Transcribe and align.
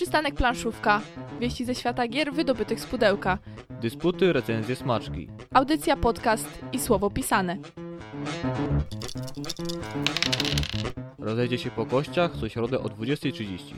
Przystanek 0.00 0.34
planszówka. 0.34 1.00
Wieści 1.40 1.64
ze 1.64 1.74
świata 1.74 2.08
gier 2.08 2.32
wydobytych 2.32 2.80
z 2.80 2.86
pudełka. 2.86 3.38
Dysputy, 3.70 4.32
recenzje, 4.32 4.76
smaczki. 4.76 5.28
Audycja, 5.54 5.96
podcast 5.96 6.58
i 6.72 6.78
słowo 6.78 7.10
pisane. 7.10 7.56
Rozejdzie 11.18 11.58
się 11.58 11.70
po 11.70 11.86
kościach 11.86 12.32
co 12.40 12.48
środę 12.48 12.78
o 12.78 12.84
20.30. 12.84 13.74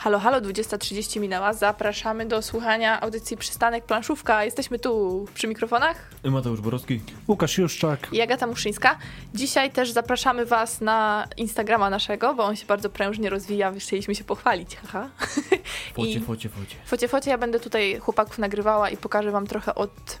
Halo, 0.00 0.18
halo, 0.18 0.40
20.30 0.40 1.20
minęła. 1.20 1.52
Zapraszamy 1.52 2.26
do 2.26 2.42
słuchania 2.42 3.00
audycji 3.00 3.36
Przystanek 3.36 3.84
planszówka. 3.84 4.44
Jesteśmy 4.44 4.78
tu 4.78 5.24
przy 5.34 5.46
mikrofonach. 5.48 6.10
Mateusz 6.24 6.60
Borowski. 6.60 7.00
Łukasz 7.28 7.58
Juszczak. 7.58 8.08
i 8.12 8.20
Agata 8.20 8.46
Muszyńska. 8.46 8.98
Dzisiaj 9.34 9.70
też 9.70 9.90
zapraszamy 9.90 10.46
Was 10.46 10.80
na 10.80 11.28
Instagrama 11.36 11.90
naszego, 11.90 12.34
bo 12.34 12.44
on 12.44 12.56
się 12.56 12.66
bardzo 12.66 12.90
prężnie 12.90 13.30
rozwija. 13.30 13.72
Chcieliśmy 13.78 14.14
się 14.14 14.24
pochwalić, 14.24 14.76
haha. 14.76 15.08
Focie, 15.94 16.10
I- 16.10 16.20
focie, 16.20 16.48
focie. 16.48 16.76
Focie, 16.84 17.08
focie, 17.08 17.30
ja 17.30 17.38
będę 17.38 17.60
tutaj 17.60 17.98
chłopaków 17.98 18.38
nagrywała 18.38 18.90
i 18.90 18.96
pokażę 18.96 19.30
Wam 19.30 19.46
trochę 19.46 19.74
od 19.74 20.18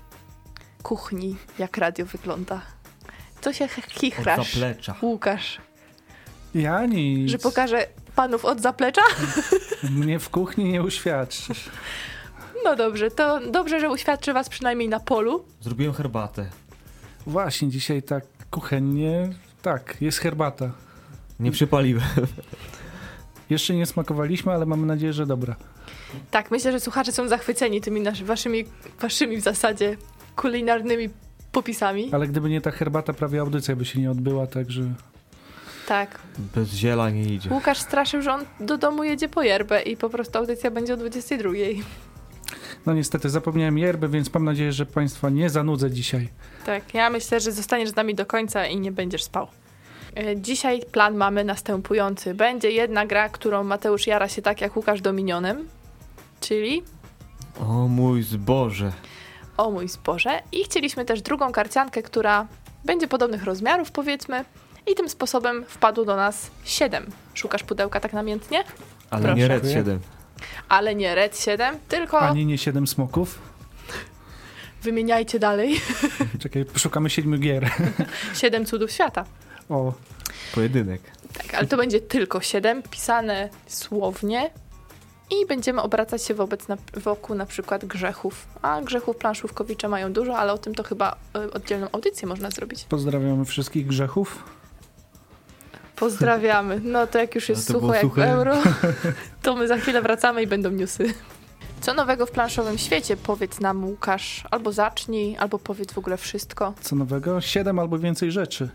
kuchni, 0.82 1.36
jak 1.58 1.76
radio 1.76 2.06
wygląda. 2.06 2.60
Co 3.40 3.52
się 3.52 3.64
Od 3.64 3.70
chichrasz, 3.92 4.52
zaplecza. 4.54 4.94
Łukasz? 5.02 5.58
Ja 6.54 6.86
nic. 6.86 7.30
Że 7.30 7.38
pokażę 7.38 7.86
panów 8.20 8.44
od 8.44 8.60
zaplecza? 8.60 9.02
Mnie 9.96 10.18
w 10.18 10.30
kuchni 10.30 10.64
nie 10.64 10.82
uświadczysz. 10.82 11.68
No 12.64 12.76
dobrze, 12.76 13.10
to 13.10 13.40
dobrze, 13.50 13.80
że 13.80 13.90
uświadczy 13.90 14.32
Was 14.32 14.48
przynajmniej 14.48 14.88
na 14.88 15.00
polu. 15.00 15.44
Zrobiłem 15.60 15.94
herbatę. 15.94 16.46
Właśnie, 17.26 17.68
dzisiaj 17.68 18.02
tak 18.02 18.24
kuchennie. 18.50 19.28
Tak, 19.62 19.96
jest 20.00 20.18
herbata. 20.18 20.70
Nie 21.40 21.50
przypaliłem. 21.50 22.04
Jeszcze 23.50 23.74
nie 23.74 23.86
smakowaliśmy, 23.86 24.52
ale 24.52 24.66
mamy 24.66 24.86
nadzieję, 24.86 25.12
że 25.12 25.26
dobra. 25.26 25.56
Tak, 26.30 26.50
myślę, 26.50 26.72
że 26.72 26.80
słuchacze 26.80 27.12
są 27.12 27.28
zachwyceni 27.28 27.80
tymi 27.80 28.00
naszy, 28.00 28.24
waszymi, 28.24 28.64
waszymi 29.00 29.36
w 29.36 29.40
zasadzie 29.40 29.96
kulinarnymi 30.36 31.08
popisami. 31.52 32.10
Ale 32.12 32.26
gdyby 32.26 32.50
nie 32.50 32.60
ta 32.60 32.70
herbata, 32.70 33.12
prawie 33.12 33.40
audycja 33.40 33.76
by 33.76 33.84
się 33.84 34.00
nie 34.00 34.10
odbyła, 34.10 34.46
także 34.46 34.82
Tak. 35.90 36.18
Bez 36.54 36.68
ziela 36.68 37.10
nie 37.10 37.22
idzie. 37.22 37.50
Łukasz 37.50 37.78
straszył, 37.78 38.22
że 38.22 38.32
on 38.32 38.44
do 38.60 38.78
domu 38.78 39.04
jedzie 39.04 39.28
po 39.28 39.42
yerbę 39.42 39.82
i 39.82 39.96
po 39.96 40.10
prostu 40.10 40.38
audycja 40.38 40.70
będzie 40.70 40.94
o 40.94 40.96
22. 40.96 41.50
no 42.86 42.92
niestety 42.92 43.30
zapomniałem 43.30 43.78
yerbę, 43.78 44.08
więc 44.08 44.34
mam 44.34 44.44
nadzieję, 44.44 44.72
że 44.72 44.86
Państwa 44.86 45.30
nie 45.30 45.50
zanudzę 45.50 45.90
dzisiaj. 45.90 46.28
Tak, 46.66 46.94
ja 46.94 47.10
myślę, 47.10 47.40
że 47.40 47.52
zostaniesz 47.52 47.88
z 47.88 47.96
nami 47.96 48.14
do 48.14 48.26
końca 48.26 48.66
i 48.66 48.76
nie 48.76 48.92
będziesz 48.92 49.22
spał. 49.24 49.46
E, 50.16 50.40
Dzisiaj 50.40 50.82
plan 50.92 51.16
mamy 51.16 51.44
następujący. 51.44 52.34
Będzie 52.34 52.70
jedna 52.70 53.06
gra, 53.06 53.28
którą 53.28 53.64
Mateusz 53.64 54.06
jara 54.06 54.28
się 54.28 54.42
tak 54.42 54.60
jak 54.60 54.76
Łukasz 54.76 55.00
Dominionem, 55.00 55.68
czyli 56.40 56.82
O 57.60 57.88
mój 57.88 58.22
zboże. 58.22 58.92
O 59.56 59.70
mój 59.70 59.88
zboże. 59.88 60.42
I 60.52 60.64
chcieliśmy 60.64 61.04
też 61.04 61.22
drugą 61.22 61.52
karciankę, 61.52 62.02
która 62.02 62.46
będzie 62.84 63.08
podobnych 63.08 63.44
rozmiarów, 63.44 63.90
powiedzmy. 63.90 64.44
I 64.86 64.94
tym 64.94 65.08
sposobem 65.08 65.64
wpadło 65.68 66.04
do 66.04 66.16
nas 66.16 66.50
7. 66.64 67.06
Szukasz 67.34 67.62
pudełka 67.62 68.00
tak 68.00 68.12
namiętnie? 68.12 68.64
Ale 69.10 69.22
Proszę. 69.22 69.36
nie 69.36 69.48
Red 69.48 69.70
7. 69.72 70.00
Ale 70.68 70.94
nie 70.94 71.14
Red 71.14 71.38
7, 71.40 71.78
tylko 71.88 72.20
Ani 72.20 72.46
nie 72.46 72.58
siedem 72.58 72.86
smoków. 72.86 73.38
wymieniajcie 74.82 75.38
dalej. 75.38 75.80
Czekaj, 76.42 76.64
szukamy 76.76 77.10
siedmiu 77.10 77.38
gier. 77.38 77.70
7 78.34 78.66
cudów 78.66 78.90
świata. 78.90 79.24
O, 79.68 79.92
Pojedynek. 80.54 81.02
Tak, 81.32 81.54
ale 81.54 81.66
to 81.66 81.76
będzie 81.76 82.00
tylko 82.00 82.40
7, 82.40 82.82
pisane 82.82 83.48
słownie. 83.66 84.50
I 85.42 85.46
będziemy 85.46 85.82
obracać 85.82 86.22
się 86.24 86.34
wobec 86.34 86.68
na, 86.68 86.76
wokół 86.94 87.36
na 87.36 87.46
przykład 87.46 87.84
grzechów. 87.84 88.46
A 88.62 88.80
grzechów 88.82 89.16
planszówkowicze 89.16 89.88
mają 89.88 90.12
dużo, 90.12 90.38
ale 90.38 90.52
o 90.52 90.58
tym 90.58 90.74
to 90.74 90.82
chyba 90.82 91.16
y, 91.36 91.52
oddzielną 91.52 91.86
audycję 91.92 92.28
można 92.28 92.50
zrobić. 92.50 92.84
pozdrawiamy 92.84 93.44
wszystkich 93.44 93.86
grzechów. 93.86 94.44
Pozdrawiamy. 96.00 96.80
No 96.84 97.06
to 97.06 97.18
jak 97.18 97.34
już 97.34 97.48
jest 97.48 97.68
No 97.68 97.80
sucho 97.80 97.94
jak 97.94 98.02
suche. 98.02 98.30
euro, 98.32 98.56
to 99.42 99.56
my 99.56 99.68
za 99.68 99.76
chwilę 99.76 100.02
wracamy 100.02 100.42
i 100.42 100.46
będą 100.46 100.70
newsy. 100.70 101.14
Co 101.80 101.94
nowego 101.94 102.26
w 102.26 102.30
planszowym 102.30 102.78
świecie? 102.78 103.16
Powiedz 103.16 103.60
nam 103.60 103.84
Łukasz. 103.84 104.44
Albo 104.50 104.72
zacznij, 104.72 105.36
albo 105.38 105.58
powiedz 105.58 105.92
w 105.92 105.98
ogóle 105.98 106.16
wszystko. 106.16 106.74
Co 106.80 106.96
nowego? 106.96 107.40
Siedem 107.40 107.78
albo 107.78 107.98
więcej 107.98 108.32
rzeczy. 108.32 108.68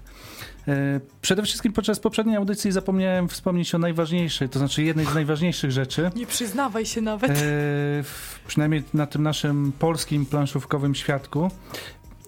E, 0.67 0.99
Przede 1.21 1.43
wszystkim 1.43 1.73
podczas 1.73 1.99
poprzedniej 1.99 2.35
audycji 2.35 2.71
zapomniałem 2.71 3.29
wspomnieć 3.29 3.75
o 3.75 3.77
najważniejszej, 3.77 4.49
to 4.49 4.59
znaczy 4.59 4.83
jednej 4.83 5.05
z 5.05 5.13
najważniejszych 5.13 5.71
rzeczy. 5.71 6.11
Nie 6.15 6.25
przyznawaj 6.25 6.85
się 6.85 7.01
nawet. 7.01 7.31
E, 7.31 7.35
przynajmniej 8.47 8.83
na 8.93 9.07
tym 9.07 9.23
naszym 9.23 9.71
polskim 9.79 10.25
planszówkowym 10.25 10.95
świadku. 10.95 11.51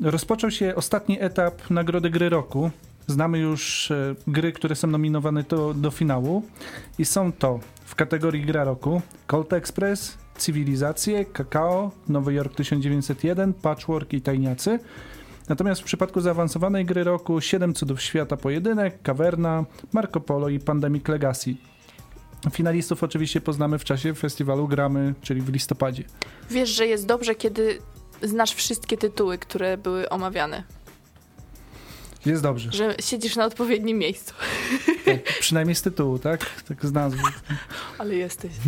Rozpoczął 0.01 0.51
się 0.51 0.75
ostatni 0.75 1.21
etap 1.21 1.69
Nagrody 1.69 2.09
Gry 2.09 2.29
Roku. 2.29 2.71
Znamy 3.07 3.39
już 3.39 3.91
e, 3.91 4.15
gry, 4.27 4.51
które 4.51 4.75
są 4.75 4.87
nominowane 4.87 5.43
do, 5.43 5.73
do 5.73 5.91
finału 5.91 6.43
i 6.99 7.05
są 7.05 7.31
to 7.31 7.59
w 7.85 7.95
kategorii 7.95 8.45
Gra 8.45 8.63
Roku 8.63 9.01
Colt 9.27 9.53
Express, 9.53 10.17
Cywilizacje, 10.37 11.25
Kakao, 11.25 11.91
Nowy 12.09 12.33
Jork 12.33 12.55
1901, 12.55 13.53
Patchwork 13.53 14.13
i 14.13 14.21
Tajniacy. 14.21 14.79
Natomiast 15.49 15.81
w 15.81 15.83
przypadku 15.83 16.21
zaawansowanej 16.21 16.85
gry 16.85 17.03
roku 17.03 17.41
7 17.41 17.73
cudów 17.73 18.01
świata 18.01 18.37
pojedynek, 18.37 19.01
Kawerna, 19.01 19.65
Marco 19.93 20.19
Polo 20.19 20.49
i 20.49 20.59
Pandemic 20.59 21.07
Legacy. 21.07 21.55
Finalistów 22.51 23.03
oczywiście 23.03 23.41
poznamy 23.41 23.79
w 23.79 23.83
czasie 23.83 24.13
festiwalu 24.13 24.67
Gramy, 24.67 25.13
czyli 25.21 25.41
w 25.41 25.49
listopadzie. 25.49 26.03
Wiesz, 26.49 26.69
że 26.69 26.87
jest 26.87 27.05
dobrze, 27.05 27.35
kiedy 27.35 27.79
znasz 28.21 28.53
wszystkie 28.53 28.97
tytuły, 28.97 29.37
które 29.37 29.77
były 29.77 30.09
omawiane. 30.09 30.63
Jest 32.25 32.43
dobrze. 32.43 32.71
Że 32.71 32.95
siedzisz 32.99 33.35
na 33.35 33.45
odpowiednim 33.45 33.97
miejscu. 33.97 34.33
Tak, 35.05 35.23
przynajmniej 35.39 35.75
z 35.75 35.81
tytułu, 35.81 36.19
tak? 36.19 36.63
Tak 36.67 36.85
z 36.85 36.91
nazwy. 36.91 37.21
Ale 37.99 38.15
jesteś. 38.15 38.51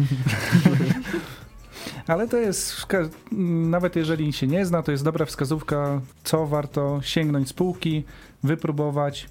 Ale 2.08 2.28
to 2.28 2.38
jest, 2.38 2.86
nawet 3.32 3.96
jeżeli 3.96 4.34
się 4.34 4.48
nie 4.48 4.66
zna, 4.66 4.84
to 4.84 4.92
jest 4.92 5.04
dobra 5.04 5.26
wskazówka, 5.26 6.02
co 6.24 6.48
warto 6.48 7.00
sięgnąć 7.04 7.50
z 7.50 7.54
półki, 7.54 8.04
wypróbować. 8.44 9.30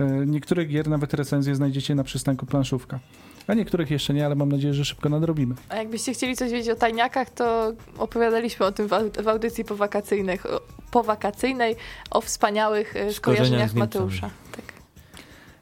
E, 0.00 0.04
Niektórych 0.26 0.68
gier 0.68 0.88
nawet 0.88 1.14
recenzje 1.14 1.54
znajdziecie 1.54 1.94
na 1.94 2.04
przystanku 2.04 2.46
planszówka. 2.46 3.00
A 3.46 3.54
niektórych 3.54 3.90
jeszcze 3.90 4.14
nie, 4.14 4.26
ale 4.26 4.34
mam 4.34 4.48
nadzieję, 4.52 4.74
że 4.74 4.84
szybko 4.84 5.08
nadrobimy. 5.08 5.54
A 5.68 5.76
jakbyście 5.76 6.12
chcieli 6.12 6.36
coś 6.36 6.50
wiedzieć 6.52 6.68
o 6.70 6.76
tajniakach, 6.76 7.30
to 7.30 7.72
opowiadaliśmy 7.98 8.66
o 8.66 8.72
tym 8.72 8.88
w 8.88 8.92
au- 8.92 9.22
w 9.22 9.28
audycji 9.28 9.64
powakacyjnych, 9.64 10.46
powakacyjnej, 10.90 11.76
o 12.10 12.20
wspaniałych 12.20 12.96
e, 12.96 13.12
Skojarzeniach. 13.12 13.74
Mateusza. 13.74 14.30
Tak. 14.56 14.62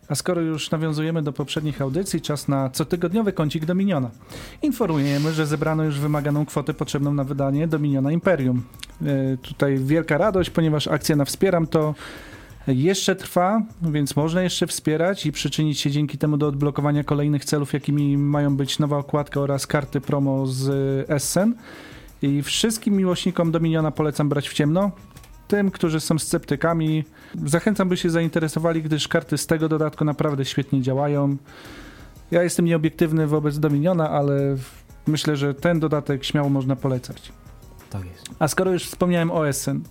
A 0.08 0.14
skoro 0.14 0.40
już 0.40 0.70
nawiązujemy 0.70 1.22
do 1.22 1.32
poprzednich 1.32 1.82
audycji, 1.82 2.20
czas 2.20 2.48
na 2.48 2.70
cotygodniowy 2.70 3.32
kącik 3.32 3.64
Dominiona. 3.64 4.10
Informujemy, 4.62 5.32
że 5.32 5.46
zebrano 5.46 5.84
już 5.84 6.00
wymaganą 6.00 6.46
kwotę 6.46 6.74
potrzebną 6.74 7.14
na 7.14 7.24
wydanie 7.24 7.68
Dominiona 7.68 8.12
Imperium. 8.12 8.62
E, 9.06 9.36
tutaj 9.36 9.78
wielka 9.78 10.18
radość, 10.18 10.50
ponieważ 10.50 10.88
akcja 10.88 11.16
na 11.16 11.24
Wspieram 11.24 11.66
to 11.66 11.94
jeszcze 12.72 13.16
trwa, 13.16 13.62
więc 13.82 14.16
można 14.16 14.42
jeszcze 14.42 14.66
wspierać 14.66 15.26
i 15.26 15.32
przyczynić 15.32 15.80
się 15.80 15.90
dzięki 15.90 16.18
temu 16.18 16.36
do 16.36 16.46
odblokowania 16.46 17.04
kolejnych 17.04 17.44
celów, 17.44 17.72
jakimi 17.72 18.18
mają 18.18 18.56
być 18.56 18.78
nowa 18.78 18.98
okładka 18.98 19.40
oraz 19.40 19.66
karty 19.66 20.00
promo 20.00 20.46
z 20.46 20.68
e, 20.68 21.14
Essen. 21.14 21.54
I 22.22 22.42
wszystkim 22.42 22.96
miłośnikom 22.96 23.52
Dominiona 23.52 23.90
polecam 23.90 24.28
brać 24.28 24.48
w 24.48 24.54
ciemno. 24.54 24.90
Tym, 25.48 25.70
którzy 25.70 26.00
są 26.00 26.18
sceptykami, 26.18 27.04
zachęcam, 27.44 27.88
by 27.88 27.96
się 27.96 28.10
zainteresowali, 28.10 28.82
gdyż 28.82 29.08
karty 29.08 29.38
z 29.38 29.46
tego 29.46 29.68
dodatku 29.68 30.04
naprawdę 30.04 30.44
świetnie 30.44 30.82
działają. 30.82 31.36
Ja 32.30 32.42
jestem 32.42 32.64
nieobiektywny 32.64 33.26
wobec 33.26 33.58
Dominiona, 33.58 34.10
ale 34.10 34.56
myślę, 35.06 35.36
że 35.36 35.54
ten 35.54 35.80
dodatek 35.80 36.24
śmiało 36.24 36.48
można 36.48 36.76
polecać. 36.76 37.32
Tak 37.90 38.04
jest. 38.04 38.30
A 38.38 38.48
skoro 38.48 38.72
już 38.72 38.84
wspomniałem 38.84 39.30
o 39.30 39.48
Essen. 39.48 39.82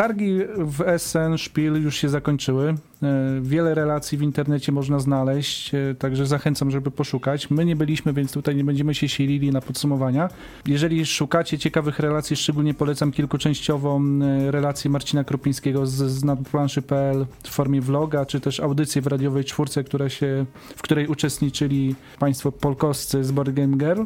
Targi 0.00 0.38
w 0.58 0.80
Essen, 0.80 1.38
Spiel 1.38 1.82
już 1.82 1.96
się 1.96 2.08
zakończyły. 2.08 2.74
E, 3.02 3.40
Wiele 3.42 3.74
relacji 3.74 4.18
w 4.18 4.22
internecie 4.22 4.72
można 4.72 4.98
znaleźć, 4.98 5.74
e, 5.74 5.94
także 5.94 6.26
zachęcam, 6.26 6.70
żeby 6.70 6.90
poszukać. 6.90 7.50
My 7.50 7.64
nie 7.64 7.76
byliśmy, 7.76 8.12
więc 8.12 8.32
tutaj 8.32 8.56
nie 8.56 8.64
będziemy 8.64 8.94
się 8.94 9.08
silili 9.08 9.50
na 9.50 9.60
podsumowania. 9.60 10.28
Jeżeli 10.66 11.06
szukacie 11.06 11.58
ciekawych 11.58 11.98
relacji, 11.98 12.36
szczególnie 12.36 12.74
polecam 12.74 13.12
kilkuczęściową 13.12 14.02
e, 14.22 14.50
relację 14.50 14.90
Marcina 14.90 15.24
Krupińskiego 15.24 15.86
z, 15.86 15.92
z 15.92 16.24
nadplanszy.pl 16.24 17.26
w 17.42 17.48
formie 17.48 17.80
vloga, 17.80 18.26
czy 18.26 18.40
też 18.40 18.60
audycję 18.60 19.02
w 19.02 19.06
radiowej 19.06 19.44
czwórce, 19.44 19.84
która 19.84 20.08
się, 20.08 20.46
w 20.76 20.82
której 20.82 21.06
uczestniczyli 21.06 21.94
państwo 22.18 22.52
polkowscy 22.52 23.24
z 23.24 23.32
Board 23.32 23.50
Game 23.50 23.76
Girl. 23.76 24.02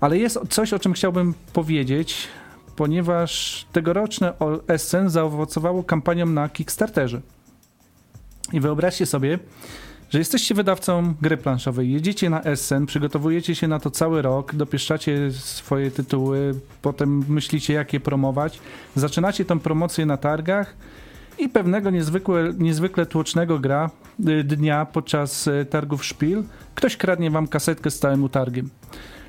Ale 0.00 0.18
jest 0.18 0.38
coś, 0.48 0.72
o 0.72 0.78
czym 0.78 0.92
chciałbym 0.92 1.34
powiedzieć, 1.52 2.28
ponieważ 2.78 3.66
tegoroczne 3.72 4.32
Essen 4.68 5.10
zaowocowało 5.10 5.82
kampanią 5.84 6.26
na 6.26 6.48
Kickstarterze. 6.48 7.20
I 8.52 8.60
wyobraźcie 8.60 9.06
sobie, 9.06 9.38
że 10.10 10.18
jesteście 10.18 10.54
wydawcą 10.54 11.14
gry 11.22 11.36
planszowej, 11.36 11.92
jedziecie 11.92 12.30
na 12.30 12.42
Essen, 12.42 12.86
przygotowujecie 12.86 13.54
się 13.54 13.68
na 13.68 13.80
to 13.80 13.90
cały 13.90 14.22
rok, 14.22 14.54
dopieszczacie 14.54 15.32
swoje 15.32 15.90
tytuły, 15.90 16.54
potem 16.82 17.24
myślicie 17.28 17.74
jak 17.74 17.92
je 17.92 18.00
promować, 18.00 18.60
zaczynacie 18.96 19.44
tą 19.44 19.60
promocję 19.60 20.06
na 20.06 20.16
targach 20.16 20.76
i 21.38 21.48
pewnego 21.48 21.90
niezwykle, 21.90 22.52
niezwykle 22.58 23.06
tłocznego 23.06 23.58
gra, 23.58 23.90
y, 24.28 24.44
dnia 24.44 24.86
podczas 24.86 25.46
y, 25.46 25.66
targów 25.70 26.04
Szpil 26.04 26.42
ktoś 26.74 26.96
kradnie 26.96 27.30
wam 27.30 27.48
kasetkę 27.48 27.90
z 27.90 27.98
całym 27.98 28.24
utargiem. 28.24 28.70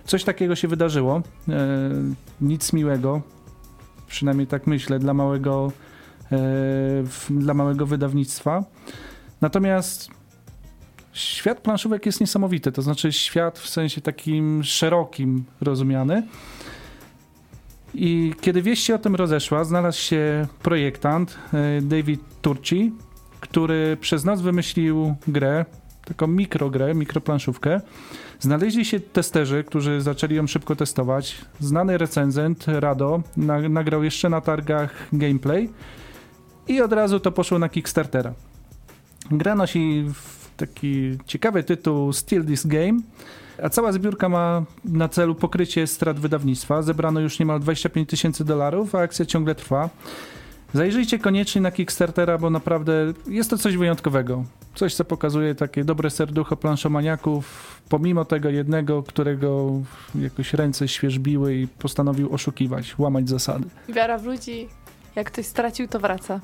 Coś 0.05 0.23
takiego 0.23 0.55
się 0.55 0.67
wydarzyło, 0.67 1.21
e, 1.49 1.61
nic 2.41 2.73
miłego, 2.73 3.21
przynajmniej 4.09 4.47
tak 4.47 4.67
myślę, 4.67 4.99
dla 4.99 5.13
małego, 5.13 5.71
e, 6.31 6.37
dla 7.29 7.53
małego 7.53 7.85
wydawnictwa. 7.85 8.63
Natomiast 9.41 10.09
świat 11.13 11.61
planszówek 11.61 12.05
jest 12.05 12.21
niesamowity, 12.21 12.71
to 12.71 12.81
znaczy 12.81 13.11
świat 13.11 13.59
w 13.59 13.69
sensie 13.69 14.01
takim 14.01 14.63
szerokim 14.63 15.43
rozumiany. 15.61 16.23
I 17.93 18.33
kiedy 18.41 18.61
wieść 18.61 18.85
się 18.85 18.95
o 18.95 18.99
tym 18.99 19.15
rozeszła, 19.15 19.63
znalazł 19.63 19.99
się 19.99 20.47
projektant 20.63 21.37
e, 21.53 21.81
David 21.81 22.21
Turci, 22.41 22.91
który 23.39 23.97
przez 24.01 24.25
noc 24.25 24.41
wymyślił 24.41 25.15
grę, 25.27 25.65
taką 26.09 26.27
mikrogrę, 26.27 26.95
mikroplanszówkę. 26.95 27.81
Znaleźli 28.39 28.85
się 28.85 28.99
testerzy, 28.99 29.63
którzy 29.63 30.01
zaczęli 30.01 30.35
ją 30.35 30.47
szybko 30.47 30.75
testować. 30.75 31.37
Znany 31.59 31.97
recenzent 31.97 32.65
Rado 32.67 33.21
na, 33.37 33.59
nagrał 33.69 34.03
jeszcze 34.03 34.29
na 34.29 34.41
targach 34.41 35.07
gameplay 35.13 35.69
i 36.67 36.81
od 36.81 36.93
razu 36.93 37.19
to 37.19 37.31
poszło 37.31 37.59
na 37.59 37.69
Kickstartera. 37.69 38.33
Gra 39.31 39.55
nosi 39.55 40.05
taki 40.57 41.17
ciekawy 41.25 41.63
tytuł 41.63 42.13
Steal 42.13 42.45
This 42.45 42.67
Game, 42.67 42.99
a 43.63 43.69
cała 43.69 43.91
zbiórka 43.91 44.29
ma 44.29 44.63
na 44.85 45.09
celu 45.09 45.35
pokrycie 45.35 45.87
strat 45.87 46.19
wydawnictwa. 46.19 46.81
Zebrano 46.81 47.19
już 47.19 47.39
niemal 47.39 47.59
25 47.59 48.09
tysięcy 48.09 48.45
dolarów, 48.45 48.95
a 48.95 48.99
akcja 48.99 49.25
ciągle 49.25 49.55
trwa. 49.55 49.89
Zajrzyjcie 50.73 51.19
koniecznie 51.19 51.61
na 51.61 51.71
Kickstartera, 51.71 52.37
bo 52.37 52.49
naprawdę 52.49 52.93
jest 53.27 53.49
to 53.49 53.57
coś 53.57 53.77
wyjątkowego. 53.77 54.43
Coś, 54.75 54.95
co 54.95 55.05
pokazuje 55.05 55.55
takie 55.55 55.83
dobre 55.83 56.09
serducho 56.09 56.57
planszomaniaków, 56.57 57.81
pomimo 57.89 58.25
tego 58.25 58.49
jednego, 58.49 59.03
którego 59.03 59.71
jakoś 60.15 60.53
ręce 60.53 60.87
świeżbiły 60.87 61.55
i 61.55 61.67
postanowił 61.67 62.33
oszukiwać, 62.33 62.99
łamać 62.99 63.29
zasady. 63.29 63.65
Wiara 63.89 64.17
w 64.17 64.25
ludzi, 64.25 64.67
jak 65.15 65.27
ktoś 65.27 65.45
stracił, 65.45 65.87
to 65.87 65.99
wraca. 65.99 66.39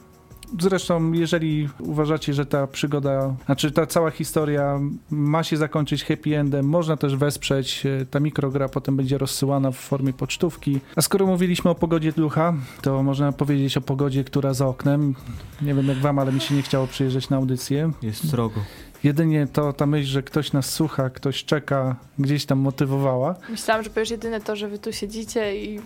Zresztą, 0.62 1.12
jeżeli 1.12 1.70
uważacie, 1.80 2.34
że 2.34 2.46
ta 2.46 2.68
przygoda, 2.68 3.36
znaczy 3.46 3.72
ta 3.72 3.86
cała 3.86 4.12
historia 4.12 4.80
ma 5.10 5.44
się 5.44 5.58
zakończyć 5.58 6.04
happy 6.06 6.38
endem, 6.40 6.66
można 6.66 6.98
też 6.98 7.16
wesprzeć. 7.16 7.86
e, 7.86 8.06
Ta 8.06 8.20
mikrogra 8.20 8.70
potem 8.70 8.96
będzie 8.98 9.18
rozsyłana 9.18 9.72
w 9.72 9.76
formie 9.76 10.14
pocztówki. 10.14 10.80
A 10.96 11.02
skoro 11.02 11.26
mówiliśmy 11.26 11.72
o 11.72 11.76
pogodzie 11.76 12.12
ducha, 12.12 12.54
to 12.82 13.04
można 13.04 13.32
powiedzieć 13.32 13.78
o 13.78 13.82
pogodzie, 13.82 14.24
która 14.24 14.54
za 14.54 14.68
oknem. 14.68 15.16
Nie 15.62 15.74
wiem 15.74 15.88
jak 15.88 15.98
wam, 15.98 16.20
ale 16.20 16.32
mi 16.32 16.42
się 16.42 16.56
nie 16.56 16.62
chciało 16.62 16.88
przyjeżdżać 16.88 17.30
na 17.30 17.38
audycję. 17.38 17.92
Jest 18.02 18.30
srogo. 18.30 18.62
Jedynie 19.04 19.48
to 19.54 19.74
ta 19.74 19.86
myśl, 19.86 20.08
że 20.08 20.24
ktoś 20.24 20.54
nas 20.54 20.74
słucha, 20.74 21.10
ktoś 21.10 21.46
czeka, 21.46 21.96
gdzieś 22.20 22.46
tam 22.46 22.60
motywowała. 22.60 23.36
Myślałam, 23.50 23.84
że 23.84 23.90
powiesz 23.90 24.12
jedyne 24.12 24.42
to, 24.42 24.56
że 24.56 24.68
wy 24.68 24.80
tu 24.80 24.94
siedzicie 24.94 25.64
i 25.66 25.80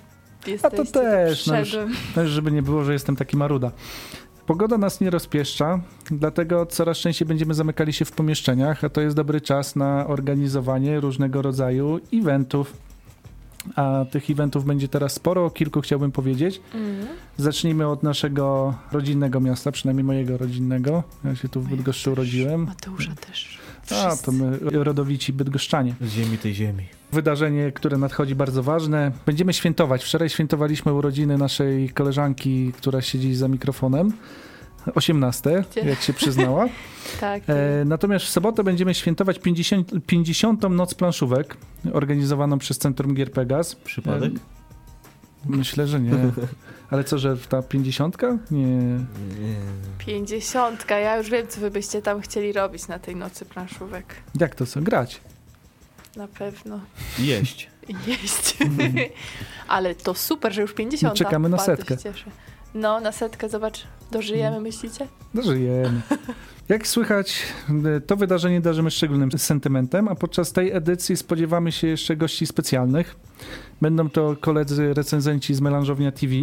A 0.46 0.50
jesteście. 0.50 0.78
to 0.78 0.86
też, 0.86 1.48
no 1.48 1.60
już, 1.60 1.68
przyszedłem. 1.70 1.96
też 2.16 2.30
żeby 2.30 2.52
nie 2.52 2.62
było, 2.62 2.84
że 2.84 2.94
jestem 2.94 3.16
taki 3.16 3.38
maruda. 3.38 3.72
Pogoda 4.50 4.78
nas 4.78 5.02
nie 5.02 5.10
rozpieszcza, 5.10 5.80
dlatego 6.12 6.66
coraz 6.66 6.98
częściej 6.98 7.28
będziemy 7.28 7.54
zamykali 7.54 7.94
się 7.94 8.06
w 8.06 8.12
pomieszczeniach, 8.12 8.84
a 8.84 8.90
to 8.90 9.02
jest 9.02 9.16
dobry 9.16 9.42
czas 9.42 9.76
na 9.76 10.08
organizowanie 10.08 11.00
różnego 11.00 11.42
rodzaju 11.42 12.00
eventów. 12.14 12.78
A 13.76 14.06
tych 14.12 14.30
eventów 14.30 14.66
będzie 14.66 14.88
teraz 14.88 15.14
sporo, 15.14 15.46
o 15.46 15.50
kilku 15.50 15.82
chciałbym 15.82 16.12
powiedzieć. 16.12 16.62
Mhm. 16.74 17.08
Zacznijmy 17.38 17.88
od 17.88 18.04
naszego 18.04 18.74
rodzinnego 18.92 19.40
miasta, 19.40 19.72
przynajmniej 19.72 20.04
mojego 20.04 20.38
rodzinnego. 20.38 21.04
Ja 21.24 21.36
się 21.36 21.50
tu 21.50 21.62
w 21.62 21.70
Bydgoszczy 21.70 22.12
urodziłem. 22.12 22.66
Mateusza 22.66 23.16
też. 23.16 23.60
A, 23.92 24.10
Wszyscy. 24.10 24.26
to 24.26 24.32
my 24.32 24.58
rodowici 24.62 25.34
bydgoszczanie. 25.34 25.96
Z 26.02 26.10
ziemi 26.10 26.38
tej 26.38 26.54
ziemi. 26.54 26.99
Wydarzenie, 27.12 27.72
które 27.72 27.98
nadchodzi 27.98 28.36
bardzo 28.36 28.64
ważne. 28.64 29.12
Będziemy 29.26 29.54
świętować. 29.54 30.04
Wczoraj 30.04 30.30
świętowaliśmy 30.30 30.94
urodziny 30.94 31.38
naszej 31.38 31.90
koleżanki, 31.90 32.74
która 32.78 33.02
siedzi 33.02 33.36
za 33.36 33.48
mikrofonem. 33.48 34.14
18, 34.96 35.64
Gdzie? 35.72 35.82
jak 35.82 36.02
się 36.02 36.14
przyznała. 36.14 36.66
Tak. 37.20 37.44
E, 37.48 37.86
natomiast 37.86 38.26
w 38.26 38.30
sobotę 38.30 38.64
będziemy 38.64 38.94
świętować 38.94 39.40
50, 39.40 39.92
50. 40.06 40.70
Noc 40.70 40.94
planszówek, 40.94 41.58
organizowaną 41.94 42.58
przez 42.60 42.78
Centrum 42.78 43.14
Gier 43.14 43.32
Pegas. 43.32 43.76
Przypadek? 43.76 44.34
E, 44.34 44.40
Myślę, 45.46 45.88
że 45.88 46.00
nie. 46.00 46.12
Ale 46.92 47.04
co, 47.04 47.18
że 47.18 47.38
ta 47.38 47.62
50? 47.62 48.18
Nie. 48.52 48.66
Nie. 48.66 49.00
Pięćdziesiątka. 49.98 51.00
Ja 51.00 51.18
już 51.18 51.30
wiem, 51.30 51.48
co 51.48 51.62
wy 51.62 51.72
byście 51.72 52.02
tam 52.02 52.22
chcieli 52.22 52.54
robić 52.54 52.88
na 52.88 53.00
tej 53.00 53.16
nocy 53.16 53.46
planszówek. 53.46 54.16
Jak 54.40 54.56
to 54.56 54.66
co? 54.66 54.82
Grać. 54.82 55.22
Na 56.16 56.28
pewno. 56.28 56.80
Jeść. 57.20 57.70
Jeść. 58.08 58.58
Ale 59.68 59.96
to 59.96 60.14
super, 60.14 60.54
że 60.54 60.62
już 60.62 60.74
50. 60.74 61.14
No, 61.14 61.18
czekamy 61.18 61.50
na 61.50 61.58
Bardzo 61.58 61.76
setkę. 61.76 61.98
No, 62.74 63.00
na 63.00 63.12
setkę, 63.12 63.50
zobacz, 63.50 63.88
dożyjemy, 64.12 64.62
myślicie? 64.62 65.08
Dożyjemy. 65.34 66.02
Jak 66.70 66.88
słychać, 66.88 67.44
to 68.08 68.16
wydarzenie 68.16 68.62
darzymy 68.62 68.92
szczególnym 68.92 69.32
sentymentem, 69.32 70.08
a 70.08 70.16
podczas 70.16 70.52
tej 70.52 70.72
edycji 70.72 71.18
spodziewamy 71.18 71.72
się 71.72 71.88
jeszcze 71.88 72.16
gości 72.16 72.46
specjalnych. 72.46 73.16
Będą 73.82 74.10
to 74.10 74.36
koledzy 74.42 74.94
recenzenci 74.94 75.54
z 75.54 75.62
Melanżownia 75.62 76.12
TV, 76.12 76.34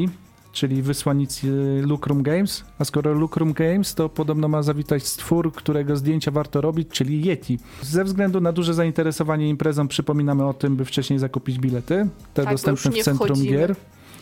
czyli 0.57 0.83
wysłannicy 0.83 1.49
Lucrum 1.83 2.23
Games, 2.23 2.65
a 2.79 2.85
skoro 2.85 3.13
Lucrum 3.13 3.53
Games, 3.53 3.95
to 3.95 4.09
podobno 4.09 4.49
ma 4.49 4.63
zawitać 4.63 5.07
stwór, 5.07 5.53
którego 5.53 5.97
zdjęcia 5.97 6.31
warto 6.31 6.61
robić, 6.61 6.89
czyli 6.89 7.27
Yeti. 7.27 7.59
Ze 7.83 8.05
względu 8.05 8.41
na 8.41 8.53
duże 8.53 8.75
zainteresowanie 8.75 9.49
imprezą 9.49 9.89
przypominamy 9.89 10.47
o 10.47 10.55
tym, 10.55 10.77
by 10.77 10.85
wcześniej 10.85 11.19
zakupić 11.19 11.59
bilety, 11.59 12.09
te 12.35 12.45
bo 12.45 12.51
dostępne 12.51 12.91
w 12.91 12.95
Centrum 12.95 13.29
wchodzimy. 13.29 13.57
Gier. 13.57 13.77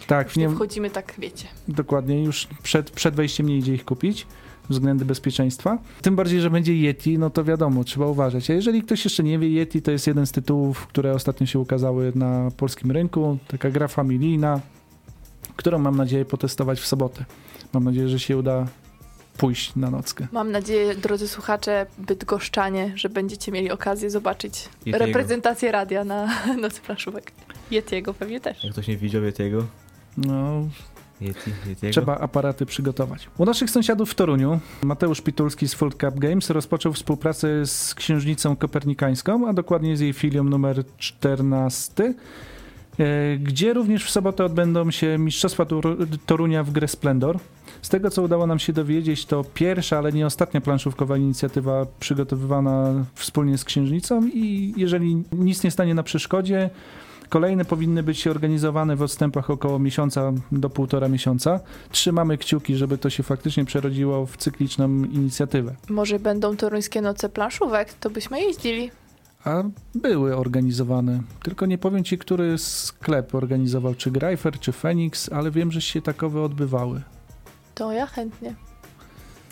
Tak, 0.06 0.26
Już 0.26 0.36
nie 0.36 0.50
wchodzimy, 0.50 0.90
tak 0.90 1.14
wiecie. 1.18 1.48
Dokładnie, 1.68 2.24
już 2.24 2.48
przed, 2.62 2.90
przed 2.90 3.14
wejściem 3.14 3.48
nie 3.48 3.58
idzie 3.58 3.74
ich 3.74 3.84
kupić 3.84 4.26
względy 4.68 5.04
bezpieczeństwa. 5.04 5.78
Tym 6.02 6.16
bardziej, 6.16 6.40
że 6.40 6.50
będzie 6.50 6.74
Yeti, 6.74 7.18
no 7.18 7.30
to 7.30 7.44
wiadomo, 7.44 7.84
trzeba 7.84 8.06
uważać. 8.06 8.50
A 8.50 8.52
jeżeli 8.52 8.82
ktoś 8.82 9.04
jeszcze 9.04 9.22
nie 9.22 9.38
wie, 9.38 9.48
Yeti 9.48 9.82
to 9.82 9.90
jest 9.90 10.06
jeden 10.06 10.26
z 10.26 10.32
tytułów, 10.32 10.86
które 10.86 11.12
ostatnio 11.12 11.46
się 11.46 11.58
ukazały 11.58 12.12
na 12.14 12.50
polskim 12.56 12.90
rynku. 12.90 13.38
Taka 13.48 13.70
gra 13.70 13.88
familijna, 13.88 14.60
którą 15.56 15.78
mam 15.78 15.96
nadzieję 15.96 16.24
potestować 16.24 16.80
w 16.80 16.86
sobotę. 16.86 17.24
Mam 17.72 17.84
nadzieję, 17.84 18.08
że 18.08 18.18
się 18.20 18.36
uda 18.38 18.66
pójść 19.36 19.76
na 19.76 19.90
nockę. 19.90 20.26
Mam 20.32 20.52
nadzieję, 20.52 20.94
drodzy 20.94 21.28
słuchacze, 21.28 21.86
bydgoszczanie, 21.98 22.92
że 22.96 23.08
będziecie 23.08 23.52
mieli 23.52 23.70
okazję 23.70 24.10
zobaczyć 24.10 24.68
Yetiego. 24.86 25.06
reprezentację 25.06 25.72
radia 25.72 26.04
na 26.04 26.28
Nocy 26.62 26.80
Planszówek. 26.80 27.32
Yetiego 27.70 28.14
pewnie 28.14 28.40
też. 28.40 28.64
Jak 28.64 28.72
ktoś 28.72 28.88
nie 28.88 28.96
widział 28.96 29.22
Yetiego, 29.22 29.66
No, 30.16 30.62
Yeti, 31.20 31.50
Yetiego. 31.66 31.92
Trzeba 31.92 32.18
aparaty 32.18 32.66
przygotować. 32.66 33.28
U 33.38 33.44
naszych 33.44 33.70
sąsiadów 33.70 34.10
w 34.10 34.14
Toruniu 34.14 34.60
Mateusz 34.82 35.20
Pitulski 35.20 35.68
z 35.68 35.74
Full 35.74 35.90
Cup 35.90 36.18
Games 36.18 36.50
rozpoczął 36.50 36.92
współpracę 36.92 37.66
z 37.66 37.94
Księżnicą 37.94 38.56
Kopernikańską, 38.56 39.48
a 39.48 39.52
dokładnie 39.52 39.96
z 39.96 40.00
jej 40.00 40.12
filią 40.12 40.44
numer 40.44 40.84
14, 40.98 42.04
e, 42.04 42.14
gdzie 43.38 43.72
również 43.74 44.04
w 44.04 44.10
sobotę 44.10 44.44
odbędą 44.44 44.90
się 44.90 45.18
Mistrzostwa 45.18 45.64
Tor- 45.64 46.06
Torunia 46.26 46.64
w 46.64 46.70
grę 46.70 46.88
Splendor. 46.88 47.38
Z 47.82 47.88
tego, 47.88 48.10
co 48.10 48.22
udało 48.22 48.46
nam 48.46 48.58
się 48.58 48.72
dowiedzieć, 48.72 49.26
to 49.26 49.44
pierwsza, 49.54 49.98
ale 49.98 50.12
nie 50.12 50.26
ostatnia 50.26 50.60
planszówkowa 50.60 51.16
inicjatywa 51.16 51.86
przygotowywana 52.00 53.04
wspólnie 53.14 53.58
z 53.58 53.64
Księżnicą 53.64 54.26
i 54.26 54.74
jeżeli 54.76 55.22
nic 55.32 55.64
nie 55.64 55.70
stanie 55.70 55.94
na 55.94 56.02
przeszkodzie, 56.02 56.70
Kolejne 57.28 57.64
powinny 57.64 58.02
być 58.02 58.26
organizowane 58.26 58.96
w 58.96 59.02
odstępach 59.02 59.50
około 59.50 59.78
miesiąca 59.78 60.32
do 60.52 60.70
półtora 60.70 61.08
miesiąca. 61.08 61.60
Trzymamy 61.90 62.38
kciuki, 62.38 62.76
żeby 62.76 62.98
to 62.98 63.10
się 63.10 63.22
faktycznie 63.22 63.64
przerodziło 63.64 64.26
w 64.26 64.36
cykliczną 64.36 64.88
inicjatywę. 64.88 65.74
Może 65.88 66.18
będą 66.18 66.56
toruńskie 66.56 67.00
Noce 67.00 67.28
Planszówek, 67.28 67.92
to 67.94 68.10
byśmy 68.10 68.40
jeździli. 68.40 68.90
A 69.44 69.62
były 69.94 70.36
organizowane. 70.36 71.20
Tylko 71.42 71.66
nie 71.66 71.78
powiem 71.78 72.04
ci, 72.04 72.18
który 72.18 72.58
sklep 72.58 73.34
organizował, 73.34 73.94
czy 73.94 74.10
Greifer, 74.10 74.60
czy 74.60 74.72
Phoenix, 74.72 75.32
ale 75.32 75.50
wiem, 75.50 75.72
że 75.72 75.80
się 75.80 76.02
takowe 76.02 76.42
odbywały. 76.42 77.02
To 77.74 77.92
ja 77.92 78.06
chętnie. 78.06 78.54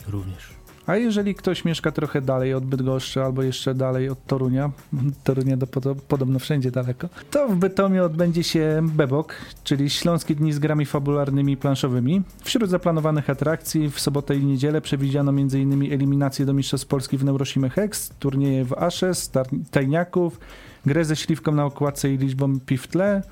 Również. 0.09 0.62
A 0.87 0.97
jeżeli 0.97 1.35
ktoś 1.35 1.65
mieszka 1.65 1.93
trochę 1.93 2.21
dalej 2.21 2.55
od 2.55 2.65
Bydgoszczy 2.65 3.23
albo 3.23 3.43
jeszcze 3.43 3.75
dalej 3.75 4.09
od 4.09 4.27
Torunia, 4.27 4.71
Torunia 5.25 5.57
do 5.57 5.67
podobno 6.09 6.39
wszędzie 6.39 6.71
daleko, 6.71 7.09
to 7.31 7.49
w 7.49 7.57
Bytomiu 7.57 8.05
odbędzie 8.05 8.43
się 8.43 8.83
Bebok, 8.83 9.35
czyli 9.65 9.91
Śląskie 9.91 10.35
Dni 10.35 10.53
z 10.53 10.59
grami 10.59 10.87
fabularnymi 10.87 11.53
i 11.53 11.57
planszowymi. 11.57 12.23
Wśród 12.45 12.71
zaplanowanych 12.71 13.31
atrakcji 13.31 13.91
w 13.91 14.01
sobotę 14.01 14.37
i 14.37 14.45
niedzielę 14.45 14.81
przewidziano 14.81 15.31
m.in. 15.31 15.93
eliminację 15.93 16.47
do 16.47 16.53
Mistrzostw 16.53 16.87
Polski 16.87 17.19
w 17.19 17.25
Neuroshima 17.25 17.69
Hex, 17.69 18.11
turnieje 18.19 18.65
w 18.65 18.73
Ashes, 18.73 19.31
tajniaków, 19.71 20.41
grę 20.87 21.05
ze 21.05 21.17
śliwką 21.17 21.53
na 21.53 21.65
okładce 21.65 22.13
i 22.13 22.19
liczbą 22.19 22.61
pi 22.61 22.79
w 22.79 22.87
tle, 22.87 23.23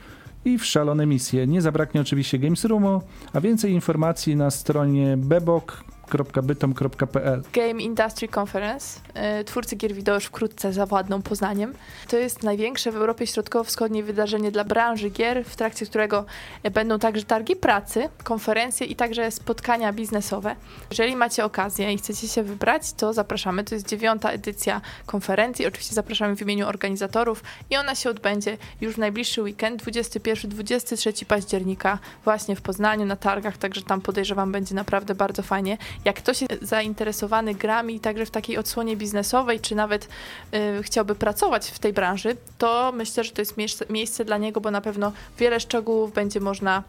i 0.45 0.59
w 0.59 0.65
szalone 0.65 1.07
misje. 1.07 1.47
Nie 1.47 1.63
zabraknie 1.63 2.01
oczywiście 2.01 2.39
Games 2.39 2.65
Roomu, 2.65 3.03
a 3.33 3.41
więcej 3.41 3.73
informacji 3.73 4.37
na 4.37 4.51
stronie 4.51 5.17
bebok 5.17 5.85
www.bytom.pl. 6.11 7.43
Game 7.53 7.83
Industry 7.83 8.29
Conference. 8.29 9.01
Y, 9.41 9.45
twórcy 9.45 9.77
gier 9.77 9.95
wideo 9.95 10.15
już 10.15 10.25
wkrótce 10.25 10.73
zawładną 10.73 11.23
Poznaniem. 11.23 11.75
To 12.09 12.17
jest 12.17 12.43
największe 12.43 12.93
w 12.93 12.97
Europie 12.97 13.27
Środkowo-Wschodniej 13.27 14.03
wydarzenie 14.03 14.51
dla 14.51 14.65
branży 14.65 15.11
gier, 15.11 15.45
w 15.45 15.57
trakcie 15.57 15.87
którego 15.87 16.25
będą 16.73 16.99
także 16.99 17.23
targi 17.23 17.57
pracy, 17.57 18.09
konferencje 18.25 18.87
i 18.87 18.97
także 18.97 19.31
spotkania 19.31 19.93
biznesowe. 19.93 20.57
Jeżeli 20.91 21.17
macie 21.17 21.45
okazję 21.45 21.93
i 21.93 21.99
chcecie 21.99 22.29
się 22.29 22.43
wybrać, 22.43 22.93
to 22.93 23.13
zapraszamy. 23.13 23.65
To 23.65 23.75
jest 23.75 23.89
dziewiąta 23.89 24.31
edycja 24.31 24.81
konferencji. 25.07 25.67
Oczywiście 25.67 25.95
zapraszamy 25.95 26.37
w 26.37 26.43
imieniu 26.43 26.69
organizatorów 26.69 27.43
i 27.71 27.77
ona 27.77 27.95
się 27.95 28.11
odbędzie 28.11 28.57
już 28.81 28.95
w 28.95 28.99
najbliższy 28.99 29.43
weekend, 29.43 29.83
21-23 29.83 31.25
października 31.25 31.99
właśnie 32.25 32.57
w 32.57 32.63
Poznaniu 32.63 33.07
na 33.07 33.17
targach, 33.17 33.59
także 33.59 33.83
tam 33.83 34.01
podejrzewam 34.01 34.53
będzie 34.53 34.75
naprawdę 34.75 35.15
bardzo 35.15 35.43
fajnie 35.43 35.79
jak 36.05 36.17
ktoś 36.17 36.41
jest 36.43 36.63
zainteresowany 36.63 37.55
grami 37.55 38.01
także 38.01 38.27
w 38.27 38.31
takiej 38.31 38.59
odsłonie 38.59 38.97
biznesowej, 38.97 39.61
czy 39.61 39.75
nawet 39.75 40.09
y, 40.55 40.83
chciałby 40.83 41.15
pracować 41.15 41.71
w 41.71 41.79
tej 41.79 41.93
branży, 41.93 42.37
to 42.59 42.93
myślę, 42.93 43.25
że 43.25 43.31
to 43.31 43.43
jest 43.43 43.57
miejsce, 43.57 43.85
miejsce 43.91 44.25
dla 44.25 44.39
niego, 44.39 44.61
bo 44.61 44.71
na 44.71 44.81
pewno 44.81 45.13
wiele 45.39 45.61
szczegółów 45.61 46.13
będzie 46.13 46.41
można 46.41 46.83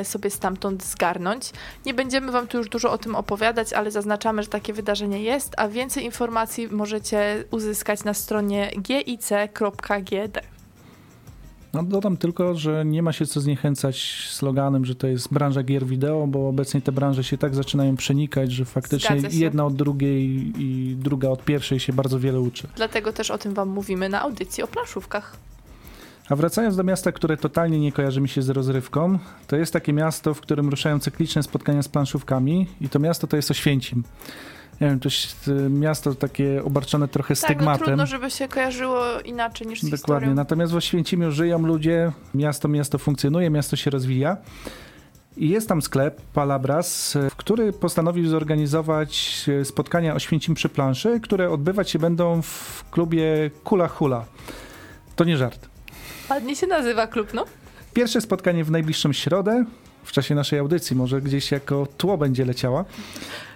y, 0.00 0.04
sobie 0.04 0.30
stamtąd 0.30 0.84
zgarnąć. 0.84 1.52
Nie 1.86 1.94
będziemy 1.94 2.32
Wam 2.32 2.46
tu 2.46 2.58
już 2.58 2.68
dużo 2.68 2.92
o 2.92 2.98
tym 2.98 3.14
opowiadać, 3.14 3.72
ale 3.72 3.90
zaznaczamy, 3.90 4.42
że 4.42 4.48
takie 4.48 4.72
wydarzenie 4.72 5.22
jest, 5.22 5.54
a 5.56 5.68
więcej 5.68 6.04
informacji 6.04 6.68
możecie 6.68 7.44
uzyskać 7.50 8.04
na 8.04 8.14
stronie 8.14 8.70
gic.gd. 8.82 10.55
No 11.76 11.82
dodam 11.82 12.16
tylko, 12.16 12.54
że 12.54 12.84
nie 12.84 13.02
ma 13.02 13.12
się 13.12 13.26
co 13.26 13.40
zniechęcać 13.40 14.26
sloganem, 14.30 14.84
że 14.84 14.94
to 14.94 15.06
jest 15.06 15.32
branża 15.32 15.62
gier 15.62 15.86
wideo, 15.86 16.26
bo 16.26 16.48
obecnie 16.48 16.80
te 16.80 16.92
branże 16.92 17.24
się 17.24 17.38
tak 17.38 17.54
zaczynają 17.54 17.96
przenikać, 17.96 18.52
że 18.52 18.64
faktycznie 18.64 19.16
jedna 19.30 19.66
od 19.66 19.74
drugiej 19.74 20.52
i 20.58 20.96
druga 20.98 21.28
od 21.28 21.44
pierwszej 21.44 21.80
się 21.80 21.92
bardzo 21.92 22.20
wiele 22.20 22.40
uczy. 22.40 22.68
Dlatego 22.76 23.12
też 23.12 23.30
o 23.30 23.38
tym 23.38 23.54
wam 23.54 23.68
mówimy 23.68 24.08
na 24.08 24.22
audycji 24.22 24.62
o 24.62 24.66
planszówkach. 24.66 25.36
A 26.28 26.36
wracając 26.36 26.76
do 26.76 26.84
miasta, 26.84 27.12
które 27.12 27.36
totalnie 27.36 27.80
nie 27.80 27.92
kojarzy 27.92 28.20
mi 28.20 28.28
się 28.28 28.42
z 28.42 28.48
rozrywką, 28.48 29.18
to 29.46 29.56
jest 29.56 29.72
takie 29.72 29.92
miasto, 29.92 30.34
w 30.34 30.40
którym 30.40 30.68
ruszają 30.68 30.98
cykliczne 30.98 31.42
spotkania 31.42 31.82
z 31.82 31.88
planszówkami 31.88 32.66
i 32.80 32.88
to 32.88 32.98
miasto 32.98 33.26
to 33.26 33.36
jest 33.36 33.50
Oświęcim 33.50 34.02
nie 34.80 34.88
wiem, 34.88 35.00
to 35.00 35.08
jest 35.08 35.50
miasto 35.70 36.14
takie 36.14 36.64
obarczone 36.64 37.08
trochę 37.08 37.34
tak, 37.34 37.44
stygmatem. 37.44 37.80
No 37.80 37.86
trudno, 37.86 38.06
żeby 38.06 38.30
się 38.30 38.48
kojarzyło 38.48 39.20
inaczej 39.20 39.66
niż 39.66 39.78
z 39.78 39.82
Dokładnie. 39.82 39.98
historią. 39.98 40.34
Natomiast 40.34 40.72
w 40.72 40.76
Oświęcimiu 40.76 41.30
żyją 41.30 41.58
ludzie, 41.58 42.12
miasto, 42.34 42.68
miasto 42.68 42.98
funkcjonuje, 42.98 43.50
miasto 43.50 43.76
się 43.76 43.90
rozwija. 43.90 44.36
I 45.36 45.48
jest 45.48 45.68
tam 45.68 45.82
sklep 45.82 46.20
Palabras, 46.34 47.18
który 47.36 47.72
postanowił 47.72 48.28
zorganizować 48.28 49.44
spotkania 49.64 50.14
Oświęcim 50.14 50.54
przy 50.54 50.68
planszy, 50.68 51.20
które 51.20 51.50
odbywać 51.50 51.90
się 51.90 51.98
będą 51.98 52.42
w 52.42 52.84
klubie 52.90 53.50
Kula 53.64 53.88
Hula. 53.88 54.24
To 55.16 55.24
nie 55.24 55.36
żart. 55.36 55.68
Ładnie 56.30 56.56
się 56.56 56.66
nazywa 56.66 57.06
klub, 57.06 57.34
no. 57.34 57.44
Pierwsze 57.94 58.20
spotkanie 58.20 58.64
w 58.64 58.70
najbliższą 58.70 59.12
środę, 59.12 59.64
w 60.06 60.12
czasie 60.12 60.34
naszej 60.34 60.58
audycji, 60.58 60.96
może 60.96 61.22
gdzieś 61.22 61.50
jako 61.50 61.86
tło 61.96 62.18
będzie 62.18 62.44
leciała. 62.44 62.84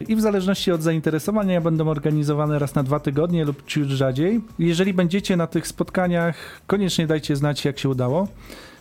I 0.08 0.16
w 0.16 0.20
zależności 0.20 0.72
od 0.72 0.82
zainteresowania 0.82 1.60
będą 1.60 1.88
organizowane 1.88 2.58
raz 2.58 2.74
na 2.74 2.82
dwa 2.82 3.00
tygodnie 3.00 3.44
lub 3.44 3.66
ciut 3.66 3.88
rzadziej. 3.88 4.40
Jeżeli 4.58 4.94
będziecie 4.94 5.36
na 5.36 5.46
tych 5.46 5.66
spotkaniach, 5.66 6.60
koniecznie 6.66 7.06
dajcie 7.06 7.36
znać, 7.36 7.64
jak 7.64 7.78
się 7.78 7.88
udało. 7.88 8.28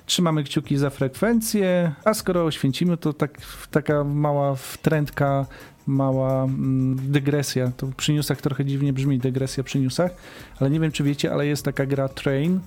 Trzymamy 0.06 0.44
kciuki 0.44 0.78
za 0.78 0.90
frekwencję, 0.90 1.92
a 2.06 2.14
skoro 2.14 2.46
oświęcimy, 2.46 2.98
to 2.98 3.14
tak, 3.14 3.38
taka 3.72 4.04
mała 4.04 4.56
wtrętka, 4.56 5.46
mała 5.88 6.44
mm, 6.44 7.12
dygresja. 7.12 7.72
To 7.78 7.88
przy 7.98 8.14
newsach 8.14 8.42
trochę 8.42 8.66
dziwnie 8.66 8.94
brzmi, 8.94 9.20
dygresja 9.20 9.64
przy 9.64 9.80
newsach, 9.80 10.12
ale 10.60 10.70
nie 10.70 10.80
wiem, 10.80 10.92
czy 10.92 11.04
wiecie, 11.04 11.34
ale 11.34 11.48
jest 11.48 11.66
taka 11.66 11.86
gra 11.86 12.10
Train, 12.10 12.60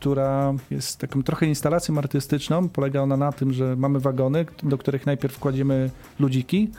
która 0.00 0.54
jest 0.70 0.98
taką 0.98 1.22
trochę 1.22 1.46
instalacją 1.46 1.98
artystyczną. 1.98 2.68
Polega 2.68 3.00
ona 3.00 3.16
na 3.16 3.32
tym, 3.32 3.52
że 3.52 3.76
mamy 3.76 4.00
wagony, 4.00 4.46
do 4.62 4.78
których 4.78 5.06
najpierw 5.06 5.38
kładziemy 5.38 5.90
ludziki. 6.20 6.70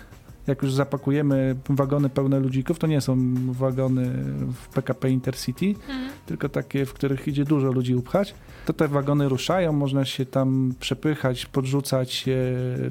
Jak 0.47 0.63
już 0.63 0.73
zapakujemy 0.73 1.55
wagony 1.69 2.09
pełne 2.09 2.39
ludzików, 2.39 2.79
to 2.79 2.87
nie 2.87 3.01
są 3.01 3.17
wagony 3.51 4.05
w 4.53 4.67
PKP 4.67 5.09
Intercity, 5.09 5.65
mhm. 5.65 6.09
tylko 6.25 6.49
takie, 6.49 6.85
w 6.85 6.93
których 6.93 7.27
idzie 7.27 7.45
dużo 7.45 7.71
ludzi 7.71 7.95
upchać. 7.95 8.33
To 8.65 8.73
te 8.73 8.87
wagony 8.87 9.29
ruszają, 9.29 9.73
można 9.73 10.05
się 10.05 10.25
tam 10.25 10.73
przepychać, 10.79 11.45
podrzucać, 11.45 12.25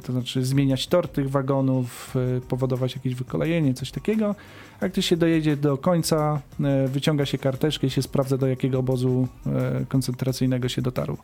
to 0.05 0.13
znaczy 0.13 0.45
zmieniać 0.45 0.87
tor 0.87 1.09
tych 1.09 1.31
wagonów, 1.31 2.15
e, 2.17 2.41
powodować 2.41 2.95
jakieś 2.95 3.15
wykolejenie, 3.15 3.75
coś 3.75 3.91
takiego. 3.91 4.35
A 4.81 4.89
gdy 4.89 5.03
się 5.03 5.17
dojedzie 5.17 5.57
do 5.57 5.79
końca, 5.79 6.41
e, 6.61 6.89
wyciąga 6.89 7.27
się 7.27 7.39
karteczkę 7.39 7.87
i 7.87 7.91
się 7.91 8.03
sprawdza, 8.03 8.37
do 8.37 8.47
jakiego 8.47 8.79
obozu 8.79 9.29
e, 9.47 9.85
koncentracyjnego 9.89 10.69
się 10.69 10.83
dotarło. 10.83 11.17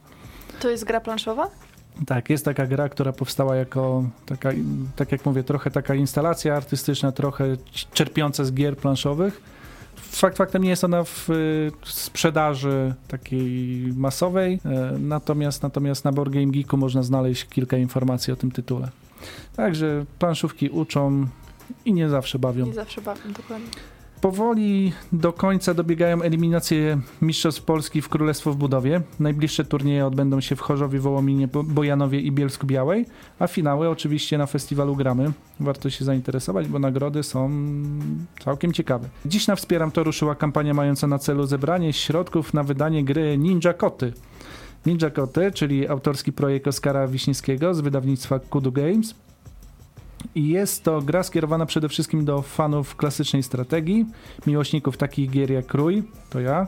To 0.61 0.71
jest 0.71 0.85
gra 0.85 1.01
planszowa? 1.01 1.51
Tak, 2.07 2.31
jest 2.31 2.45
taka 2.45 2.67
gra, 2.67 2.89
która 2.89 3.13
powstała 3.13 3.57
jako, 3.57 4.05
taka, 4.27 4.51
tak 4.97 5.13
jak 5.13 5.27
mówię, 5.27 5.43
trochę 5.43 5.71
taka 5.71 5.95
instalacja 5.95 6.57
artystyczna, 6.57 7.13
trochę 7.13 7.57
czerpiąca 7.93 8.45
z 8.45 8.53
gier 8.53 8.77
planszowych. 8.77 9.43
Fakt 9.97 10.37
faktem 10.37 10.63
nie 10.63 10.71
jest 10.71 10.85
ona 10.85 11.05
w 11.05 11.29
sprzedaży 11.85 12.95
takiej 13.09 13.93
masowej, 13.97 14.61
e, 14.65 14.99
natomiast, 14.99 15.63
natomiast 15.63 16.05
na 16.05 16.13
Board 16.13 16.33
Game 16.33 16.47
Geeku 16.47 16.77
można 16.77 17.03
znaleźć 17.03 17.45
kilka 17.45 17.77
informacji 17.77 18.33
o 18.33 18.37
tym 18.37 18.51
tytule. 18.51 18.89
Także 19.57 20.05
planszówki 20.19 20.69
uczą, 20.69 21.27
i 21.85 21.93
nie 21.93 22.09
zawsze 22.09 22.39
bawią. 22.39 22.67
Nie 22.67 22.75
zawsze 22.75 23.01
bawią, 23.01 23.33
dokładnie. 23.33 23.67
Powoli 24.23 24.93
do 25.13 25.33
końca 25.33 25.75
dobiegają 25.75 26.23
eliminacje 26.23 27.01
Mistrzostw 27.23 27.63
Polski 27.63 28.03
w 28.03 28.09
Królestwo 28.09 28.53
w 28.53 28.57
Budowie. 28.57 29.01
Najbliższe 29.21 29.65
turnieje 29.65 30.07
odbędą 30.07 30.41
się 30.41 30.57
w 30.57 30.61
Chorzowie, 30.61 30.99
Wołominie, 30.99 31.49
Bojanowie 31.65 32.21
i 32.21 32.33
Bielsku 32.33 32.67
Białej, 32.67 33.07
a 33.39 33.47
finały 33.47 33.89
oczywiście 33.89 34.39
na 34.39 34.47
festiwalu 34.47 34.97
Gramy. 34.97 35.33
Warto 35.61 35.91
się 35.91 36.05
zainteresować, 36.05 36.69
bo 36.69 36.79
nagrody 36.79 37.23
są 37.23 37.51
całkiem 38.45 38.73
ciekawe. 38.73 39.09
Dziś 39.27 39.47
na 39.47 39.57
Wspieram 39.57 39.91
to 39.91 40.05
ruszyła 40.05 40.35
kampania 40.35 40.75
mająca 40.75 41.07
na 41.07 41.19
celu 41.19 41.47
zebranie 41.47 41.93
środków 41.93 42.55
na 42.55 42.63
wydanie 42.63 43.05
gry 43.05 43.39
Ninja 43.39 43.73
Koty. 43.73 44.13
Ninja 44.87 45.11
Koty, 45.11 45.53
czyli 45.53 45.89
autorski 45.89 46.33
projekt 46.33 46.69
Oskara 46.69 47.09
Wiśniewskiego 47.09 47.75
z 47.75 47.81
wydawnictwa 47.81 48.39
Kudu 48.39 48.73
Games. 48.73 49.15
I 50.35 50.49
jest 50.49 50.85
to 50.85 51.03
gra 51.03 51.23
skierowana 51.23 51.67
przede 51.67 51.89
wszystkim 51.89 52.25
do 52.25 52.43
fanów 52.43 52.97
klasycznej 52.97 53.43
strategii, 53.43 54.07
miłośników 54.47 54.97
takich 54.97 55.31
gier 55.31 55.51
jak 55.51 55.67
Krój, 55.67 56.03
to 56.31 56.41
ja, 56.41 56.67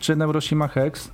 czy 0.00 0.16
Neuroshima 0.16 0.68
Hex, 0.68 1.10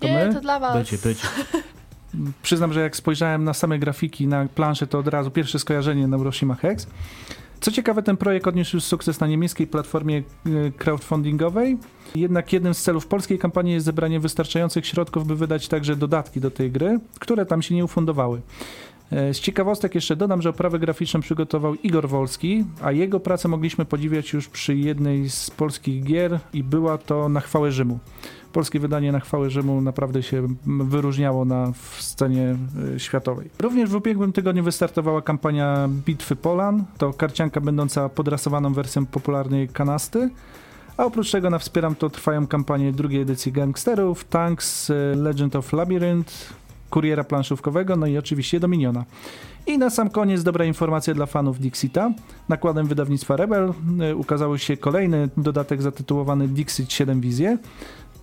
to 0.00 0.06
Nie, 0.06 0.26
my. 0.26 0.34
to 0.34 0.40
dla 0.40 0.60
was. 0.60 0.74
Będzie, 0.74 0.98
będzie. 0.98 1.22
Przyznam, 2.42 2.72
że 2.72 2.80
jak 2.80 2.96
spojrzałem 2.96 3.44
na 3.44 3.54
same 3.54 3.78
grafiki, 3.78 4.26
na 4.26 4.46
planszę, 4.54 4.86
to 4.86 4.98
od 4.98 5.08
razu 5.08 5.30
pierwsze 5.30 5.58
skojarzenie 5.58 6.06
Neuroshima 6.06 6.54
Hex. 6.54 6.86
Co 7.60 7.70
ciekawe, 7.70 8.02
ten 8.02 8.16
projekt 8.16 8.46
odniósł 8.46 8.76
już 8.76 8.84
sukces 8.84 9.20
na 9.20 9.26
niemieckiej 9.26 9.66
platformie 9.66 10.22
e, 10.46 10.70
crowdfundingowej. 10.70 11.78
Jednak 12.14 12.52
jednym 12.52 12.74
z 12.74 12.82
celów 12.82 13.06
polskiej 13.06 13.38
kampanii 13.38 13.72
jest 13.74 13.86
zebranie 13.86 14.20
wystarczających 14.20 14.86
środków, 14.86 15.26
by 15.26 15.36
wydać 15.36 15.68
także 15.68 15.96
dodatki 15.96 16.40
do 16.40 16.50
tej 16.50 16.70
gry, 16.70 17.00
które 17.18 17.46
tam 17.46 17.62
się 17.62 17.74
nie 17.74 17.84
ufundowały. 17.84 18.40
E, 19.12 19.34
z 19.34 19.40
ciekawostek 19.40 19.94
jeszcze 19.94 20.16
dodam, 20.16 20.42
że 20.42 20.50
oprawę 20.50 20.78
graficzną 20.78 21.20
przygotował 21.20 21.74
Igor 21.74 22.08
Wolski, 22.08 22.64
a 22.82 22.92
jego 22.92 23.20
pracę 23.20 23.48
mogliśmy 23.48 23.84
podziwiać 23.84 24.32
już 24.32 24.48
przy 24.48 24.76
jednej 24.76 25.30
z 25.30 25.50
polskich 25.50 26.04
gier 26.04 26.38
i 26.52 26.64
była 26.64 26.98
to 26.98 27.28
Na 27.28 27.40
chwałę 27.40 27.72
Rzymu. 27.72 27.98
Polskie 28.52 28.80
wydanie 28.80 29.12
Na 29.12 29.20
chwałę 29.20 29.50
Rzymu 29.50 29.80
naprawdę 29.80 30.22
się 30.22 30.48
wyróżniało 30.66 31.44
na 31.44 31.72
scenie 31.98 32.56
e, 32.94 33.00
światowej. 33.00 33.50
Również 33.58 33.90
w 33.90 33.94
ubiegłym 33.94 34.32
tygodniu 34.32 34.62
wystartowała 34.62 35.22
kampania 35.22 35.88
Bitwy 36.06 36.36
Polan. 36.36 36.84
To 36.98 37.12
karcianka 37.12 37.60
będąca 37.60 38.08
podrasowaną 38.08 38.72
wersją 38.72 39.06
popularnej 39.06 39.68
kanasty. 39.68 40.30
A 40.96 41.04
oprócz 41.04 41.30
tego 41.30 41.50
na 41.50 41.58
Wspieram 41.58 41.94
to 41.94 42.10
trwają 42.10 42.46
kampanie 42.46 42.92
drugiej 42.92 43.22
edycji 43.22 43.52
Gangsterów, 43.52 44.24
Tanks, 44.24 44.90
e, 44.90 44.94
Legend 45.16 45.56
of 45.56 45.72
Labyrinth, 45.72 46.54
kuriera 46.92 47.24
planszówkowego, 47.24 47.96
no 47.96 48.06
i 48.06 48.18
oczywiście 48.18 48.60
Dominiona. 48.60 49.04
I 49.66 49.78
na 49.78 49.90
sam 49.90 50.10
koniec 50.10 50.42
dobra 50.42 50.64
informacja 50.64 51.14
dla 51.14 51.26
fanów 51.26 51.58
Dixita. 51.58 52.10
Nakładem 52.48 52.86
wydawnictwa 52.86 53.36
Rebel 53.36 53.72
y, 54.10 54.16
ukazały 54.16 54.58
się 54.58 54.76
kolejny 54.76 55.28
dodatek 55.36 55.82
zatytułowany 55.82 56.48
Dixit 56.48 56.92
7 56.92 57.20
Wizje. 57.20 57.58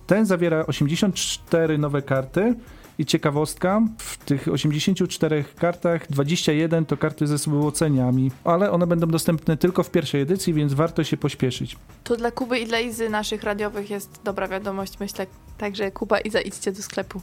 Ten 0.06 0.26
zawiera 0.26 0.66
84 0.66 1.78
nowe 1.78 2.02
karty 2.02 2.54
i 3.00 3.06
ciekawostka, 3.06 3.82
w 3.98 4.16
tych 4.16 4.48
84 4.48 5.44
kartach 5.58 6.10
21 6.10 6.86
to 6.86 6.96
karty 6.96 7.26
ze 7.26 7.38
współoceniami, 7.38 8.30
ale 8.44 8.70
one 8.70 8.86
będą 8.86 9.06
dostępne 9.06 9.56
tylko 9.56 9.82
w 9.82 9.90
pierwszej 9.90 10.20
edycji, 10.20 10.54
więc 10.54 10.74
warto 10.74 11.04
się 11.04 11.16
pośpieszyć. 11.16 11.76
To 12.04 12.16
dla 12.16 12.30
Kuby 12.30 12.58
i 12.58 12.66
dla 12.66 12.80
Izy 12.80 13.08
naszych 13.08 13.42
radiowych 13.42 13.90
jest 13.90 14.20
dobra 14.24 14.48
wiadomość, 14.48 15.00
myślę. 15.00 15.26
Także 15.58 15.90
Kuba 15.90 16.20
i 16.20 16.28
Iza 16.28 16.40
idźcie 16.40 16.72
do 16.72 16.82
sklepu. 16.82 17.20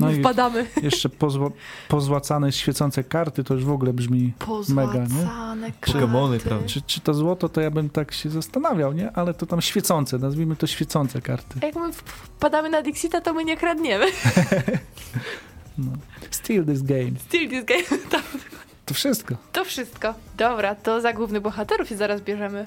No 0.00 0.10
i 0.10 0.14
Wpadamy. 0.20 0.66
jeszcze 0.82 1.08
pozła 1.08 1.50
pozłacane 1.88 2.52
świecące 2.52 3.04
karty, 3.04 3.44
to 3.44 3.54
już 3.54 3.64
w 3.64 3.70
ogóle 3.70 3.92
brzmi 3.92 4.32
mega, 4.68 4.92
nie? 4.92 5.00
Pozłacane 5.00 5.72
karty. 5.72 5.92
Pokemony, 5.92 6.38
prawda? 6.38 6.66
Czy, 6.66 6.82
czy 6.82 7.00
to 7.00 7.14
złoto, 7.14 7.48
to 7.48 7.60
ja 7.60 7.70
bym 7.70 7.90
tak 7.90 8.12
się 8.12 8.30
zastanawiał, 8.30 8.92
nie? 8.92 9.12
Ale 9.12 9.34
to 9.34 9.46
tam 9.46 9.60
świecące, 9.62 10.18
nazwijmy 10.18 10.56
to 10.56 10.66
świecące 10.66 11.20
karty. 11.20 11.58
Jak 11.62 11.74
my 11.74 11.92
wpadamy 11.92 12.68
na 12.70 12.82
Dixita, 12.82 13.20
to 13.20 13.34
my 13.34 13.44
nie 13.44 13.56
kradniemy. 13.56 14.06
No. 15.78 15.92
Steal 16.30 16.64
this 16.64 16.82
game. 16.82 17.12
Still 17.18 17.48
this 17.50 17.64
game. 17.64 18.02
To, 18.10 18.18
To 18.86 18.94
wszystko. 18.94 19.34
to 19.52 19.64
wszystko. 19.64 20.14
Dobra, 20.36 20.74
to 20.74 21.00
za 21.00 21.12
głównych 21.12 21.42
bohaterów 21.42 21.88
się 21.88 21.96
zaraz 21.96 22.20
bierzemy. 22.20 22.66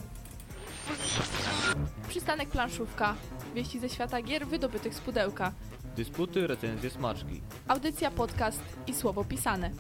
Przystanek 2.10 2.50
planszówka. 2.50 3.16
Wieści 3.56 3.80
ze 3.80 3.90
świata 3.90 4.22
gier 4.22 4.48
wydobytych 4.48 4.94
z 4.96 5.00
pudełka. 5.00 5.52
Dysputy, 5.98 6.48
recenzje, 6.48 6.90
smaczki. 6.90 7.42
Audycja, 7.68 8.12
podcast 8.12 8.60
i 8.88 8.94
słowo 8.94 9.24
pisane. 9.26 9.72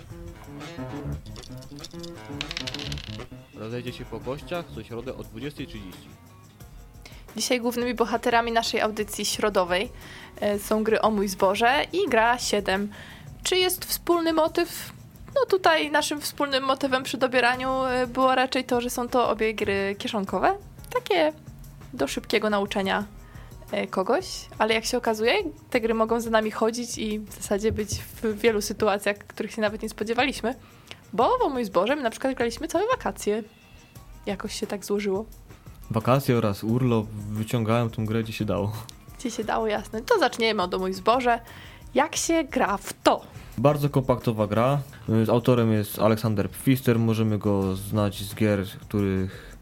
Rozejdzie 3.53 3.93
się 3.93 4.05
po 4.05 4.19
kościach 4.19 4.65
co 4.75 4.83
środę 4.83 5.13
o 5.15 5.21
20.30. 5.21 5.77
Dzisiaj 7.35 7.61
głównymi 7.61 7.93
bohaterami 7.93 8.51
naszej 8.51 8.81
audycji 8.81 9.25
środowej 9.25 9.91
e, 10.41 10.59
są 10.59 10.83
gry 10.83 11.01
O 11.01 11.11
mój 11.11 11.27
zboże 11.27 11.85
i 11.93 12.09
gra 12.09 12.39
7. 12.39 12.91
Czy 13.43 13.57
jest 13.57 13.85
wspólny 13.85 14.33
motyw? 14.33 14.93
No 15.35 15.45
tutaj 15.45 15.91
naszym 15.91 16.21
wspólnym 16.21 16.63
motywem 16.63 17.03
przy 17.03 17.17
dobieraniu 17.17 17.83
e, 17.83 18.07
było 18.07 18.35
raczej 18.35 18.63
to, 18.63 18.81
że 18.81 18.89
są 18.89 19.07
to 19.07 19.29
obie 19.29 19.53
gry 19.53 19.95
kieszonkowe. 19.99 20.57
Takie 20.93 21.33
do 21.93 22.07
szybkiego 22.07 22.49
nauczenia 22.49 23.03
e, 23.71 23.87
kogoś, 23.87 24.25
ale 24.57 24.73
jak 24.73 24.85
się 24.85 24.97
okazuje, 24.97 25.33
te 25.69 25.81
gry 25.81 25.93
mogą 25.93 26.19
za 26.19 26.29
nami 26.29 26.51
chodzić 26.51 26.97
i 26.97 27.19
w 27.19 27.33
zasadzie 27.33 27.71
być 27.71 27.89
w 27.89 28.39
wielu 28.39 28.61
sytuacjach, 28.61 29.17
których 29.17 29.51
się 29.51 29.61
nawet 29.61 29.81
nie 29.81 29.89
spodziewaliśmy. 29.89 30.55
Bo 31.13 31.37
O 31.39 31.49
mój 31.49 31.65
zboże 31.65 31.95
my 31.95 32.01
na 32.01 32.09
przykład 32.09 32.33
graliśmy 32.33 32.67
całe 32.67 32.87
wakacje. 32.87 33.43
Jakoś 34.25 34.59
się 34.59 34.67
tak 34.67 34.85
złożyło. 34.85 35.25
Wakacje 35.91 36.37
oraz 36.37 36.63
urlop 36.63 37.07
wyciągałem 37.31 37.89
tą 37.89 38.05
grę 38.05 38.23
gdzie 38.23 38.33
się 38.33 38.45
dało. 38.45 38.71
Gdzie 39.19 39.31
się 39.31 39.43
dało 39.43 39.67
jasne. 39.67 40.01
To 40.01 40.19
zaczniemy 40.19 40.63
od 40.63 40.79
mój 40.79 40.93
zboże. 40.93 41.39
Jak 41.95 42.15
się 42.15 42.43
gra 42.43 42.77
w 42.77 42.93
to? 43.03 43.21
Bardzo 43.57 43.89
kompaktowa 43.89 44.47
gra. 44.47 44.79
Y, 45.09 45.31
Autorem 45.31 45.71
jest 45.71 45.99
Aleksander 45.99 46.49
Pfister. 46.49 46.99
Możemy 46.99 47.37
go 47.37 47.75
znać 47.75 48.23
z 48.23 48.35
gier, 48.35 48.65
których 48.81 49.57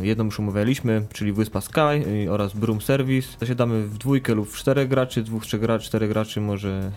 y, 0.00 0.06
jedną 0.06 0.24
już 0.24 0.40
omawialiśmy, 0.40 1.06
czyli 1.12 1.32
Wyspa 1.32 1.60
Sky 1.60 1.80
y, 2.26 2.32
oraz 2.32 2.52
Broom 2.52 2.80
Service. 2.80 3.28
Zasiadamy 3.40 3.82
w 3.82 3.98
dwójkę 3.98 4.34
lub 4.34 4.48
w 4.48 4.56
czterech 4.56 4.88
graczy, 4.88 5.22
dwóch, 5.22 5.46
trzech 5.46 5.60
graczy, 5.60 5.86
czterech 5.86 6.08
graczy 6.08 6.40
może 6.40 6.92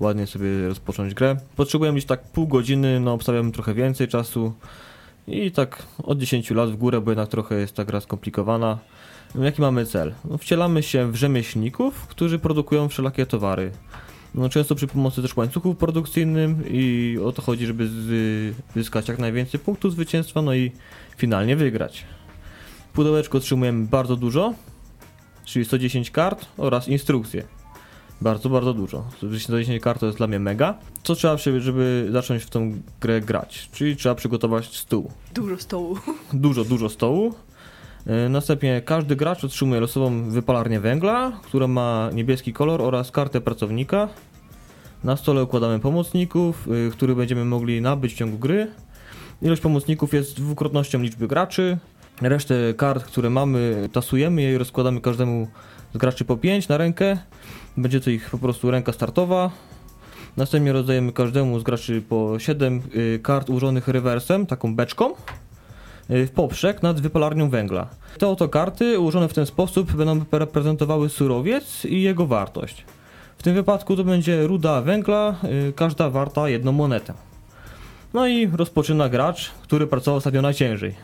ładnie 0.00 0.26
sobie 0.26 0.68
rozpocząć 0.68 1.14
grę. 1.14 1.36
Potrzebujemy 1.56 1.96
mieć 1.96 2.04
tak 2.04 2.22
pół 2.22 2.48
godziny, 2.48 3.00
no 3.00 3.12
obstawiamy 3.12 3.52
trochę 3.52 3.74
więcej 3.74 4.08
czasu 4.08 4.52
i 5.26 5.50
tak 5.50 5.82
od 6.02 6.18
10 6.18 6.50
lat 6.50 6.70
w 6.70 6.76
górę, 6.76 7.00
bo 7.00 7.10
jednak 7.10 7.28
trochę 7.28 7.54
jest 7.54 7.74
ta 7.74 7.84
gra 7.84 8.00
skomplikowana. 8.00 8.78
Jaki 9.34 9.60
mamy 9.60 9.86
cel? 9.86 10.14
No, 10.24 10.38
wcielamy 10.38 10.82
się 10.82 11.12
w 11.12 11.16
rzemieślników, 11.16 12.06
którzy 12.06 12.38
produkują 12.38 12.88
wszelakie 12.88 13.26
towary. 13.26 13.70
No, 14.34 14.48
często 14.48 14.74
przy 14.74 14.86
pomocy 14.86 15.22
też 15.22 15.36
łańcuchów 15.36 15.76
produkcyjnym 15.76 16.64
i 16.70 17.18
o 17.24 17.32
to 17.32 17.42
chodzi, 17.42 17.66
żeby 17.66 17.88
zy- 17.88 18.54
zyskać 18.74 19.08
jak 19.08 19.18
najwięcej 19.18 19.60
punktów 19.60 19.92
zwycięstwa, 19.92 20.42
no 20.42 20.54
i 20.54 20.72
finalnie 21.16 21.56
wygrać. 21.56 22.04
Pudełeczko 22.92 23.38
otrzymujemy 23.38 23.86
bardzo 23.86 24.16
dużo, 24.16 24.54
czyli 25.44 25.64
110 25.64 26.10
kart 26.10 26.46
oraz 26.56 26.88
instrukcje. 26.88 27.44
Bardzo, 28.20 28.48
bardzo 28.48 28.74
dużo. 28.74 29.04
110 29.38 29.82
kart 29.82 30.00
to 30.00 30.06
jest 30.06 30.18
dla 30.18 30.26
mnie 30.26 30.38
mega. 30.38 30.74
Co 31.02 31.14
trzeba, 31.14 31.36
żeby 31.36 32.08
zacząć 32.12 32.42
w 32.42 32.50
tą 32.50 32.72
grę 33.00 33.20
grać? 33.20 33.68
Czyli 33.72 33.96
trzeba 33.96 34.14
przygotować 34.14 34.76
stół 34.76 35.10
Dużo 35.34 35.58
stołu. 35.58 35.96
dużo, 36.32 36.64
dużo 36.64 36.88
stołu. 36.88 37.34
E, 38.06 38.28
Następnie 38.28 38.82
każdy 38.84 39.16
gracz 39.16 39.44
otrzymuje 39.44 39.80
losową 39.80 40.30
wypalarnię 40.30 40.80
węgla, 40.80 41.40
która 41.42 41.66
ma 41.66 42.10
niebieski 42.14 42.52
kolor 42.52 42.82
oraz 42.82 43.10
kartę 43.10 43.40
pracownika. 43.40 44.08
Na 45.04 45.16
stole 45.16 45.42
układamy 45.42 45.78
pomocników, 45.80 46.68
y, 46.68 46.90
których 46.90 47.16
będziemy 47.16 47.44
mogli 47.44 47.80
nabyć 47.80 48.14
w 48.14 48.16
ciągu 48.16 48.38
gry. 48.38 48.66
Ilość 49.42 49.62
pomocników 49.62 50.14
jest 50.14 50.36
dwukrotnością 50.36 51.02
liczby 51.02 51.28
graczy. 51.28 51.78
Resztę 52.22 52.54
kart, 52.76 53.04
które 53.04 53.30
mamy, 53.30 53.88
tasujemy 53.92 54.42
je 54.42 54.54
i 54.54 54.58
rozkładamy 54.58 55.00
każdemu 55.00 55.48
z 55.94 55.98
graczy 55.98 56.24
po 56.24 56.36
5 56.36 56.68
na 56.68 56.76
rękę. 56.76 57.18
Będzie 57.76 58.00
to 58.00 58.10
ich 58.10 58.30
po 58.30 58.38
prostu 58.38 58.70
ręka 58.70 58.92
startowa. 58.92 59.50
Następnie 60.36 60.72
rozdajemy 60.72 61.12
każdemu 61.12 61.60
z 61.60 61.62
graczy 61.62 62.02
po 62.08 62.38
7 62.38 62.82
y, 62.94 63.20
kart 63.22 63.50
ułożonych 63.50 63.88
rewersem, 63.88 64.46
taką 64.46 64.74
beczką 64.76 65.10
y, 66.10 66.26
w 66.26 66.30
poprzek 66.30 66.82
nad 66.82 67.00
wypalarnią 67.00 67.50
węgla. 67.50 67.88
Te 68.18 68.28
oto 68.28 68.48
karty 68.48 68.98
ułożone 68.98 69.28
w 69.28 69.34
ten 69.34 69.46
sposób 69.46 69.92
będą 69.92 70.24
reprezentowały 70.32 71.08
surowiec 71.08 71.84
i 71.84 72.02
jego 72.02 72.26
wartość. 72.26 72.84
W 73.38 73.42
tym 73.42 73.54
wypadku 73.54 73.96
to 73.96 74.04
będzie 74.04 74.46
ruda 74.46 74.80
węgla, 74.82 75.34
y, 75.68 75.72
każda 75.72 76.10
warta 76.10 76.48
jedną 76.48 76.72
monetę. 76.72 77.14
No 78.14 78.26
i 78.26 78.46
rozpoczyna 78.46 79.08
gracz, 79.08 79.50
który 79.62 79.86
pracował 79.86 80.18
ostatnio 80.18 80.42
najciężej. 80.42 80.94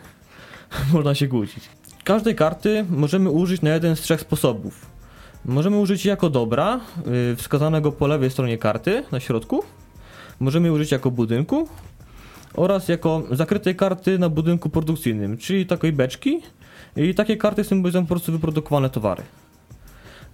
Można 0.93 1.15
się 1.15 1.29
kłócić. 1.29 1.69
Każdej 2.05 2.35
karty 2.35 2.85
możemy 2.91 3.31
użyć 3.31 3.63
na 3.63 3.71
jeden 3.71 3.97
z 3.97 4.01
trzech 4.01 4.21
sposobów. 4.21 4.96
Możemy 5.47 5.79
użyć 5.79 6.05
jako 6.05 6.31
dobra, 6.31 6.81
y, 7.33 7.37
wskazanego 7.37 7.93
po 7.93 8.07
lewej 8.07 8.31
stronie 8.31 8.59
karty, 8.59 9.03
na 9.13 9.21
środku. 9.21 9.63
Możemy 10.41 10.73
użyć 10.73 10.93
jako 10.93 11.11
budynku 11.11 11.69
oraz 12.55 12.89
jako 12.89 13.23
zakrytej 13.31 13.77
karty 13.77 14.19
na 14.19 14.29
budynku 14.29 14.69
produkcyjnym, 14.69 15.39
czyli 15.39 15.67
takiej 15.67 15.93
beczki. 15.93 16.43
I 16.97 17.15
takie 17.15 17.37
karty 17.37 17.65
symbolizują 17.65 18.05
po 18.05 18.09
prostu 18.09 18.33
wyprodukowane 18.33 18.91
towary. 18.91 19.23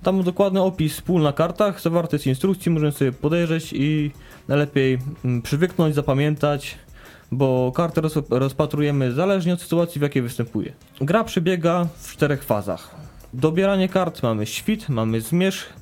Tam 0.02 0.22
dokładny 0.22 0.62
opis 0.62 1.00
pól 1.00 1.22
na 1.22 1.32
kartach, 1.32 1.80
zawarty 1.80 2.18
z 2.18 2.26
instrukcji, 2.26 2.72
możemy 2.72 2.92
sobie 2.92 3.12
podejrzeć 3.12 3.72
i 3.72 4.10
najlepiej 4.48 4.98
mm, 5.24 5.42
przywyknąć, 5.42 5.94
zapamiętać, 5.94 6.78
bo 7.32 7.72
kartę 7.74 8.00
roz, 8.00 8.14
rozpatrujemy 8.30 9.12
zależnie 9.12 9.54
od 9.54 9.60
sytuacji, 9.60 9.98
w 9.98 10.02
jakiej 10.02 10.22
występuje. 10.22 10.72
Gra 11.00 11.24
przebiega 11.24 11.86
w 11.98 12.12
czterech 12.12 12.44
fazach. 12.44 13.11
Dobieranie 13.34 13.88
kart 13.88 14.22
mamy 14.22 14.46
świt, 14.46 14.88
mamy 14.88 15.20
zmierzch, 15.20 15.72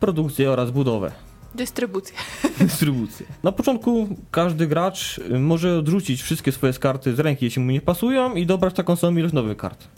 produkcję 0.00 0.50
oraz 0.50 0.70
budowę. 0.70 1.12
Dystrybucja. 1.54 2.16
Dystrybucję. 2.60 3.26
Na 3.42 3.52
początku 3.52 4.08
każdy 4.30 4.66
gracz 4.66 5.18
y, 5.18 5.38
może 5.38 5.78
odrzucić 5.78 6.22
wszystkie 6.22 6.52
swoje 6.52 6.72
karty 6.72 7.14
z 7.14 7.20
ręki, 7.20 7.44
jeśli 7.44 7.62
mu 7.62 7.70
nie 7.70 7.80
pasują 7.80 8.34
i 8.34 8.46
dobrać 8.46 8.74
taką 8.74 8.96
samą 8.96 9.16
ilość 9.16 9.34
nowych 9.34 9.56
kart. 9.56 9.88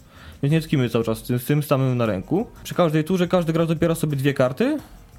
Więc 0.43 0.53
nie 0.53 0.61
tkimy 0.61 0.91
cały 0.91 1.05
czas 1.05 1.19
z 1.19 1.23
tym, 1.23 1.39
z 1.39 1.45
tym 1.45 1.63
samym 1.63 1.97
na 1.97 2.07
ręku. 2.07 2.47
Przy 2.65 2.75
każdej 2.75 3.05
turze 3.05 3.29
każdy 3.29 3.53
gracz 3.53 3.69
dobiera 3.69 3.95
sobie 3.95 4.17
dwie 4.17 4.35
karty. 4.35 4.79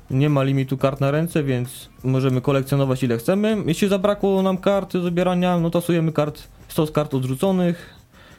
Nie 0.10 0.30
ma 0.30 0.44
limitu 0.44 0.78
kart 0.78 1.02
na 1.02 1.12
ręce, 1.12 1.44
więc 1.44 1.90
możemy 2.04 2.42
kolekcjonować 2.42 3.04
ile 3.04 3.18
chcemy. 3.18 3.58
Jeśli 3.66 3.88
zabrakło 3.88 4.42
nam 4.42 4.58
karty 4.58 4.98
do 4.98 5.04
dobierania, 5.04 5.60
no 5.60 5.70
tasujemy 5.70 6.12
kart, 6.12 6.44
stos 6.68 6.92
kart 6.92 7.14
odrzuconych 7.14 7.96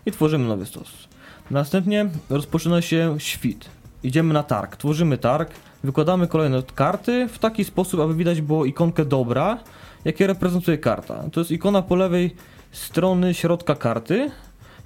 i 0.06 0.12
tworzymy 0.12 0.48
nowy 0.48 0.66
stos. 0.66 0.88
Następnie 1.50 2.08
rozpoczyna 2.30 2.82
się 2.82 3.16
świt. 3.18 3.64
Idziemy 4.02 4.34
na 4.34 4.42
targ, 4.42 4.76
tworzymy 4.76 5.18
targ, 5.18 5.50
wykładamy 5.84 6.28
kolejne 6.28 6.62
karty 6.74 7.28
w 7.28 7.38
taki 7.38 7.64
sposób, 7.64 8.00
aby 8.00 8.14
widać 8.14 8.40
było 8.40 8.64
ikonkę 8.64 9.04
dobra, 9.04 9.58
jakie 10.04 10.26
reprezentuje 10.26 10.78
karta. 10.78 11.24
To 11.32 11.40
jest 11.40 11.50
ikona 11.50 11.82
po 11.82 11.96
lewej 11.96 12.36
strony 12.72 13.34
środka 13.34 13.74
karty. 13.74 14.30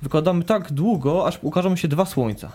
Wykładamy 0.03 0.45
tak 0.45 0.73
długo, 0.73 1.27
aż 1.27 1.39
ukażą 1.43 1.77
się 1.77 1.89
dwa 1.89 2.05
słońca. 2.05 2.53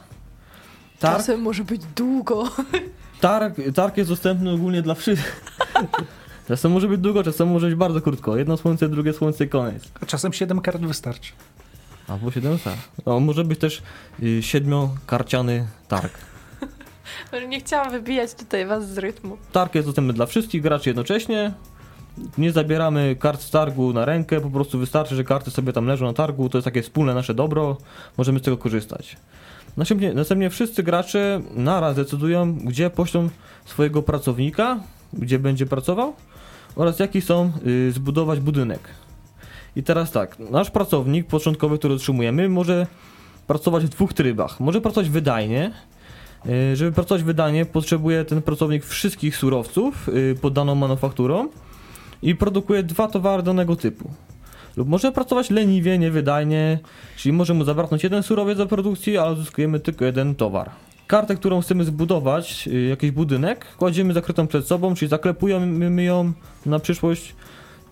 Targ, 1.00 1.18
Czasem 1.18 1.42
może 1.42 1.64
być 1.64 1.82
długo. 1.96 2.44
targ, 3.22 3.56
targ 3.76 3.98
jest 3.98 4.10
dostępny 4.10 4.52
ogólnie 4.52 4.82
dla 4.82 4.96
wszystkich. 4.96 5.42
Czasem 6.48 6.72
może 6.72 6.88
być 6.88 7.02
długo, 7.02 7.24
czasem 7.24 7.48
może 7.48 7.68
być 7.68 7.76
bardzo 7.76 8.02
krótko. 8.02 8.38
Jedno 8.38 8.58
słońce, 8.58 8.90
drugie 8.90 9.14
słońce 9.14 9.46
i 9.46 9.50
koniec. 9.50 9.84
A 10.02 10.06
czasem 10.06 10.34
7 10.34 10.62
kart 10.62 10.82
wystarczy. 10.82 11.32
Albo 12.14 12.32
siedem 12.32 12.60
tak. 12.60 12.78
No, 13.06 13.20
może 13.20 13.44
być 13.44 13.60
też 13.60 13.82
y, 14.24 14.44
siedmiokarciany 14.44 15.68
targ. 15.88 16.14
Nie 17.50 17.60
chciałam 17.60 17.92
wybijać 17.92 18.34
tutaj 18.34 18.66
was 18.66 18.90
z 18.90 18.98
rytmu. 18.98 19.38
Targ 19.52 19.76
jest 19.76 19.88
dostępny 19.88 20.14
dla 20.14 20.26
wszystkich 20.26 20.62
graczy 20.62 20.90
jednocześnie. 20.90 21.54
Nie 22.38 22.52
zabieramy 22.52 23.16
kart 23.20 23.42
z 23.42 23.50
targu 23.50 23.94
na 23.94 24.06
rękę, 24.06 24.42
po 24.42 24.50
prostu 24.50 24.80
wystarczy, 24.80 25.16
że 25.16 25.24
karty 25.24 25.52
sobie 25.52 25.74
tam 25.74 25.86
leżą 25.86 26.06
na 26.06 26.14
targu, 26.14 26.50
to 26.50 26.58
jest 26.58 26.66
takie 26.66 26.82
wspólne 26.82 27.14
nasze 27.14 27.34
dobro, 27.34 27.78
możemy 28.18 28.40
z 28.40 28.42
tego 28.42 28.58
korzystać. 28.58 29.18
Następnie, 29.78 30.14
następnie 30.14 30.50
wszyscy 30.50 30.84
gracze 30.84 31.42
naraz 31.56 31.96
decydują, 31.96 32.56
gdzie 32.56 32.90
poślą 32.90 33.30
swojego 33.66 34.04
pracownika, 34.04 34.80
gdzie 35.14 35.40
będzie 35.40 35.66
pracował 35.66 36.14
oraz 36.76 37.00
jaki 37.00 37.22
chcą 37.22 37.52
y, 37.68 37.92
zbudować 37.92 38.40
budynek. 38.40 38.80
I 39.76 39.84
teraz 39.84 40.12
tak, 40.12 40.40
nasz 40.40 40.72
pracownik 40.72 41.28
początkowy, 41.28 41.78
który 41.78 41.94
otrzymujemy, 41.94 42.50
może 42.50 42.88
pracować 43.48 43.86
w 43.86 43.90
dwóch 43.90 44.14
trybach. 44.14 44.60
Może 44.60 44.82
pracować 44.82 45.10
wydajnie. 45.10 45.72
Y, 46.46 46.76
Żeby 46.76 46.92
pracować 46.92 47.24
wydajnie, 47.24 47.66
potrzebuje 47.66 48.26
ten 48.26 48.42
pracownik 48.42 48.86
wszystkich 48.86 49.38
surowców 49.38 50.10
y, 50.10 50.36
pod 50.42 50.54
daną 50.54 50.76
manufakturą 50.76 51.48
i 52.22 52.36
produkuje 52.36 52.84
dwa 52.84 53.08
towary 53.08 53.44
danego 53.44 53.76
typu. 53.76 54.10
Lub 54.78 54.88
może 54.88 55.12
pracować 55.12 55.50
leniwie, 55.50 55.98
niewydajnie, 55.98 56.80
czyli 57.18 57.34
może 57.34 57.54
mu 57.54 57.64
zabraknąć 57.64 58.04
jeden 58.04 58.24
surowiec 58.24 58.58
do 58.58 58.68
produkcji, 58.68 59.18
ale 59.18 59.32
uzyskujemy 59.34 59.80
tylko 59.80 60.06
jeden 60.06 60.36
towar. 60.36 60.70
Kartę, 61.08 61.36
którą 61.36 61.62
chcemy 61.62 61.84
zbudować, 61.84 62.68
y, 62.68 62.82
jakiś 62.82 63.12
budynek, 63.12 63.66
kładziemy 63.78 64.14
zakrytą 64.14 64.48
przed 64.48 64.68
sobą, 64.68 64.96
czyli 64.96 65.10
zaklepujemy 65.10 66.04
ją 66.04 66.34
na 66.66 66.80
przyszłość 66.80 67.36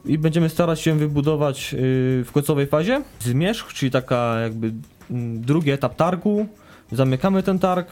i 0.06 0.18
będziemy 0.18 0.50
starać 0.50 0.82
się 0.82 0.98
wybudować 0.98 1.74
y, 1.74 1.78
w 2.26 2.30
końcowej 2.34 2.68
fazie 2.68 3.02
zmierzch, 3.20 3.74
czyli 3.74 3.92
taka 3.92 4.40
jakby 4.40 4.74
mm, 5.12 5.42
drugi 5.42 5.72
etap 5.72 5.96
targu. 5.96 6.48
Zamykamy 6.92 7.44
ten 7.44 7.60
targ, 7.60 7.88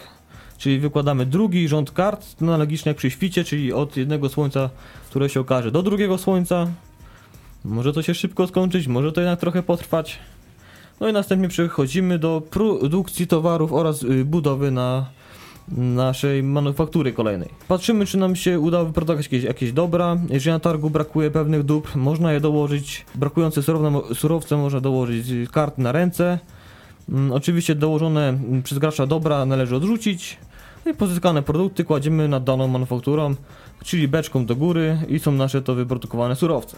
czyli 0.58 0.80
wykładamy 0.80 1.26
drugi 1.26 1.68
rząd 1.68 1.92
kart, 1.92 2.26
analogicznie 2.42 2.90
jak 2.90 2.98
przy 2.98 3.12
świcie, 3.12 3.44
czyli 3.44 3.74
od 3.74 3.98
jednego 3.98 4.30
słońca, 4.30 4.70
które 5.10 5.30
się 5.30 5.40
okaże, 5.40 5.72
do 5.72 5.84
drugiego 5.84 6.18
słońca. 6.18 6.68
Może 7.66 7.94
to 7.94 8.02
się 8.02 8.14
szybko 8.14 8.48
skończyć, 8.48 8.88
może 8.88 9.12
to 9.12 9.22
jednak 9.22 9.40
trochę 9.40 9.64
potrwać. 9.64 10.20
No 11.00 11.10
i 11.10 11.14
następnie 11.14 11.48
przechodzimy 11.48 12.20
do 12.20 12.42
produkcji 12.50 13.28
towarów 13.28 13.74
oraz 13.74 14.04
y, 14.04 14.26
budowy 14.26 14.72
na 14.72 15.06
naszej 15.78 16.44
manufaktury 16.44 17.14
kolejnej. 17.14 17.50
Patrzymy, 17.68 18.06
czy 18.06 18.18
nam 18.18 18.36
się 18.36 18.60
uda 18.60 18.84
wyprodukować 18.84 19.26
jakieś, 19.26 19.44
jakieś 19.44 19.72
dobra. 19.72 20.18
Jeżeli 20.30 20.54
na 20.54 20.60
targu 20.60 20.90
brakuje 20.90 21.32
pewnych 21.32 21.64
dóbr, 21.64 21.90
można 21.96 22.34
je 22.34 22.40
dołożyć. 22.40 23.06
Brakujące 23.16 23.64
surowce, 23.64 24.16
surowce 24.16 24.58
można 24.58 24.82
dołożyć 24.82 25.28
kart 25.52 25.78
na 25.78 25.92
ręce. 25.92 26.40
Mm, 27.10 27.32
Oczywiście 27.32 27.76
dołożone 27.76 28.40
przez 28.64 28.78
gracza 28.78 29.08
dobra 29.08 29.46
należy 29.46 29.76
odrzucić. 29.76 30.38
No 30.86 30.92
i 30.92 30.96
pozyskane 30.96 31.44
produkty 31.44 31.84
kładziemy 31.84 32.28
nad 32.28 32.44
daną 32.44 32.68
manufakturą, 32.68 33.36
czyli 33.84 34.08
beczką 34.08 34.46
do 34.46 34.56
góry 34.56 34.98
i 35.08 35.20
są 35.20 35.32
nasze 35.32 35.62
to 35.62 35.76
wyprodukowane 35.76 36.36
surowce. 36.36 36.78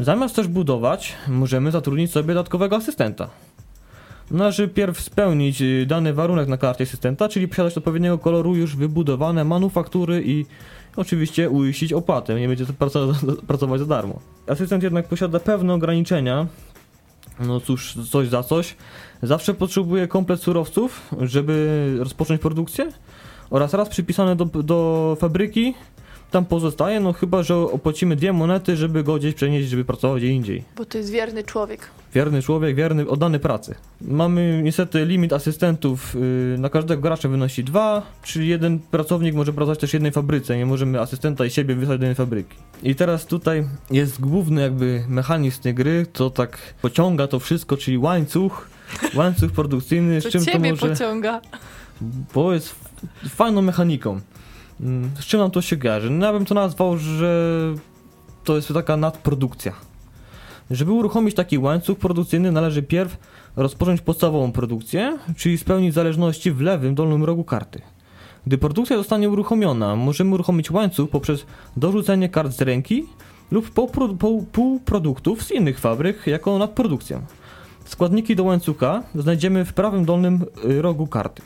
Zamiast 0.00 0.36
też 0.36 0.48
budować, 0.48 1.14
możemy 1.28 1.70
zatrudnić 1.70 2.12
sobie 2.12 2.34
dodatkowego 2.34 2.76
asystenta. 2.76 3.30
Należy 4.30 4.68
pierw 4.68 5.00
spełnić 5.00 5.62
y, 5.62 5.86
dany 5.86 6.14
warunek 6.14 6.48
na 6.48 6.56
karcie 6.56 6.84
asystenta, 6.84 7.28
czyli 7.28 7.48
posiadać 7.48 7.78
odpowiedniego 7.78 8.18
koloru 8.18 8.56
już 8.56 8.76
wybudowane 8.76 9.44
manufaktury 9.44 10.22
i 10.26 10.46
oczywiście 10.96 11.50
uiścić 11.50 11.92
opłatę, 11.92 12.40
nie 12.40 12.48
będzie 12.48 12.66
to 12.66 12.72
praco- 12.72 13.36
pracować 13.48 13.80
za 13.80 13.86
darmo. 13.86 14.20
Asystent 14.46 14.82
jednak 14.82 15.08
posiada 15.08 15.40
pewne 15.40 15.74
ograniczenia, 15.74 16.46
no 17.40 17.60
cóż, 17.60 17.94
coś 18.10 18.28
za 18.28 18.42
coś. 18.42 18.76
Zawsze 19.22 19.54
potrzebuje 19.54 20.08
komplet 20.08 20.40
surowców, 20.40 21.08
żeby 21.20 21.96
rozpocząć 21.98 22.40
produkcję 22.40 22.92
oraz 23.50 23.74
raz 23.74 23.88
przypisane 23.88 24.36
do, 24.36 24.44
do 24.44 25.16
fabryki, 25.20 25.74
tam 26.32 26.44
pozostaje, 26.44 27.00
no 27.00 27.12
chyba, 27.12 27.42
że 27.42 27.56
opłacimy 27.56 28.16
dwie 28.16 28.32
monety, 28.32 28.76
żeby 28.76 29.04
go 29.04 29.16
gdzieś 29.16 29.34
przenieść, 29.34 29.68
żeby 29.68 29.84
pracował 29.84 30.16
gdzie 30.16 30.28
indziej. 30.28 30.64
Bo 30.76 30.84
to 30.84 30.98
jest 30.98 31.10
wierny 31.10 31.44
człowiek. 31.44 31.88
Wierny 32.14 32.42
człowiek, 32.42 32.76
wierny, 32.76 33.08
oddany 33.08 33.38
pracy. 33.38 33.74
Mamy 34.00 34.60
niestety 34.64 35.04
limit 35.04 35.32
asystentów 35.32 36.14
yy, 36.14 36.58
na 36.58 36.68
każdego 36.68 37.02
gracza 37.02 37.28
wynosi 37.28 37.64
dwa, 37.64 38.02
czyli 38.22 38.48
jeden 38.48 38.78
pracownik 38.78 39.34
może 39.34 39.52
pracować 39.52 39.78
też 39.78 39.90
w 39.90 39.94
jednej 39.94 40.12
fabryce, 40.12 40.56
nie 40.56 40.66
możemy 40.66 41.00
asystenta 41.00 41.44
i 41.44 41.50
siebie 41.50 41.74
wysłać 41.74 41.98
do 41.98 42.06
jednej 42.06 42.14
fabryki. 42.14 42.56
I 42.82 42.94
teraz 42.94 43.26
tutaj 43.26 43.64
jest 43.90 44.20
główny 44.20 44.62
jakby 44.62 45.04
mechanizm 45.08 45.62
tej 45.62 45.74
gry, 45.74 46.06
to 46.12 46.30
tak 46.30 46.58
pociąga 46.82 47.26
to 47.26 47.40
wszystko, 47.40 47.76
czyli 47.76 47.98
łańcuch, 47.98 48.68
łańcuch 49.14 49.52
produkcyjny, 49.52 50.20
z 50.20 50.28
czym 50.28 50.44
to 50.44 50.58
może... 50.58 50.88
pociąga. 50.88 51.40
bo 52.34 52.52
jest 52.52 52.74
fajną 53.28 53.62
mechaniką. 53.62 54.20
Z 55.20 55.24
czym 55.24 55.40
nam 55.40 55.50
to 55.50 55.62
się 55.62 55.76
kojarzy? 55.76 56.10
No 56.10 56.26
ja 56.26 56.32
bym 56.32 56.44
to 56.44 56.54
nazwał, 56.54 56.98
że 56.98 57.58
to 58.44 58.56
jest 58.56 58.74
taka 58.74 58.96
nadprodukcja. 58.96 59.72
Żeby 60.70 60.92
uruchomić 60.92 61.34
taki 61.34 61.58
łańcuch 61.58 61.98
produkcyjny, 61.98 62.52
należy 62.52 62.82
pierw 62.82 63.16
rozpocząć 63.56 64.00
podstawową 64.00 64.52
produkcję, 64.52 65.18
czyli 65.36 65.58
spełnić 65.58 65.94
zależności 65.94 66.50
w 66.52 66.60
lewym 66.60 66.94
dolnym 66.94 67.24
rogu 67.24 67.44
karty. 67.44 67.82
Gdy 68.46 68.58
produkcja 68.58 68.96
zostanie 68.96 69.30
uruchomiona, 69.30 69.96
możemy 69.96 70.34
uruchomić 70.34 70.70
łańcuch 70.70 71.10
poprzez 71.10 71.46
dorzucenie 71.76 72.28
kart 72.28 72.52
z 72.52 72.62
ręki 72.62 73.06
lub 73.50 73.74
półpro- 73.74 74.16
pół- 74.16 74.46
półproduktów 74.52 75.42
z 75.42 75.50
innych 75.50 75.78
fabryk 75.78 76.26
jako 76.26 76.58
nadprodukcję. 76.58 77.20
Składniki 77.84 78.36
do 78.36 78.44
łańcucha 78.44 79.02
znajdziemy 79.14 79.64
w 79.64 79.72
prawym 79.72 80.04
dolnym 80.04 80.44
y, 80.64 80.82
rogu 80.82 81.06
karty. 81.06 81.42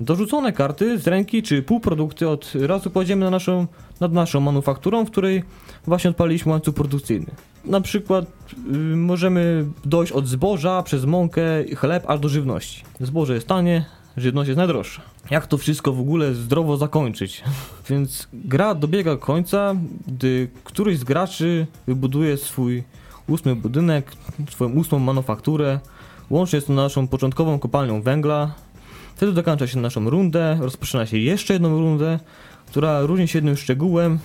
Dorzucone 0.00 0.52
karty 0.52 0.98
z 0.98 1.06
ręki 1.06 1.42
czy 1.42 1.62
półprodukty 1.62 2.28
od 2.28 2.52
razu 2.60 2.90
kładziemy 2.90 3.24
na 3.24 3.30
naszą, 3.30 3.66
nad 4.00 4.12
naszą 4.12 4.40
manufakturą, 4.40 5.04
w 5.04 5.10
której 5.10 5.42
właśnie 5.86 6.10
odpaliliśmy 6.10 6.52
łańcuch 6.52 6.74
produkcyjny. 6.74 7.26
Na 7.64 7.80
przykład 7.80 8.24
y, 8.52 8.96
możemy 8.96 9.64
dojść 9.84 10.12
od 10.12 10.26
zboża 10.26 10.82
przez 10.82 11.04
mąkę 11.04 11.42
chleb 11.76 12.04
aż 12.10 12.20
do 12.20 12.28
żywności. 12.28 12.84
Zboże 13.00 13.34
jest 13.34 13.46
tanie, 13.46 13.84
żywność 14.16 14.48
jest 14.48 14.58
najdroższa. 14.58 15.02
Jak 15.30 15.46
to 15.46 15.58
wszystko 15.58 15.92
w 15.92 16.00
ogóle 16.00 16.34
zdrowo 16.34 16.76
zakończyć? 16.76 17.42
Więc 17.90 18.28
gra 18.32 18.74
dobiega 18.74 19.16
końca, 19.16 19.74
gdy 20.06 20.48
któryś 20.64 20.98
z 20.98 21.04
graczy 21.04 21.66
wybuduje 21.86 22.36
swój 22.36 22.84
ósmy 23.28 23.56
budynek, 23.56 24.12
swoją 24.50 24.70
ósmą 24.70 24.98
manufakturę, 24.98 25.80
łącznie 26.30 26.60
z 26.60 26.64
tą 26.64 26.74
naszą 26.74 27.08
początkową 27.08 27.58
kopalnią 27.58 28.02
węgla, 28.02 28.54
Wtedy 29.20 29.32
dokończa 29.32 29.66
się 29.66 29.80
naszą 29.80 30.10
rundę, 30.10 30.58
rozpoczyna 30.60 31.06
się 31.06 31.18
jeszcze 31.18 31.52
jedną 31.52 31.80
rundę, 31.80 32.18
która 32.66 33.00
różni 33.00 33.28
się 33.28 33.38
jednym 33.38 33.56
szczegółem, 33.56 34.18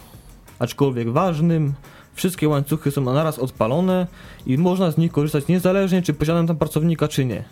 aczkolwiek 0.60 1.10
ważnym. 1.12 1.74
Wszystkie 2.14 2.50
łańcuchy 2.50 2.92
są 2.92 3.02
naraz 3.02 3.40
odpalone 3.40 4.08
i 4.46 4.58
można 4.58 4.92
z 4.92 4.98
nich 4.98 5.12
korzystać 5.12 5.48
niezależnie, 5.48 6.02
czy 6.02 6.14
posiadam 6.14 6.48
tam 6.48 6.58
pracownika, 6.58 7.08
czy 7.08 7.26
nie. 7.26 7.44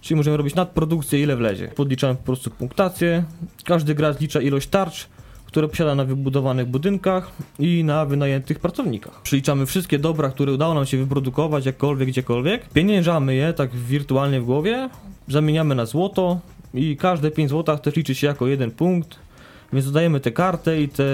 Czyli 0.00 0.16
możemy 0.16 0.36
robić 0.36 0.54
nadprodukcję, 0.54 1.22
ile 1.22 1.36
wlezie. 1.36 1.68
Podliczamy 1.68 2.14
po 2.14 2.22
prostu 2.22 2.50
punktację. 2.50 3.24
Każdy 3.64 3.94
gracz 3.94 4.20
licza 4.20 4.40
ilość 4.40 4.68
tarcz, 4.68 5.08
które 5.46 5.68
posiada 5.68 5.94
na 5.94 6.04
wybudowanych 6.04 6.66
budynkach 6.66 7.30
i 7.58 7.84
na 7.84 8.06
wynajętych 8.06 8.58
pracownikach. 8.58 9.22
Przeliczamy 9.22 9.66
wszystkie 9.66 9.98
dobra, 9.98 10.30
które 10.30 10.52
udało 10.52 10.74
nam 10.74 10.86
się 10.86 10.96
wyprodukować, 10.96 11.66
jakkolwiek, 11.66 12.08
gdziekolwiek. 12.08 12.68
Pieniężamy 12.68 13.34
je 13.34 13.52
tak 13.52 13.74
wirtualnie 13.76 14.40
w 14.40 14.44
głowie, 14.44 14.88
zamieniamy 15.28 15.74
na 15.74 15.86
złoto 15.86 16.40
i 16.74 16.96
każde 16.96 17.30
5 17.30 17.50
złotach 17.50 17.80
też 17.80 17.96
liczy 17.96 18.14
się 18.14 18.26
jako 18.26 18.46
jeden 18.46 18.70
punkt. 18.70 19.18
Więc 19.72 19.86
dodajemy 19.86 20.20
tę 20.20 20.32
kartę 20.32 20.80
i 20.80 20.88
te 20.88 21.04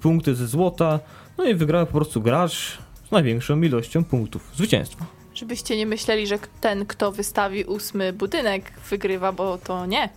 punkty 0.00 0.34
ze 0.34 0.46
złota, 0.46 1.00
no 1.38 1.44
i 1.44 1.54
wygrał 1.54 1.86
po 1.86 1.92
prostu 1.92 2.20
gracz 2.20 2.78
z 3.08 3.10
największą 3.10 3.62
ilością 3.62 4.04
punktów. 4.04 4.50
Zwycięstwo. 4.54 5.04
Żebyście 5.34 5.76
nie 5.76 5.86
myśleli, 5.86 6.26
że 6.26 6.38
ten, 6.60 6.86
kto 6.86 7.12
wystawi 7.12 7.64
ósmy 7.64 8.12
budynek, 8.12 8.72
wygrywa, 8.90 9.32
bo 9.32 9.58
to 9.58 9.86
nie. 9.86 10.08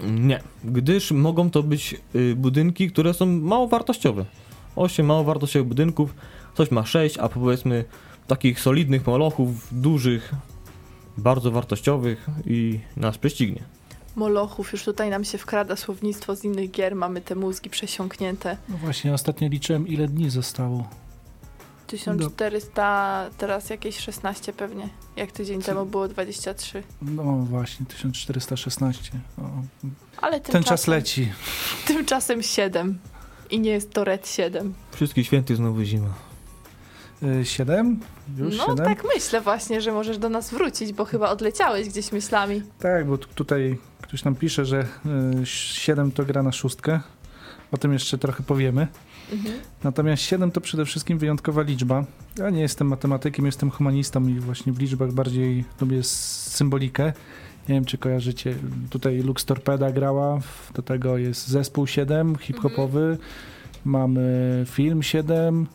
Nie, 0.00 0.40
gdyż 0.64 1.10
mogą 1.10 1.50
to 1.50 1.62
być 1.62 1.94
y, 2.14 2.34
budynki, 2.36 2.90
które 2.90 3.14
są 3.14 3.26
mało 3.26 3.68
wartościowe. 3.68 4.24
8 4.76 5.06
mało 5.06 5.24
wartościowych 5.24 5.68
budynków, 5.68 6.14
coś 6.54 6.70
ma 6.70 6.86
6, 6.86 7.18
a 7.18 7.28
powiedzmy 7.28 7.84
takich 8.26 8.60
solidnych 8.60 9.06
molochów, 9.06 9.48
dużych, 9.72 10.34
bardzo 11.16 11.50
wartościowych 11.50 12.26
i 12.46 12.80
nas 12.96 13.18
prześcignie. 13.18 13.62
Molochów, 14.16 14.72
już 14.72 14.84
tutaj 14.84 15.10
nam 15.10 15.24
się 15.24 15.38
wkrada 15.38 15.76
słownictwo 15.76 16.36
z 16.36 16.44
innych 16.44 16.70
gier, 16.70 16.94
mamy 16.96 17.20
te 17.20 17.34
mózgi 17.34 17.70
przesiąknięte. 17.70 18.56
No 18.68 18.76
właśnie, 18.76 19.14
ostatnio 19.14 19.48
liczyłem, 19.48 19.88
ile 19.88 20.08
dni 20.08 20.30
zostało. 20.30 20.88
1400, 21.86 23.30
teraz 23.38 23.70
jakieś 23.70 23.98
16 23.98 24.52
pewnie. 24.52 24.88
Jak 25.16 25.32
tydzień 25.32 25.60
Co? 25.62 25.66
temu 25.66 25.86
było 25.86 26.08
23. 26.08 26.82
No 27.02 27.22
właśnie, 27.36 27.86
1416. 27.86 29.10
O, 29.38 29.42
Ale 30.20 30.40
tymczasem, 30.40 30.52
ten 30.52 30.64
czas 30.64 30.86
leci. 30.86 31.32
Tymczasem 31.86 32.42
7. 32.42 32.98
I 33.50 33.60
nie 33.60 33.70
jest 33.70 33.92
to 33.92 34.04
Red 34.04 34.28
7. 34.28 34.74
Wszystkich 34.92 35.26
świętych 35.26 35.56
znowu 35.56 35.82
zima. 35.82 36.08
Y, 37.22 37.44
Siedem? 37.44 38.00
Już 38.38 38.56
no 38.58 38.66
siedem? 38.66 38.86
tak 38.86 39.04
myślę 39.14 39.40
właśnie, 39.40 39.80
że 39.80 39.92
możesz 39.92 40.18
do 40.18 40.28
nas 40.28 40.50
wrócić, 40.50 40.92
bo 40.92 41.04
chyba 41.04 41.30
odleciałeś 41.30 41.88
gdzieś 41.88 42.12
myślami. 42.12 42.62
Tak, 42.78 43.06
bo 43.06 43.18
tu- 43.18 43.28
tutaj 43.34 43.78
ktoś 44.02 44.24
nam 44.24 44.34
pisze, 44.34 44.64
że 44.64 44.86
y, 45.42 45.46
7 45.46 46.12
to 46.12 46.24
gra 46.24 46.42
na 46.42 46.52
szóstkę. 46.52 47.00
O 47.72 47.76
tym 47.76 47.92
jeszcze 47.92 48.18
trochę 48.18 48.42
powiemy. 48.42 48.86
Mhm. 49.32 49.54
Natomiast 49.84 50.22
7 50.22 50.50
to 50.50 50.60
przede 50.60 50.84
wszystkim 50.84 51.18
wyjątkowa 51.18 51.62
liczba. 51.62 52.04
Ja 52.38 52.50
nie 52.50 52.60
jestem 52.60 52.86
matematykiem, 52.88 53.46
jestem 53.46 53.70
humanistą 53.70 54.28
i 54.28 54.34
właśnie 54.34 54.72
w 54.72 54.78
liczbach 54.78 55.12
bardziej 55.12 55.64
lubię 55.80 56.02
symbolikę. 56.02 57.12
Nie 57.68 57.74
wiem, 57.74 57.84
czy 57.84 57.98
kojarzycie, 57.98 58.54
tutaj 58.90 59.18
Lux 59.18 59.44
Torpeda 59.44 59.92
grała, 59.92 60.38
do 60.74 60.82
tego 60.82 61.18
jest 61.18 61.48
zespół 61.48 61.86
7 61.86 62.36
hip-hopowy, 62.36 63.18
mamy 63.84 64.64
film 64.70 65.02
7, 65.02 65.66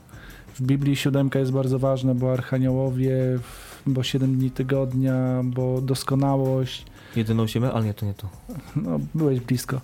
w 0.59 0.61
Biblii 0.61 0.95
siódemka 0.95 1.39
jest 1.39 1.51
bardzo 1.51 1.79
ważna, 1.79 2.13
bo 2.13 2.33
archaniołowie, 2.33 3.39
bo 3.85 4.03
7 4.03 4.35
dni 4.35 4.51
tygodnia, 4.51 5.41
bo 5.43 5.81
doskonałość. 5.81 6.85
1 7.15 7.39
8, 7.39 7.63
ale 7.63 7.85
nie, 7.85 7.93
to 7.93 8.05
nie 8.05 8.13
to. 8.13 8.29
No, 8.75 8.99
byłeś 9.15 9.39
blisko. 9.39 9.81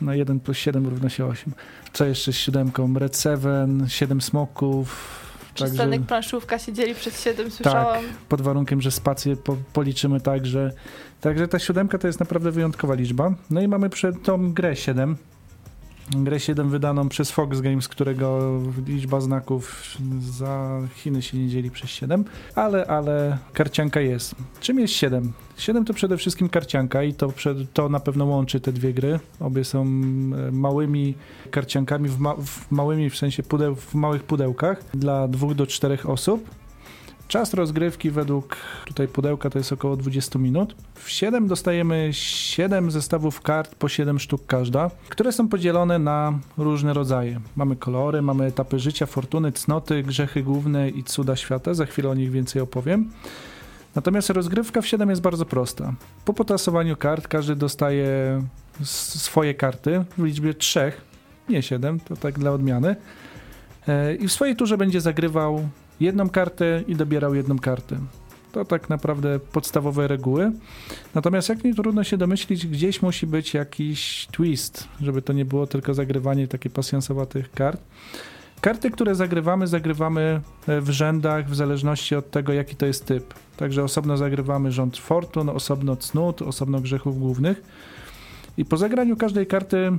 No 0.00 0.14
1 0.14 0.40
plus 0.40 0.56
7 0.56 0.86
równa 0.86 1.08
się 1.08 1.26
8. 1.26 1.52
Co 1.92 2.04
jeszcze 2.06 2.32
z 2.32 2.36
siódemką? 2.36 2.94
Red 2.94 3.20
7, 3.20 3.84
7 3.88 4.20
smoków. 4.20 5.18
Przystanek 5.54 5.90
także, 5.90 6.06
planszówka 6.06 6.58
się 6.58 6.72
dzieli 6.72 6.94
przez 6.94 7.22
7, 7.22 7.50
słyszałam. 7.50 8.02
Tak, 8.04 8.14
pod 8.28 8.40
warunkiem, 8.40 8.80
że 8.80 8.90
spację 8.90 9.36
po, 9.36 9.56
policzymy 9.72 10.20
tak, 10.20 10.46
że... 10.46 10.72
Także 11.20 11.48
ta 11.48 11.58
siódemka 11.58 11.98
to 11.98 12.06
jest 12.06 12.20
naprawdę 12.20 12.50
wyjątkowa 12.50 12.94
liczba. 12.94 13.34
No 13.50 13.60
i 13.60 13.68
mamy 13.68 13.90
przed 13.90 14.22
tą 14.22 14.52
grę 14.52 14.76
7, 14.76 15.16
grę 16.16 16.40
7 16.40 16.70
wydaną 16.70 17.08
przez 17.08 17.30
Fox 17.30 17.60
Games, 17.60 17.88
którego 17.88 18.58
liczba 18.86 19.20
znaków 19.20 19.96
za 20.20 20.80
Chiny 20.94 21.22
się 21.22 21.38
nie 21.38 21.48
dzieli 21.48 21.70
przez 21.70 21.90
7, 21.90 22.24
ale, 22.54 22.86
ale 22.86 23.38
karcianka 23.52 24.00
jest. 24.00 24.34
Czym 24.60 24.78
jest 24.78 24.94
7? 24.94 25.32
7 25.56 25.84
to 25.84 25.94
przede 25.94 26.16
wszystkim 26.16 26.48
karcianka 26.48 27.02
i 27.02 27.14
to, 27.14 27.32
to 27.72 27.88
na 27.88 28.00
pewno 28.00 28.24
łączy 28.24 28.60
te 28.60 28.72
dwie 28.72 28.94
gry. 28.94 29.20
Obie 29.40 29.64
są 29.64 29.82
e, 29.82 29.86
małymi 30.52 31.14
karciankami, 31.50 32.08
w, 32.08 32.18
ma, 32.18 32.34
w 32.34 32.70
małymi 32.70 33.10
w 33.10 33.16
sensie 33.16 33.42
pudeł, 33.42 33.74
w 33.74 33.94
małych 33.94 34.22
pudełkach 34.22 34.82
dla 34.94 35.28
dwóch 35.28 35.54
do 35.54 35.66
czterech 35.66 36.10
osób. 36.10 36.57
Czas 37.28 37.54
rozgrywki 37.54 38.10
według 38.10 38.56
tutaj 38.84 39.08
pudełka 39.08 39.50
to 39.50 39.58
jest 39.58 39.72
około 39.72 39.96
20 39.96 40.38
minut. 40.38 40.74
W 40.94 41.10
7 41.10 41.48
dostajemy 41.48 42.08
7 42.12 42.90
zestawów 42.90 43.40
kart 43.40 43.74
po 43.74 43.88
7 43.88 44.18
sztuk 44.18 44.46
każda, 44.46 44.90
które 45.08 45.32
są 45.32 45.48
podzielone 45.48 45.98
na 45.98 46.38
różne 46.58 46.94
rodzaje. 46.94 47.40
Mamy 47.56 47.76
kolory, 47.76 48.22
mamy 48.22 48.44
etapy 48.44 48.78
życia, 48.78 49.06
fortuny, 49.06 49.52
cnoty, 49.52 50.02
grzechy 50.02 50.42
główne 50.42 50.88
i 50.88 51.04
cuda 51.04 51.36
świata. 51.36 51.74
Za 51.74 51.86
chwilę 51.86 52.08
o 52.10 52.14
nich 52.14 52.30
więcej 52.30 52.62
opowiem. 52.62 53.10
Natomiast 53.94 54.30
rozgrywka 54.30 54.80
w 54.80 54.86
7 54.86 55.10
jest 55.10 55.22
bardzo 55.22 55.44
prosta. 55.44 55.94
Po 56.24 56.34
potasowaniu 56.34 56.96
kart 56.96 57.28
każdy 57.28 57.56
dostaje 57.56 58.42
swoje 58.84 59.54
karty 59.54 60.04
w 60.18 60.24
liczbie 60.24 60.54
3, 60.54 60.92
nie 61.48 61.62
7, 61.62 62.00
to 62.00 62.16
tak 62.16 62.38
dla 62.38 62.50
odmiany. 62.50 62.96
E, 63.88 64.14
I 64.14 64.28
w 64.28 64.32
swojej 64.32 64.56
turze 64.56 64.78
będzie 64.78 65.00
zagrywał 65.00 65.68
jedną 66.00 66.30
kartę 66.30 66.82
i 66.86 66.96
dobierał 66.96 67.34
jedną 67.34 67.58
kartę. 67.58 67.98
To 68.52 68.64
tak 68.64 68.88
naprawdę 68.88 69.38
podstawowe 69.38 70.08
reguły. 70.08 70.52
Natomiast 71.14 71.48
jak 71.48 71.64
nie 71.64 71.74
trudno 71.74 72.04
się 72.04 72.16
domyślić, 72.16 72.66
gdzieś 72.66 73.02
musi 73.02 73.26
być 73.26 73.54
jakiś 73.54 74.28
twist, 74.30 74.88
żeby 75.00 75.22
to 75.22 75.32
nie 75.32 75.44
było 75.44 75.66
tylko 75.66 75.94
zagrywanie 75.94 76.48
takie 76.48 76.70
pasjansowatych 76.70 77.50
kart. 77.50 77.80
Karty, 78.60 78.90
które 78.90 79.14
zagrywamy, 79.14 79.66
zagrywamy 79.66 80.40
e, 80.68 80.80
w 80.80 80.90
rzędach 80.90 81.50
w 81.50 81.54
zależności 81.54 82.14
od 82.14 82.30
tego, 82.30 82.52
jaki 82.52 82.76
to 82.76 82.86
jest 82.86 83.06
typ. 83.06 83.34
Także 83.56 83.84
osobno 83.84 84.16
zagrywamy 84.16 84.72
rząd 84.72 84.98
fortun, 84.98 85.48
osobno 85.48 85.96
cnót, 85.96 86.42
osobno 86.42 86.80
grzechów 86.80 87.18
głównych. 87.18 87.62
I 88.56 88.64
po 88.64 88.76
zagraniu 88.76 89.16
każdej 89.16 89.46
karty 89.46 89.90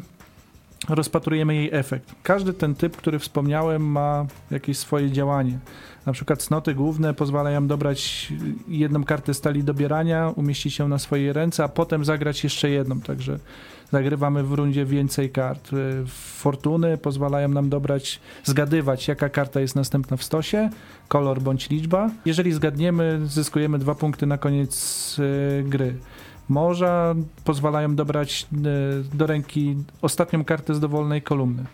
rozpatrujemy 0.89 1.55
jej 1.55 1.69
efekt. 1.71 2.15
Każdy 2.23 2.53
ten 2.53 2.75
typ, 2.75 2.97
który 2.97 3.19
wspomniałem, 3.19 3.91
ma 3.91 4.25
jakieś 4.51 4.77
swoje 4.77 5.11
działanie. 5.11 5.59
Na 6.05 6.13
przykład 6.13 6.43
cnoty 6.43 6.73
główne 6.73 7.13
pozwalają 7.13 7.67
dobrać 7.67 8.33
jedną 8.67 9.03
kartę 9.03 9.33
stali 9.33 9.63
dobierania, 9.63 10.33
umieścić 10.35 10.79
ją 10.79 10.87
na 10.87 10.99
swojej 10.99 11.33
ręce, 11.33 11.63
a 11.63 11.67
potem 11.67 12.05
zagrać 12.05 12.43
jeszcze 12.43 12.69
jedną, 12.69 13.01
także 13.01 13.39
zagrywamy 13.91 14.43
w 14.43 14.53
rundzie 14.53 14.85
więcej 14.85 15.29
kart. 15.29 15.69
Fortuny 16.37 16.97
pozwalają 16.97 17.49
nam 17.49 17.69
dobrać, 17.69 18.19
zgadywać, 18.43 19.07
jaka 19.07 19.29
karta 19.29 19.59
jest 19.59 19.75
następna 19.75 20.17
w 20.17 20.23
stosie, 20.23 20.69
kolor 21.07 21.41
bądź 21.41 21.69
liczba. 21.69 22.09
Jeżeli 22.25 22.51
zgadniemy, 22.51 23.19
zyskujemy 23.25 23.79
dwa 23.79 23.95
punkty 23.95 24.25
na 24.25 24.37
koniec 24.37 25.15
y, 25.19 25.63
gry. 25.67 25.95
Morza 26.49 27.15
pozwalają 27.43 27.95
dobrać 27.95 28.47
y, 29.13 29.17
do 29.17 29.27
ręki 29.27 29.77
ostatnią 30.01 30.45
kartę 30.45 30.75
z 30.75 30.79
dowolnej 30.79 31.21
kolumny. 31.21 31.65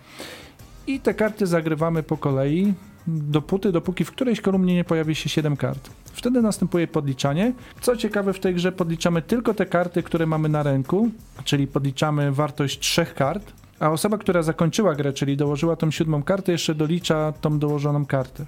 I 0.87 0.99
te 0.99 1.13
karty 1.13 1.47
zagrywamy 1.47 2.03
po 2.03 2.17
kolei, 2.17 2.73
dopóty, 3.07 3.71
dopóki 3.71 4.05
w 4.05 4.11
którejś 4.11 4.41
kolumnie 4.41 4.75
nie 4.75 4.83
pojawi 4.83 5.15
się 5.15 5.29
7 5.29 5.57
kart. 5.57 5.89
Wtedy 6.13 6.41
następuje 6.41 6.87
podliczanie. 6.87 7.53
Co 7.81 7.97
ciekawe, 7.97 8.33
w 8.33 8.39
tej 8.39 8.55
grze 8.55 8.71
podliczamy 8.71 9.21
tylko 9.21 9.53
te 9.53 9.65
karty, 9.65 10.03
które 10.03 10.25
mamy 10.25 10.49
na 10.49 10.63
ręku, 10.63 11.09
czyli 11.43 11.67
podliczamy 11.67 12.31
wartość 12.31 12.79
trzech 12.79 13.13
kart, 13.13 13.53
a 13.79 13.89
osoba, 13.89 14.17
która 14.17 14.43
zakończyła 14.43 14.95
grę, 14.95 15.13
czyli 15.13 15.37
dołożyła 15.37 15.75
tą 15.75 15.91
siódmą 15.91 16.23
kartę, 16.23 16.51
jeszcze 16.51 16.75
dolicza 16.75 17.33
tą 17.41 17.59
dołożoną 17.59 18.05
kartę. 18.05 18.45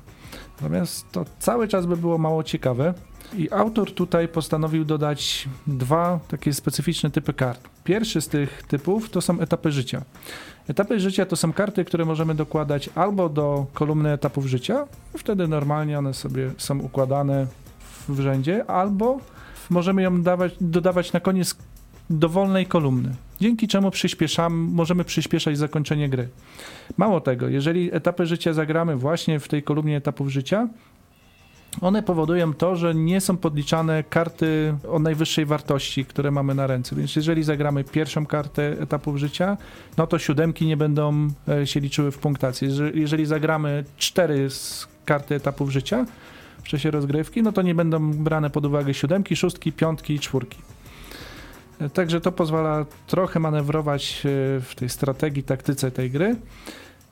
Natomiast 0.62 1.12
to 1.12 1.26
cały 1.40 1.68
czas 1.68 1.86
by 1.86 1.98
było 1.98 2.18
mało 2.18 2.44
ciekawe. 2.44 2.94
I 3.38 3.52
autor 3.52 3.92
tutaj 3.92 4.28
postanowił 4.28 4.86
dodać 4.86 5.50
dwa 5.68 6.20
takie 6.28 6.54
specyficzne 6.54 7.12
typy 7.12 7.34
kart. 7.34 7.70
Pierwszy 7.84 8.22
z 8.22 8.28
tych 8.28 8.64
typów 8.64 9.10
to 9.10 9.22
są 9.22 9.40
etapy 9.40 9.72
życia. 9.72 10.02
Etapy 10.68 11.00
życia 11.00 11.26
to 11.26 11.36
są 11.36 11.54
karty, 11.54 11.86
które 11.86 12.06
możemy 12.06 12.36
dokładać 12.36 12.90
albo 12.96 13.30
do 13.30 13.66
kolumny 13.74 14.12
etapów 14.12 14.46
życia, 14.46 14.88
wtedy 15.18 15.48
normalnie 15.48 16.00
one 16.00 16.14
sobie 16.14 16.52
są 16.58 16.80
układane 16.80 17.48
w 18.10 18.20
rzędzie, 18.20 18.66
albo 18.66 19.20
możemy 19.70 20.02
ją 20.02 20.22
dawać, 20.22 20.54
dodawać 20.62 21.14
na 21.14 21.20
koniec 21.20 21.56
dowolnej 22.10 22.66
kolumny, 22.66 23.16
dzięki 23.42 23.68
czemu 23.68 23.92
przyspieszamy, 23.92 24.56
możemy 24.56 25.04
przyspieszać 25.04 25.58
zakończenie 25.58 26.10
gry. 26.10 26.28
Mało 26.98 27.22
tego, 27.22 27.48
jeżeli 27.48 27.96
etapy 27.96 28.26
życia 28.26 28.54
zagramy 28.54 28.96
właśnie 28.96 29.40
w 29.40 29.48
tej 29.48 29.64
kolumnie 29.64 29.98
etapów 29.98 30.30
życia, 30.30 30.68
one 31.82 32.04
powodują 32.04 32.54
to, 32.54 32.76
że 32.76 32.96
nie 32.96 33.22
są 33.22 33.38
podliczane 33.38 34.04
karty 34.04 34.76
o 34.90 35.00
najwyższej 35.00 35.46
wartości, 35.46 36.06
które 36.06 36.32
mamy 36.32 36.56
na 36.56 36.68
ręce. 36.68 36.96
Więc 36.96 37.16
jeżeli 37.16 37.44
zagramy 37.44 37.84
pierwszą 37.84 38.26
kartę 38.26 38.76
etapów 38.82 39.18
życia, 39.18 39.58
no 39.98 40.08
to 40.08 40.20
siódemki 40.20 40.66
nie 40.66 40.78
będą 40.78 41.30
e, 41.48 41.68
się 41.68 41.80
liczyły 41.80 42.12
w 42.12 42.18
punktacji. 42.18 42.68
Jeżeli 42.94 43.26
zagramy 43.26 43.84
cztery 43.98 44.50
z 44.50 44.88
karty 45.06 45.36
etapów 45.36 45.70
życia 45.70 46.06
w 46.64 46.68
czasie 46.68 46.92
rozgrywki, 46.92 47.44
no 47.44 47.52
to 47.52 47.62
nie 47.62 47.76
będą 47.76 48.12
brane 48.12 48.50
pod 48.50 48.66
uwagę 48.66 48.94
siódemki, 48.94 49.36
szóstki, 49.36 49.72
piątki 49.72 50.14
i 50.14 50.20
czwórki. 50.20 50.58
E, 51.82 51.90
także 51.90 52.22
to 52.22 52.32
pozwala 52.32 52.86
trochę 53.08 53.40
manewrować 53.40 54.22
e, 54.26 54.30
w 54.62 54.72
tej 54.76 54.90
strategii, 54.90 55.44
taktyce 55.44 55.92
tej 55.92 56.12
gry. 56.12 56.36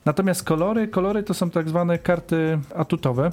Natomiast 0.04 0.44
kolory, 0.44 0.88
kolory 0.88 1.22
to 1.22 1.34
są 1.34 1.50
tak 1.50 1.68
zwane 1.68 1.98
karty 1.98 2.58
atutowe 2.74 3.32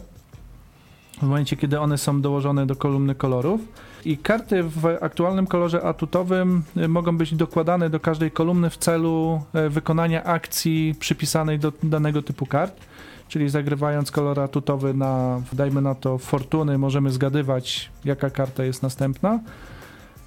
w 1.23 1.27
momencie, 1.27 1.57
kiedy 1.57 1.79
one 1.79 1.97
są 1.97 2.21
dołożone 2.21 2.65
do 2.65 2.75
kolumny 2.75 3.15
kolorów. 3.15 3.61
I 4.05 4.17
karty 4.17 4.63
w 4.63 4.97
aktualnym 5.01 5.47
kolorze 5.47 5.83
atutowym 5.83 6.63
y, 6.77 6.87
mogą 6.87 7.17
być 7.17 7.35
dokładane 7.35 7.89
do 7.89 7.99
każdej 7.99 8.31
kolumny 8.31 8.69
w 8.69 8.77
celu 8.77 9.41
y, 9.55 9.69
wykonania 9.69 10.23
akcji 10.23 10.95
przypisanej 10.99 11.59
do 11.59 11.73
danego 11.83 12.21
typu 12.21 12.45
kart. 12.45 12.79
Czyli 13.27 13.49
zagrywając 13.49 14.11
kolor 14.11 14.39
atutowy 14.39 14.93
na, 14.93 15.41
dajmy 15.53 15.81
na 15.81 15.95
to, 15.95 16.17
fortuny, 16.17 16.77
możemy 16.77 17.11
zgadywać, 17.11 17.91
jaka 18.05 18.29
karta 18.29 18.63
jest 18.63 18.83
następna. 18.83 19.39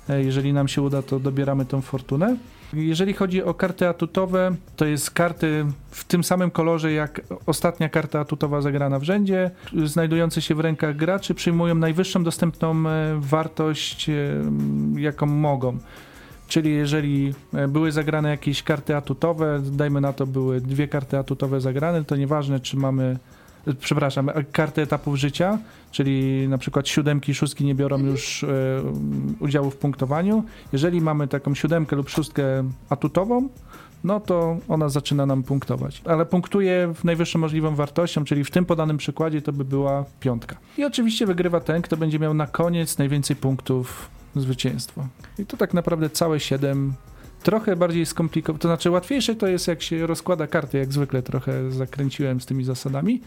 E, 0.08 0.22
jeżeli 0.22 0.52
nam 0.52 0.68
się 0.68 0.82
uda, 0.82 1.02
to 1.02 1.20
dobieramy 1.20 1.64
tą 1.64 1.80
fortunę. 1.80 2.36
Jeżeli 2.72 3.12
chodzi 3.12 3.42
o 3.42 3.54
karty 3.54 3.88
atutowe, 3.88 4.54
to 4.76 4.84
jest 4.84 5.10
karty 5.10 5.66
w 5.90 6.04
tym 6.04 6.24
samym 6.24 6.50
kolorze 6.50 6.92
jak 6.92 7.20
ostatnia 7.46 7.88
karta 7.88 8.20
atutowa 8.20 8.60
zagrana 8.60 8.98
w 8.98 9.02
rzędzie, 9.02 9.50
znajdujące 9.84 10.42
się 10.42 10.54
w 10.54 10.60
rękach 10.60 10.96
graczy, 10.96 11.34
przyjmują 11.34 11.74
najwyższą 11.74 12.24
dostępną 12.24 12.88
e, 12.88 13.18
wartość, 13.20 14.08
e, 14.08 14.12
jaką 14.96 15.26
mogą. 15.26 15.78
Czyli 16.48 16.74
jeżeli 16.74 17.34
były 17.68 17.92
zagrane 17.92 18.30
jakieś 18.30 18.62
karty 18.62 18.96
atutowe, 18.96 19.60
dajmy 19.72 20.00
na 20.00 20.12
to 20.12 20.26
były 20.26 20.60
dwie 20.60 20.88
karty 20.88 21.18
atutowe 21.18 21.60
zagrane, 21.60 22.04
to 22.04 22.16
nieważne 22.16 22.60
czy 22.60 22.76
mamy 22.76 23.18
przepraszam, 23.80 24.30
karty 24.52 24.82
etapów 24.82 25.16
życia, 25.16 25.58
czyli 25.90 26.48
na 26.48 26.58
przykład 26.58 26.88
siódemki, 26.88 27.34
szóstki 27.34 27.64
nie 27.64 27.74
biorą 27.74 27.98
już 27.98 28.44
e, 28.44 28.48
udziału 29.40 29.70
w 29.70 29.76
punktowaniu. 29.76 30.44
Jeżeli 30.72 31.00
mamy 31.00 31.28
taką 31.28 31.54
siódemkę 31.54 31.96
lub 31.96 32.08
szóstkę 32.10 32.44
atutową, 32.88 33.48
no 34.04 34.20
to 34.20 34.56
ona 34.68 34.88
zaczyna 34.88 35.26
nam 35.26 35.42
punktować. 35.42 36.02
Ale 36.04 36.26
punktuje 36.26 36.94
w 36.94 37.04
najwyższą 37.04 37.38
możliwą 37.38 37.74
wartością, 37.74 38.24
czyli 38.24 38.44
w 38.44 38.50
tym 38.50 38.64
podanym 38.64 38.96
przykładzie 38.96 39.42
to 39.42 39.52
by 39.52 39.64
była 39.64 40.04
piątka. 40.20 40.56
I 40.78 40.84
oczywiście 40.84 41.26
wygrywa 41.26 41.60
ten, 41.60 41.82
kto 41.82 41.96
będzie 41.96 42.18
miał 42.18 42.34
na 42.34 42.46
koniec 42.46 42.98
najwięcej 42.98 43.36
punktów 43.36 44.08
zwycięstwo. 44.36 45.06
I 45.38 45.46
to 45.46 45.56
tak 45.56 45.74
naprawdę 45.74 46.10
całe 46.10 46.40
siedem 46.40 46.92
trochę 47.46 47.76
bardziej 47.76 48.06
skomplikowane, 48.06 48.58
to 48.58 48.68
znaczy 48.68 48.90
łatwiejsze 48.90 49.34
to 49.34 49.46
jest 49.46 49.68
jak 49.68 49.82
się 49.82 50.06
rozkłada 50.06 50.46
karty, 50.46 50.78
jak 50.78 50.92
zwykle 50.92 51.22
trochę 51.22 51.70
zakręciłem 51.70 52.40
z 52.40 52.46
tymi 52.46 52.64
zasadami, 52.64 53.20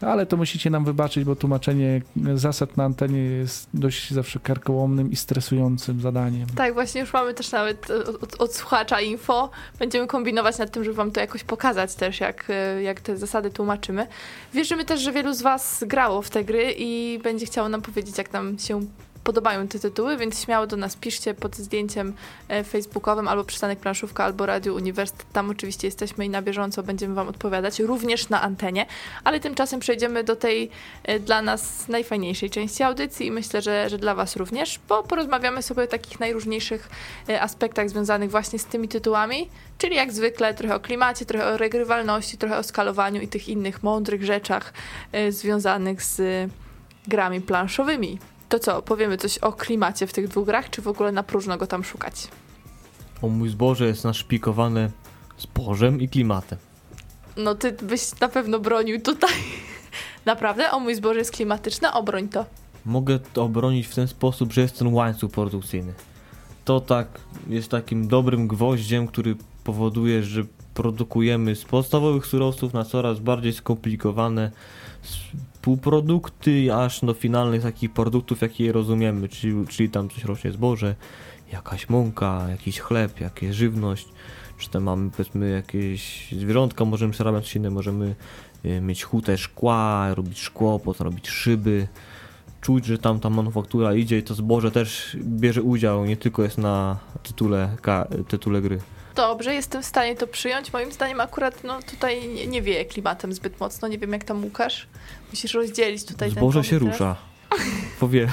ale 0.00 0.26
to 0.26 0.36
musicie 0.36 0.70
nam 0.70 0.84
wybaczyć, 0.84 1.24
bo 1.24 1.36
tłumaczenie 1.36 2.02
zasad 2.34 2.76
na 2.76 2.84
antenie 2.84 3.18
jest 3.18 3.68
dość 3.74 4.10
zawsze 4.10 4.40
karkołomnym 4.40 5.10
i 5.10 5.16
stresującym 5.16 6.00
zadaniem. 6.00 6.46
Tak, 6.56 6.74
właśnie 6.74 7.00
już 7.00 7.12
mamy 7.12 7.34
też 7.34 7.52
nawet 7.52 7.90
od, 8.22 8.40
od, 8.40 8.54
słuchacza 8.54 9.00
info. 9.00 9.50
Będziemy 9.78 10.06
kombinować 10.06 10.58
nad 10.58 10.70
tym, 10.70 10.84
żeby 10.84 10.96
wam 10.96 11.10
to 11.10 11.20
jakoś 11.20 11.44
pokazać 11.44 11.94
też, 11.94 12.20
jak, 12.20 12.50
e, 12.50 12.82
jak 12.82 13.00
te 13.00 13.16
zasady 13.16 13.50
tłumaczymy. 13.50 14.06
Wierzymy 14.54 14.84
też, 14.84 15.00
że 15.00 15.12
wielu 15.12 15.34
z 15.34 15.42
was 15.42 15.84
grało 15.86 16.22
w 16.22 16.30
te 16.30 16.44
gry 16.44 16.74
i 16.78 17.20
będzie 17.22 17.46
chciało 17.46 17.68
nam 17.68 17.82
powiedzieć, 17.82 18.18
jak 18.18 18.32
nam 18.32 18.58
się 18.58 18.80
podobają 19.26 19.68
te 19.68 19.78
tytuły, 19.78 20.16
więc 20.16 20.42
śmiało 20.44 20.66
do 20.66 20.76
nas 20.76 20.96
piszcie 20.96 21.34
pod 21.34 21.56
zdjęciem 21.56 22.14
e, 22.48 22.64
facebookowym 22.64 23.28
albo 23.28 23.44
przystanek 23.44 23.78
planszówka, 23.78 24.24
albo 24.24 24.46
Radio 24.46 24.74
Uniwersytet. 24.74 25.26
Tam 25.32 25.50
oczywiście 25.50 25.86
jesteśmy 25.86 26.26
i 26.26 26.30
na 26.30 26.42
bieżąco 26.42 26.82
będziemy 26.82 27.14
wam 27.14 27.28
odpowiadać, 27.28 27.80
również 27.80 28.28
na 28.28 28.42
antenie, 28.42 28.86
ale 29.24 29.40
tymczasem 29.40 29.80
przejdziemy 29.80 30.24
do 30.24 30.36
tej 30.36 30.70
e, 31.04 31.18
dla 31.18 31.42
nas 31.42 31.88
najfajniejszej 31.88 32.50
części 32.50 32.82
audycji 32.82 33.26
i 33.26 33.30
myślę, 33.30 33.62
że, 33.62 33.90
że 33.90 33.98
dla 33.98 34.14
was 34.14 34.36
również, 34.36 34.80
bo 34.88 35.02
porozmawiamy 35.02 35.62
sobie 35.62 35.82
o 35.82 35.86
takich 35.86 36.20
najróżniejszych 36.20 36.88
e, 37.28 37.42
aspektach 37.42 37.90
związanych 37.90 38.30
właśnie 38.30 38.58
z 38.58 38.64
tymi 38.64 38.88
tytułami, 38.88 39.48
czyli 39.78 39.96
jak 39.96 40.12
zwykle 40.12 40.54
trochę 40.54 40.74
o 40.74 40.80
klimacie, 40.80 41.26
trochę 41.26 41.46
o 41.46 41.56
regrywalności, 41.56 42.38
trochę 42.38 42.58
o 42.58 42.62
skalowaniu 42.62 43.20
i 43.20 43.28
tych 43.28 43.48
innych 43.48 43.82
mądrych 43.82 44.24
rzeczach 44.24 44.72
związanych 45.30 46.02
z 46.02 46.20
grami 47.06 47.40
planszowymi. 47.40 48.18
To 48.48 48.58
co, 48.58 48.82
powiemy 48.82 49.16
coś 49.16 49.38
o 49.38 49.52
klimacie 49.52 50.06
w 50.06 50.12
tych 50.12 50.28
dwóch 50.28 50.46
grach, 50.46 50.70
czy 50.70 50.82
w 50.82 50.88
ogóle 50.88 51.12
na 51.12 51.22
próżno 51.22 51.56
go 51.56 51.66
tam 51.66 51.84
szukać? 51.84 52.28
O 53.22 53.28
mój 53.28 53.48
zboże 53.48 53.86
jest 53.86 54.04
naszpikowane 54.04 54.90
zbożem 55.38 56.00
i 56.00 56.08
klimatem. 56.08 56.58
No 57.36 57.54
ty 57.54 57.72
byś 57.72 58.20
na 58.20 58.28
pewno 58.28 58.58
bronił 58.58 59.00
tutaj. 59.00 59.34
Naprawdę? 60.26 60.70
O 60.70 60.80
mój 60.80 60.94
zboże 60.94 61.18
jest 61.18 61.30
klimatyczne? 61.30 61.92
Obroń 61.92 62.28
to. 62.28 62.44
Mogę 62.84 63.18
to 63.18 63.44
obronić 63.44 63.86
w 63.86 63.94
ten 63.94 64.08
sposób, 64.08 64.52
że 64.52 64.60
jest 64.60 64.78
ten 64.78 64.94
łańcuch 64.94 65.30
produkcyjny. 65.30 65.94
To 66.64 66.80
tak 66.80 67.08
jest 67.48 67.68
takim 67.68 68.08
dobrym 68.08 68.48
gwoździem, 68.48 69.06
który 69.06 69.36
powoduje, 69.64 70.22
że 70.22 70.42
produkujemy 70.74 71.56
z 71.56 71.64
podstawowych 71.64 72.26
surowców 72.26 72.72
na 72.72 72.84
coraz 72.84 73.18
bardziej 73.18 73.52
skomplikowane 73.52 74.50
półprodukty, 75.66 76.74
aż 76.74 77.00
do 77.00 77.14
finalnych 77.14 77.62
takich 77.62 77.90
produktów, 77.92 78.40
jakie 78.42 78.64
je 78.64 78.72
rozumiemy, 78.72 79.28
czyli, 79.28 79.66
czyli 79.66 79.90
tam 79.90 80.08
coś 80.08 80.24
rośnie 80.24 80.52
zboże, 80.52 80.94
jakaś 81.52 81.88
mąka, 81.88 82.46
jakiś 82.50 82.80
chleb, 82.80 83.20
jakaś 83.20 83.54
żywność, 83.54 84.08
czy 84.58 84.70
tam 84.70 84.82
mamy 84.82 85.10
powiedzmy 85.10 85.50
jakieś 85.50 86.32
zwierzątka, 86.32 86.84
możemy 86.84 87.12
przerabiać 87.12 87.44
coś 87.44 87.56
inne, 87.56 87.70
możemy 87.70 88.14
y, 88.64 88.80
mieć 88.80 89.04
hutę 89.04 89.38
szkła, 89.38 90.14
robić 90.14 90.38
szkło, 90.38 90.78
potem 90.78 91.04
robić 91.04 91.28
szyby, 91.28 91.88
czuć, 92.60 92.84
że 92.84 92.98
tam 92.98 93.20
ta 93.20 93.30
manufaktura 93.30 93.94
idzie 93.94 94.18
i 94.18 94.22
to 94.22 94.34
zboże 94.34 94.70
też 94.70 95.16
bierze 95.22 95.62
udział, 95.62 96.04
nie 96.04 96.16
tylko 96.16 96.42
jest 96.42 96.58
na 96.58 96.98
tytule, 97.22 97.76
tytule 98.28 98.62
gry 98.62 98.78
dobrze, 99.16 99.54
jestem 99.54 99.82
w 99.82 99.86
stanie 99.86 100.16
to 100.16 100.26
przyjąć. 100.26 100.72
Moim 100.72 100.92
zdaniem 100.92 101.20
akurat 101.20 101.64
no, 101.64 101.82
tutaj 101.82 102.28
nie, 102.28 102.46
nie 102.46 102.62
wieje 102.62 102.84
klimatem 102.84 103.32
zbyt 103.32 103.60
mocno. 103.60 103.88
Nie 103.88 103.98
wiem 103.98 104.12
jak 104.12 104.24
tam 104.24 104.44
Łukasz. 104.44 104.86
Musisz 105.30 105.54
rozdzielić 105.54 106.04
tutaj 106.04 106.30
Zboże 106.30 106.64
się 106.64 106.78
rusza. 106.78 107.16
Powie. 108.00 108.28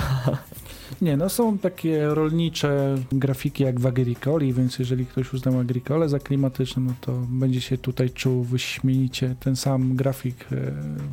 Nie, 1.02 1.18
no 1.18 1.30
są 1.30 1.58
takie 1.58 2.08
rolnicze 2.08 2.96
grafiki 3.12 3.64
jak 3.64 3.80
w 3.80 3.86
Agricoli, 3.86 4.54
więc 4.54 4.80
jeżeli 4.80 5.06
ktoś 5.06 5.34
uznał 5.34 5.60
Agricole 5.60 6.10
za 6.10 6.20
klimatyczne, 6.20 6.84
no 6.84 6.94
to 7.02 7.12
będzie 7.12 7.62
się 7.62 7.78
tutaj 7.78 8.10
czuł 8.10 8.44
wyśmienicie. 8.44 9.36
Ten 9.40 9.56
sam 9.56 9.96
grafik 9.96 10.46
e, 10.52 10.56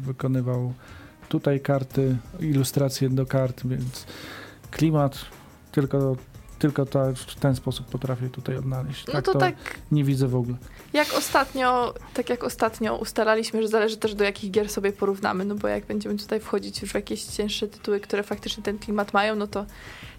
wykonywał 0.07 0.73
tutaj 1.29 1.61
karty, 1.61 2.17
ilustracje 2.41 3.09
do 3.09 3.27
kart, 3.27 3.67
więc 3.67 4.07
klimat 4.71 5.19
tylko 5.73 6.17
tylko 6.61 6.87
ta, 6.87 7.13
w 7.13 7.35
ten 7.35 7.57
sposób 7.57 7.87
potrafię 7.87 8.29
tutaj 8.29 8.57
odnaleźć. 8.57 9.07
No 9.07 9.13
tak 9.13 9.25
to, 9.25 9.33
to 9.33 9.39
tak. 9.39 9.55
Nie 9.93 10.05
widzę 10.05 10.29
w 10.29 10.37
ogóle. 10.37 10.57
Jak 10.93 11.15
ostatnio, 11.15 11.95
tak 12.15 12.31
jak 12.31 12.45
ostatnio 12.45 12.97
ustalaliśmy, 12.97 13.63
że 13.63 13.69
zależy 13.69 13.97
też 13.97 14.15
do 14.15 14.25
jakich 14.25 14.51
gier 14.51 14.69
sobie 14.69 14.93
porównamy, 14.93 15.45
no 15.45 15.55
bo 15.55 15.69
jak 15.69 15.87
będziemy 15.87 16.17
tutaj 16.17 16.41
wchodzić 16.41 16.83
już 16.83 16.91
w 16.91 16.95
jakieś 16.95 17.25
cięższe 17.25 17.69
tytuły, 17.69 18.01
które 18.01 18.23
faktycznie 18.23 18.63
ten 18.63 18.79
klimat 18.79 19.13
mają, 19.13 19.37
no 19.37 19.47
to 19.47 19.67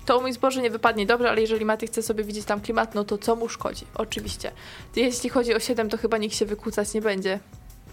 to 0.05 0.17
u 0.17 0.21
mój 0.21 0.33
zboże 0.33 0.61
nie 0.61 0.69
wypadnie 0.69 1.05
dobrze, 1.05 1.29
ale 1.29 1.41
jeżeli 1.41 1.65
Maty 1.65 1.87
chce 1.87 2.01
sobie 2.01 2.23
widzieć 2.23 2.45
tam 2.45 2.61
klimat, 2.61 2.95
no 2.95 3.03
to 3.03 3.17
co 3.17 3.35
mu 3.35 3.49
szkodzi? 3.49 3.85
Oczywiście. 3.95 4.51
Jeśli 4.95 5.29
chodzi 5.29 5.55
o 5.55 5.59
7, 5.59 5.89
to 5.89 5.97
chyba 5.97 6.17
nikt 6.17 6.35
się 6.35 6.45
wykłócać 6.45 6.93
nie 6.93 7.01
będzie. 7.01 7.39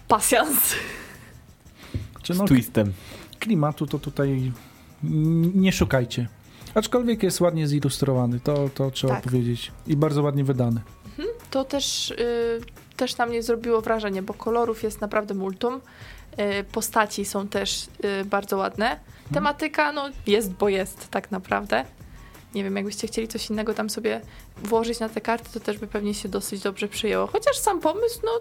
Pasjans. 0.07 0.75
Czy 2.21 2.33
no, 2.33 2.47
Z 2.47 2.49
twistem. 2.49 2.93
Klimatu 3.39 3.87
to 3.87 3.99
tutaj 3.99 4.51
nie 5.53 5.71
szukajcie. 5.71 6.27
Aczkolwiek 6.73 7.23
jest 7.23 7.41
ładnie 7.41 7.67
zilustrowany, 7.67 8.39
to, 8.39 8.69
to 8.75 8.91
trzeba 8.91 9.13
tak. 9.13 9.23
powiedzieć. 9.23 9.71
I 9.87 9.97
bardzo 9.97 10.23
ładnie 10.23 10.43
wydany. 10.43 10.81
Mhm. 11.05 11.29
To 11.51 11.63
też, 11.63 12.11
y, 12.11 12.61
też 12.97 13.17
na 13.17 13.25
mnie 13.25 13.43
zrobiło 13.43 13.81
wrażenie, 13.81 14.21
bo 14.21 14.33
kolorów 14.33 14.83
jest 14.83 15.01
naprawdę 15.01 15.33
multum. 15.33 15.75
Y, 15.75 16.63
postaci 16.63 17.25
są 17.25 17.47
też 17.47 17.87
y, 18.21 18.25
bardzo 18.25 18.57
ładne. 18.57 18.91
Mhm. 18.91 19.33
Tematyka, 19.33 19.91
no 19.91 20.09
jest, 20.27 20.51
bo 20.51 20.69
jest 20.69 21.09
tak 21.09 21.31
naprawdę. 21.31 21.85
Nie 22.55 22.63
wiem, 22.63 22.75
jakbyście 22.75 23.07
chcieli 23.07 23.27
coś 23.27 23.49
innego 23.49 23.73
tam 23.73 23.89
sobie 23.89 24.21
włożyć 24.57 24.99
na 24.99 25.09
te 25.09 25.21
karty, 25.21 25.49
to 25.53 25.59
też 25.59 25.77
by 25.77 25.87
pewnie 25.87 26.13
się 26.13 26.29
dosyć 26.29 26.61
dobrze 26.61 26.87
przyjęło. 26.87 27.27
Chociaż 27.27 27.57
sam 27.57 27.79
pomysł, 27.79 28.19
no 28.23 28.31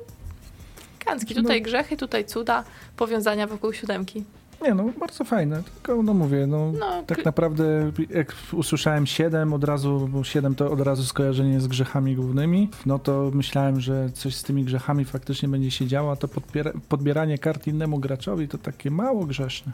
kancki. 0.99 1.35
Tutaj 1.35 1.61
no. 1.61 1.65
grzechy, 1.65 1.97
tutaj 1.97 2.25
cuda, 2.25 2.65
powiązania 2.97 3.47
wokół 3.47 3.73
siódemki. 3.73 4.25
Nie, 4.63 4.75
no 4.75 4.85
bardzo 5.01 5.25
fajne, 5.25 5.63
tylko 5.63 6.03
no 6.03 6.15
mówię, 6.15 6.47
no, 6.47 6.73
no 6.73 7.03
tak 7.07 7.25
naprawdę 7.25 7.93
jak 8.11 8.35
usłyszałem 8.53 9.07
7 9.07 9.53
od 9.53 9.65
razu, 9.65 10.09
bo 10.13 10.25
7 10.25 10.55
to 10.55 10.71
od 10.71 10.81
razu 10.81 11.05
skojarzenie 11.05 11.61
z 11.61 11.67
grzechami 11.67 12.17
głównymi, 12.17 12.71
no 12.87 12.99
to 12.99 13.31
myślałem, 13.35 13.81
że 13.81 14.11
coś 14.15 14.35
z 14.35 14.43
tymi 14.43 14.65
grzechami 14.65 15.05
faktycznie 15.05 15.49
będzie 15.49 15.71
się 15.71 15.87
działo, 15.87 16.13
a 16.13 16.17
to 16.17 16.29
podbiera, 16.29 16.73
podbieranie 16.89 17.39
kart 17.39 17.67
innemu 17.67 17.99
graczowi 17.99 18.49
to 18.49 18.59
takie 18.59 18.91
mało 18.91 19.25
grzeszne. 19.25 19.73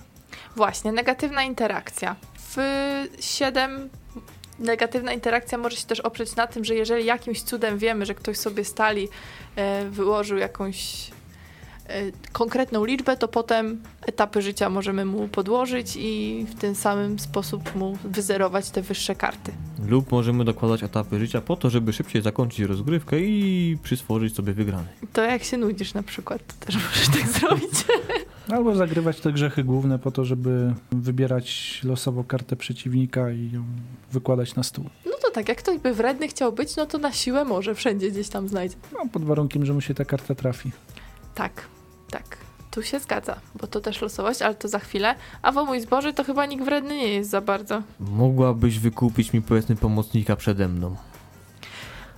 Właśnie, 0.57 0.93
negatywna 0.93 1.43
interakcja. 1.43 2.17
W 2.39 2.57
7 3.21 3.91
negatywna 4.59 5.13
interakcja 5.13 5.59
może 5.59 5.77
się 5.77 5.87
też 5.87 6.01
oprzeć 6.01 6.37
na 6.37 6.47
tym, 6.47 6.65
że 6.65 6.75
jeżeli 6.75 7.05
jakimś 7.05 7.43
cudem 7.43 7.79
wiemy, 7.79 8.07
że 8.07 8.15
ktoś 8.15 8.37
sobie 8.37 8.65
stali 8.65 9.09
e, 9.57 9.85
wyłożył 9.91 10.39
jakąś 10.39 11.11
konkretną 12.33 12.85
liczbę, 12.85 13.17
to 13.17 13.29
potem 13.29 13.83
etapy 14.07 14.43
życia 14.43 14.71
możemy 14.71 15.05
mu 15.05 15.29
podłożyć 15.29 15.97
i 15.97 16.47
w 16.49 16.55
ten 16.61 16.75
samym 16.75 17.19
sposób 17.19 17.75
mu 17.75 17.99
wyzerować 18.05 18.71
te 18.71 18.83
wyższe 18.83 19.15
karty. 19.15 19.53
Lub 19.89 20.13
możemy 20.13 20.45
dokładać 20.45 20.83
etapy 20.83 21.19
życia 21.19 21.41
po 21.41 21.57
to, 21.57 21.71
żeby 21.71 21.93
szybciej 21.93 22.23
zakończyć 22.23 22.61
rozgrywkę 22.61 23.21
i 23.21 23.79
przyswożyć 23.83 24.35
sobie 24.35 24.53
wygrany. 24.53 24.87
To 25.13 25.23
jak 25.23 25.45
się 25.45 25.57
nudzisz 25.57 25.95
na 25.95 26.03
przykład, 26.03 26.43
to 26.47 26.67
też 26.67 26.75
możesz 26.75 27.09
tak 27.09 27.29
zrobić. 27.41 27.85
Albo 28.49 28.75
zagrywać 28.75 29.21
te 29.21 29.33
grzechy 29.33 29.65
główne 29.65 29.99
po 29.99 30.11
to, 30.11 30.25
żeby 30.25 30.75
wybierać 30.93 31.81
losowo 31.85 32.25
kartę 32.25 32.57
przeciwnika 32.57 33.31
i 33.31 33.51
ją 33.53 33.65
wykładać 34.13 34.55
na 34.55 34.63
stół. 34.63 34.85
No 35.07 35.13
to 35.23 35.31
tak, 35.31 35.49
jak 35.49 35.59
ktoś 35.59 35.79
by 35.79 35.95
wredny 35.95 36.29
chciał 36.29 36.53
być, 36.53 36.77
no 36.77 36.87
to 36.87 36.99
na 36.99 37.13
siłę 37.13 37.45
może 37.45 37.75
wszędzie 37.75 38.11
gdzieś 38.11 38.29
tam 38.29 38.49
znajdzie. 38.49 38.77
No, 38.93 39.11
pod 39.13 39.25
warunkiem, 39.25 39.67
że 39.67 39.73
mu 39.73 39.81
się 39.81 39.95
ta 39.95 40.05
karta 40.05 40.35
trafi. 40.35 40.71
Tak. 41.35 41.63
Tak, 42.11 42.37
tu 42.71 42.83
się 42.83 43.01
zgadza, 43.01 43.37
bo 43.55 43.67
to 43.67 43.81
też 43.81 44.03
losowość, 44.03 44.43
ale 44.43 44.55
to 44.55 44.69
za 44.69 44.79
chwilę. 44.79 45.15
A 45.43 45.53
w 45.53 45.55
mój 45.55 45.81
zboże 45.81 46.13
to 46.13 46.25
chyba 46.25 46.47
nikt 46.47 46.65
wredny 46.65 46.97
nie 46.97 47.09
jest 47.09 47.31
za 47.31 47.41
bardzo. 47.41 47.83
Mogłabyś 48.01 48.79
wykupić 48.79 49.33
mi 49.33 49.43
powiedzmy 49.43 49.77
pomocnika 49.77 50.37
przede 50.37 50.69
mną. 50.69 50.97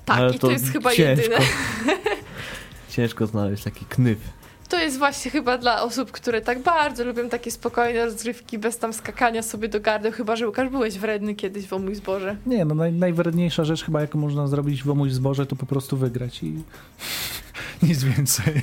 Tak, 0.05 0.19
ale 0.19 0.31
i 0.31 0.39
to, 0.39 0.47
to 0.47 0.53
jest 0.53 0.73
chyba 0.73 0.93
ciężko. 0.95 1.23
jedyne. 1.23 1.47
ciężko 2.91 3.27
znaleźć 3.27 3.65
taki 3.65 3.85
knyf. 3.85 4.19
To 4.69 4.81
jest 4.81 4.99
właśnie 4.99 5.31
chyba 5.31 5.59
dla 5.59 5.83
osób, 5.83 6.13
które 6.13 6.41
tak 6.41 6.63
bardzo 6.63 7.05
lubią 7.05 7.29
takie 7.29 7.51
spokojne 7.51 8.05
rozgrywki, 8.05 8.59
bez 8.59 8.79
tam 8.79 8.93
skakania 8.93 9.43
sobie 9.43 9.69
do 9.69 9.81
gardeł, 9.81 10.13
chyba 10.13 10.37
że 10.37 10.47
Łukasz 10.47 10.69
byłeś 10.69 10.99
wredny 10.99 11.35
kiedyś 11.35 11.67
w 11.67 11.79
mój 11.79 11.95
zboże. 11.95 12.37
Nie, 12.47 12.65
no 12.65 12.75
naj, 12.75 12.93
najwredniejsza 12.93 13.65
rzecz 13.65 13.85
chyba, 13.85 14.01
jaką 14.01 14.19
można 14.19 14.47
zrobić 14.47 14.83
w 14.83 14.95
mój 14.95 15.11
zboże, 15.11 15.47
to 15.47 15.57
po 15.57 15.67
prostu 15.67 15.97
wygrać 15.97 16.43
i 16.43 16.63
nic 17.83 18.05
więcej. 18.05 18.55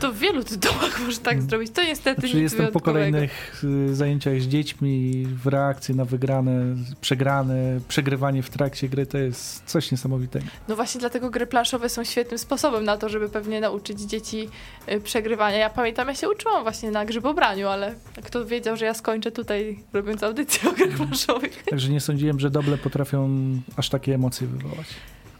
To 0.00 0.12
w 0.12 0.18
wielu 0.18 0.44
tytułach 0.44 1.00
można 1.06 1.24
tak 1.24 1.42
zrobić. 1.42 1.70
To 1.72 1.84
niestety 1.84 2.20
znaczy, 2.20 2.34
nic 2.34 2.42
Jestem 2.42 2.72
po 2.72 2.80
kolejnych 2.80 3.64
y, 3.64 3.94
zajęciach 3.94 4.40
z 4.40 4.46
dziećmi 4.46 5.26
w 5.42 5.46
reakcji 5.46 5.94
na 5.94 6.04
wygrane, 6.04 6.76
przegrane, 7.00 7.80
przegrywanie 7.88 8.42
w 8.42 8.50
trakcie 8.50 8.88
gry 8.88 9.06
to 9.06 9.18
jest 9.18 9.62
coś 9.66 9.90
niesamowitego. 9.90 10.46
No 10.68 10.76
właśnie 10.76 11.00
dlatego 11.00 11.30
gry 11.30 11.46
planszowe 11.46 11.88
są 11.88 12.04
świetnym 12.04 12.38
sposobem 12.38 12.84
na 12.84 12.96
to, 12.96 13.08
żeby 13.08 13.28
pewnie 13.28 13.60
nauczyć 13.60 14.00
dzieci 14.00 14.48
y, 14.92 15.00
przegrywania. 15.00 15.56
Ja 15.56 15.70
pamiętam, 15.70 16.08
ja 16.08 16.14
się 16.14 16.28
uczyłam 16.28 16.62
właśnie 16.62 16.90
na 16.90 17.04
grzybobraniu, 17.04 17.68
ale 17.68 17.94
kto 18.24 18.46
wiedział, 18.46 18.76
że 18.76 18.84
ja 18.84 18.94
skończę 18.94 19.32
tutaj 19.32 19.78
robiąc 19.92 20.22
audycję 20.22 20.70
o 20.70 20.72
grach 20.72 20.90
planszowych. 20.90 21.64
Także 21.70 21.88
nie 21.88 22.00
sądziłem, 22.00 22.40
że 22.40 22.50
doble 22.50 22.78
potrafią 22.78 23.28
aż 23.76 23.88
takie 23.88 24.14
emocje 24.14 24.46
wywołać. 24.46 24.86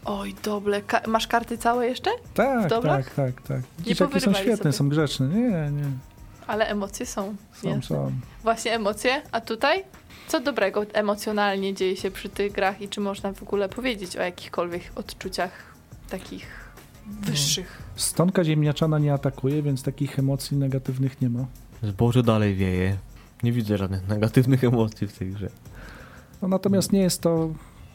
Oj, 0.07 0.35
doble. 0.43 0.81
Ka- 0.81 1.01
masz 1.07 1.27
karty 1.27 1.57
całe 1.57 1.87
jeszcze? 1.87 2.09
Tak, 2.33 2.69
dobrach? 2.69 3.05
tak, 3.05 3.35
tak, 3.35 3.41
tak. 3.47 3.61
Dzieciaki 3.79 4.21
są 4.21 4.33
świetne, 4.33 4.57
sobie. 4.57 4.73
są 4.73 4.89
grzeczne. 4.89 5.27
Nie, 5.27 5.71
nie. 5.71 5.83
Ale 6.47 6.67
emocje 6.67 7.05
są. 7.05 7.35
Są, 7.53 7.81
są. 7.81 8.11
Właśnie 8.43 8.73
emocje, 8.75 9.21
a 9.31 9.41
tutaj? 9.41 9.83
Co 10.27 10.39
dobrego 10.39 10.83
emocjonalnie 10.93 11.73
dzieje 11.73 11.97
się 11.97 12.11
przy 12.11 12.29
tych 12.29 12.51
grach 12.51 12.81
i 12.81 12.89
czy 12.89 13.01
można 13.01 13.33
w 13.33 13.43
ogóle 13.43 13.69
powiedzieć 13.69 14.17
o 14.17 14.21
jakichkolwiek 14.21 14.81
odczuciach 14.95 15.51
takich 16.09 16.47
wyższych? 17.21 17.81
Stonka 17.95 18.43
ziemniaczana 18.43 18.99
nie 18.99 19.13
atakuje, 19.13 19.61
więc 19.61 19.83
takich 19.83 20.19
emocji 20.19 20.57
negatywnych 20.57 21.21
nie 21.21 21.29
ma. 21.29 21.45
Zboże 21.83 22.23
dalej 22.23 22.55
wieje. 22.55 22.97
Nie 23.43 23.51
widzę 23.51 23.77
żadnych 23.77 24.07
negatywnych 24.07 24.63
emocji 24.73 25.07
w 25.07 25.17
tej 25.17 25.31
grze. 25.31 25.49
No, 26.41 26.47
natomiast 26.47 26.91
nie 26.91 26.99
jest 27.01 27.21
to, 27.21 27.49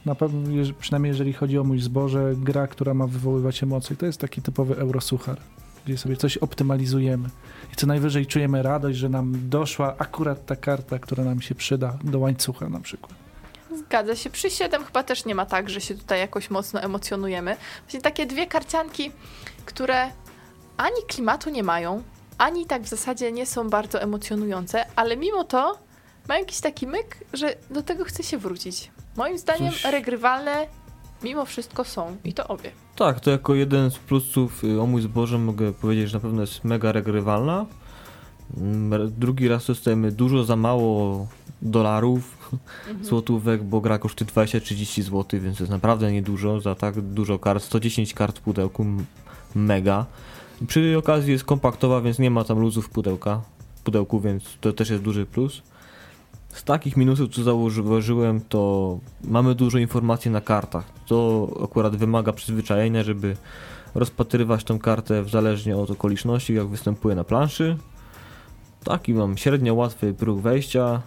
na 0.07 0.15
pewno, 0.15 0.41
przynajmniej 0.81 1.11
jeżeli 1.11 1.33
chodzi 1.33 1.59
o 1.59 1.65
mój 1.65 1.81
zboże, 1.81 2.33
gra, 2.37 2.67
która 2.67 2.95
ma 2.95 3.07
wywoływać 3.07 3.63
emocje. 3.63 3.97
To 3.97 4.07
jest 4.07 4.21
taki 4.21 4.43
typowy 4.43 4.77
eurosuchar, 4.77 5.41
gdzie 5.87 5.99
sobie 5.99 6.17
coś 6.17 6.37
optymalizujemy. 6.37 7.29
I 7.73 7.77
co 7.77 7.87
najwyżej 7.87 8.27
czujemy 8.27 8.63
radość, 8.63 8.99
że 8.99 9.09
nam 9.09 9.49
doszła 9.49 9.95
akurat 9.99 10.47
ta 10.47 10.57
karta, 10.57 10.99
która 10.99 11.25
nam 11.25 11.41
się 11.41 11.55
przyda 11.55 11.99
do 12.05 12.19
łańcucha 12.19 12.69
na 12.69 12.81
przykład. 12.81 13.15
Zgadza 13.77 14.17
się. 14.17 14.31
Przy 14.31 14.51
7 14.51 14.85
chyba 14.85 15.03
też 15.03 15.25
nie 15.25 15.35
ma 15.35 15.47
tak, 15.47 15.71
że 15.71 15.81
się 15.81 15.95
tutaj 15.95 16.19
jakoś 16.19 16.51
mocno 16.51 16.81
emocjonujemy. 16.81 17.57
Właśnie 17.85 18.01
takie 18.01 18.27
dwie 18.27 18.47
karcianki, 18.47 19.11
które 19.65 20.11
ani 20.77 21.03
klimatu 21.09 21.51
nie 21.51 21.63
mają, 21.63 22.03
ani 22.39 22.67
tak 22.67 22.83
w 22.83 22.89
zasadzie 22.89 23.33
nie 23.33 23.47
są 23.47 23.71
bardzo 23.71 24.03
emocjonujące, 24.03 24.85
ale 24.97 25.17
mimo 25.17 25.45
to 25.45 25.79
mają 26.29 26.41
jakiś 26.41 26.61
taki 26.61 26.87
myk, 26.87 27.17
że 27.33 27.55
do 27.71 27.83
tego 27.83 28.05
chce 28.05 28.23
się 28.23 28.39
wrócić. 28.39 28.91
Moim 29.17 29.39
zdaniem 29.39 29.73
Coś- 29.73 29.85
regrywalne 29.85 30.67
mimo 31.23 31.45
wszystko 31.45 31.85
są 31.85 32.17
i 32.25 32.33
to 32.33 32.49
obie. 32.49 32.71
Tak, 32.97 33.21
to 33.21 33.31
jako 33.31 33.55
jeden 33.55 33.91
z 33.91 33.99
plusów 33.99 34.65
y, 34.65 34.81
o 34.81 34.87
mój 34.87 35.03
zboże 35.03 35.39
mogę 35.39 35.73
powiedzieć, 35.73 36.11
że 36.11 36.17
na 36.17 36.21
pewno 36.21 36.41
jest 36.41 36.65
mega 36.65 36.93
regrywalna. 36.93 37.67
Mm, 38.57 39.13
Drugi 39.19 39.49
raz 39.49 39.67
dostajemy 39.67 40.13
dużo 40.13 40.45
za 40.45 40.57
mało 40.57 41.27
dolarów, 41.63 42.39
Mhm. 42.89 43.05
złotówek, 43.05 43.63
bo 43.63 43.81
gra 43.81 43.99
kosztuje 43.99 44.31
20-30 44.31 45.03
zł, 45.03 45.41
więc 45.41 45.57
to 45.59 45.63
jest 45.65 45.71
naprawdę 45.71 46.13
niedużo 46.13 46.61
za 46.61 46.75
tak 46.75 47.01
dużo 47.01 47.39
kart. 47.39 47.63
110 47.65 48.15
kart 48.15 48.39
w 48.39 48.43
pudełku, 48.43 48.87
mega. 49.55 50.07
Przy 50.67 50.99
okazji 50.99 51.33
jest 51.33 51.45
kompaktowa, 51.45 52.01
więc 52.01 52.19
nie 52.19 52.31
ma 52.31 52.45
tam 52.45 52.59
luzów 52.59 52.89
pudełka, 52.91 53.43
pudełku, 53.85 54.21
więc 54.21 54.45
to 54.61 54.73
też 54.73 54.91
jest 54.91 55.03
duży 55.03 55.27
plus. 55.27 55.63
Z 56.53 56.65
takich 56.65 56.97
minusów, 56.97 57.31
co 57.31 57.43
zauważyłem, 57.43 58.41
to 58.49 58.99
mamy 59.25 59.55
dużo 59.55 59.79
informacji 59.79 60.31
na 60.31 60.41
kartach. 60.41 60.85
To 61.07 61.49
akurat 61.65 61.97
wymaga 61.97 62.33
przyzwyczajenia, 62.33 63.03
żeby 63.03 63.37
rozpatrywać 63.95 64.65
tą 64.65 64.79
kartę 64.79 65.23
w 65.23 65.31
zależnie 65.31 65.77
od 65.77 65.91
okoliczności, 65.91 66.55
jak 66.55 66.67
występuje 66.67 67.15
na 67.15 67.25
planszy. 67.25 67.77
Taki 68.85 69.15
mam 69.15 69.37
średnio 69.37 69.75
łatwy 69.75 70.15
próg 70.15 70.41
wejścia. 70.41 71.03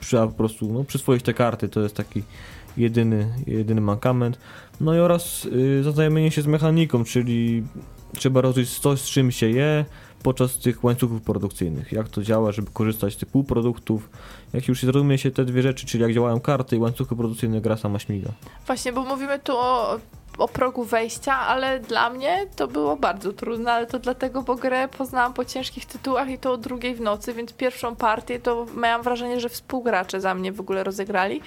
Trzeba 0.00 0.26
po 0.26 0.32
prostu 0.32 0.72
no, 0.72 0.84
przyswoić 0.84 1.22
te 1.22 1.34
karty, 1.34 1.68
to 1.68 1.80
jest 1.80 1.96
taki 1.96 2.22
jedyny, 2.76 3.34
jedyny 3.46 3.80
mankament. 3.80 4.38
No 4.80 4.94
i 4.94 4.98
oraz 4.98 5.44
y, 5.44 5.82
zaznajomienie 5.82 6.30
się 6.30 6.42
z 6.42 6.46
mechaniką, 6.46 7.04
czyli 7.04 7.64
trzeba 8.16 8.40
rozumieć 8.40 8.78
coś, 8.78 9.00
z 9.00 9.06
czym 9.06 9.30
się 9.30 9.50
je 9.50 9.84
podczas 10.24 10.58
tych 10.58 10.84
łańcuchów 10.84 11.22
produkcyjnych. 11.22 11.92
Jak 11.92 12.08
to 12.08 12.22
działa, 12.22 12.52
żeby 12.52 12.70
korzystać 12.72 13.14
z 13.14 13.16
tych 13.16 13.28
półproduktów. 13.28 14.08
Jak 14.52 14.68
już 14.68 14.82
zrozumie 14.82 15.18
się 15.18 15.30
te 15.30 15.44
dwie 15.44 15.62
rzeczy, 15.62 15.86
czyli 15.86 16.02
jak 16.02 16.12
działają 16.12 16.40
karty 16.40 16.76
i 16.76 16.78
łańcuchy 16.78 17.16
produkcyjne, 17.16 17.60
gra 17.60 17.76
sama 17.76 17.98
śmiga. 17.98 18.30
Właśnie, 18.66 18.92
bo 18.92 19.04
mówimy 19.04 19.38
tu 19.38 19.52
o, 19.56 19.98
o 20.38 20.48
progu 20.48 20.84
wejścia, 20.84 21.38
ale 21.38 21.80
dla 21.80 22.10
mnie 22.10 22.46
to 22.56 22.68
było 22.68 22.96
bardzo 22.96 23.32
trudne, 23.32 23.72
ale 23.72 23.86
to 23.86 23.98
dlatego, 23.98 24.42
bo 24.42 24.54
grę 24.54 24.88
poznałam 24.88 25.34
po 25.34 25.44
ciężkich 25.44 25.86
tytułach 25.86 26.30
i 26.30 26.38
to 26.38 26.52
o 26.52 26.56
drugiej 26.56 26.94
w 26.94 27.00
nocy, 27.00 27.34
więc 27.34 27.52
pierwszą 27.52 27.96
partię 27.96 28.40
to 28.40 28.66
miałam 28.76 29.02
wrażenie, 29.02 29.40
że 29.40 29.48
współgracze 29.48 30.20
za 30.20 30.34
mnie 30.34 30.52
w 30.52 30.60
ogóle 30.60 30.84
rozegrali. 30.84 31.40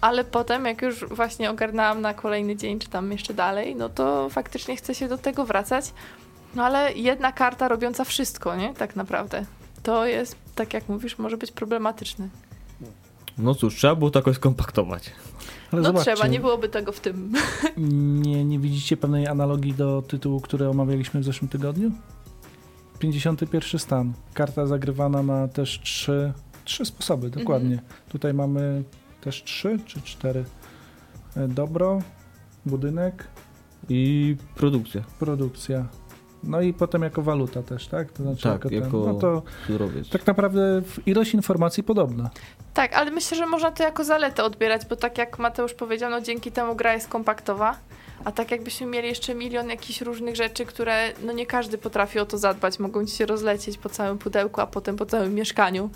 Ale 0.00 0.24
potem, 0.24 0.64
jak 0.64 0.82
już 0.82 1.04
właśnie 1.04 1.50
ogarnęłam 1.50 2.00
na 2.00 2.14
kolejny 2.14 2.56
dzień, 2.56 2.78
czy 2.78 2.88
tam 2.88 3.12
jeszcze 3.12 3.34
dalej, 3.34 3.76
no 3.76 3.88
to 3.88 4.28
faktycznie 4.30 4.76
chce 4.76 4.94
się 4.94 5.08
do 5.08 5.18
tego 5.18 5.44
wracać. 5.44 5.92
No 6.54 6.64
ale 6.64 6.92
jedna 6.92 7.32
karta 7.32 7.68
robiąca 7.68 8.04
wszystko, 8.04 8.56
nie? 8.56 8.74
Tak 8.74 8.96
naprawdę. 8.96 9.44
To 9.82 10.06
jest, 10.06 10.36
tak 10.54 10.74
jak 10.74 10.88
mówisz, 10.88 11.18
może 11.18 11.36
być 11.36 11.52
problematyczne. 11.52 12.28
No 13.38 13.54
cóż, 13.54 13.76
trzeba 13.76 13.94
było 13.94 14.10
to 14.10 14.18
jakoś 14.18 14.36
skompaktować. 14.36 15.10
Ale 15.72 15.82
No 15.82 15.88
zobaczcie, 15.88 16.14
trzeba, 16.14 16.28
nie 16.28 16.40
byłoby 16.40 16.68
tego 16.68 16.92
w 16.92 17.00
tym. 17.00 17.32
Nie, 18.26 18.44
nie 18.44 18.58
widzicie 18.58 18.96
pewnej 18.96 19.26
analogii 19.26 19.74
do 19.74 20.02
tytułu, 20.02 20.40
który 20.40 20.68
omawialiśmy 20.68 21.20
w 21.20 21.24
zeszłym 21.24 21.48
tygodniu? 21.48 21.90
51 22.98 23.80
stan. 23.80 24.12
Karta 24.34 24.66
zagrywana 24.66 25.22
ma 25.22 25.48
też 25.48 25.80
trzy, 25.80 26.32
trzy 26.64 26.84
sposoby, 26.84 27.30
dokładnie. 27.30 27.82
Tutaj 28.08 28.34
mamy 28.34 28.82
też 29.20 29.44
trzy 29.44 29.78
czy 29.86 30.02
cztery. 30.02 30.44
E, 31.36 31.48
Dobro, 31.48 32.02
budynek, 32.66 33.28
I 33.88 34.36
produkcja, 34.54 35.02
produkcja. 35.18 35.86
No 36.44 36.60
i 36.60 36.72
potem 36.72 37.02
jako 37.02 37.22
waluta 37.22 37.62
też, 37.62 37.86
tak? 37.86 38.12
To 38.12 38.22
znaczy 38.22 38.42
Tak, 38.42 38.52
jako, 38.52 38.68
ten. 38.68 38.82
jako- 38.82 38.98
No 39.06 39.14
to 39.14 39.42
surowiec. 39.66 40.08
tak 40.08 40.26
naprawdę 40.26 40.82
ilość 41.06 41.34
informacji 41.34 41.82
podobna. 41.82 42.30
Tak, 42.74 42.92
ale 42.94 43.10
myślę, 43.10 43.36
że 43.36 43.46
można 43.46 43.70
to 43.70 43.82
jako 43.82 44.04
zaletę 44.04 44.44
odbierać, 44.44 44.86
bo 44.86 44.96
tak 44.96 45.18
jak 45.18 45.38
Mateusz 45.38 45.74
powiedział, 45.74 46.10
no 46.10 46.20
dzięki 46.20 46.52
temu 46.52 46.74
gra 46.76 46.94
jest 46.94 47.08
kompaktowa, 47.08 47.76
a 48.24 48.32
tak 48.32 48.50
jakbyśmy 48.50 48.86
mieli 48.86 49.08
jeszcze 49.08 49.34
milion 49.34 49.68
jakichś 49.70 50.00
różnych 50.00 50.36
rzeczy, 50.36 50.66
które 50.66 51.12
no 51.24 51.32
nie 51.32 51.46
każdy 51.46 51.78
potrafi 51.78 52.18
o 52.18 52.26
to 52.26 52.38
zadbać, 52.38 52.78
mogą 52.78 53.06
ci 53.06 53.16
się 53.16 53.26
rozlecieć 53.26 53.78
po 53.78 53.88
całym 53.88 54.18
pudełku, 54.18 54.60
a 54.60 54.66
potem 54.66 54.96
po 54.96 55.06
całym 55.06 55.34
mieszkaniu. 55.34 55.90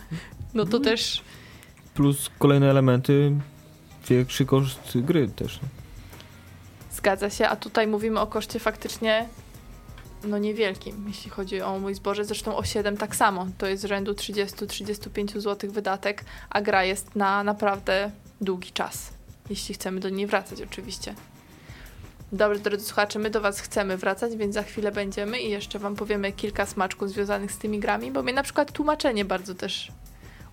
No 0.54 0.64
to 0.64 0.80
też 0.80 1.22
Plus 1.94 2.30
kolejne 2.38 2.70
elementy, 2.70 3.32
większy 4.08 4.46
koszt 4.46 4.98
gry 5.00 5.28
też. 5.28 5.60
zgadza 6.92 7.30
się, 7.30 7.48
a 7.48 7.56
tutaj 7.56 7.86
mówimy 7.86 8.20
o 8.20 8.26
koszcie 8.26 8.58
faktycznie 8.60 9.28
no 10.24 10.38
niewielkim, 10.38 11.04
jeśli 11.08 11.30
chodzi 11.30 11.62
o 11.62 11.78
mój 11.78 11.94
zboże, 11.94 12.24
zresztą 12.24 12.56
o 12.56 12.64
7 12.64 12.96
tak 12.96 13.16
samo, 13.16 13.46
to 13.58 13.66
jest 13.66 13.84
rzędu 13.84 14.12
30-35 14.12 15.40
zł 15.40 15.70
wydatek, 15.70 16.24
a 16.50 16.60
gra 16.60 16.84
jest 16.84 17.16
na 17.16 17.44
naprawdę 17.44 18.10
długi 18.40 18.72
czas, 18.72 19.10
jeśli 19.50 19.74
chcemy 19.74 20.00
do 20.00 20.08
niej 20.08 20.26
wracać 20.26 20.62
oczywiście. 20.62 21.14
Dobrze, 22.32 22.60
drodzy 22.60 22.84
słuchacze, 22.84 23.18
my 23.18 23.30
do 23.30 23.40
Was 23.40 23.60
chcemy 23.60 23.96
wracać, 23.96 24.36
więc 24.36 24.54
za 24.54 24.62
chwilę 24.62 24.92
będziemy 24.92 25.40
i 25.40 25.50
jeszcze 25.50 25.78
Wam 25.78 25.96
powiemy 25.96 26.32
kilka 26.32 26.66
smaczków 26.66 27.10
związanych 27.10 27.52
z 27.52 27.58
tymi 27.58 27.80
grami, 27.80 28.10
bo 28.10 28.22
mnie 28.22 28.32
na 28.32 28.42
przykład 28.42 28.72
tłumaczenie 28.72 29.24
bardzo 29.24 29.54
też 29.54 29.92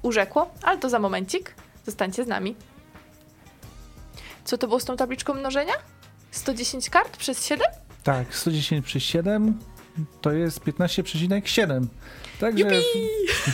urzekło, 0.01 0.51
ale 0.61 0.77
to 0.77 0.89
za 0.89 0.99
momencik. 0.99 1.55
Zostańcie 1.85 2.23
z 2.23 2.27
nami. 2.27 2.55
Co 4.45 4.57
to 4.57 4.67
było 4.67 4.79
z 4.79 4.85
tą 4.85 4.97
tabliczką 4.97 5.33
mnożenia? 5.33 5.73
110 6.31 6.89
kart 6.89 7.17
przez 7.17 7.45
7? 7.45 7.67
Tak, 8.03 8.35
110 8.35 8.85
przez 8.85 9.03
7 9.03 9.59
to 10.21 10.31
jest 10.31 10.59
15,7. 10.59 11.85
Także 12.39 12.65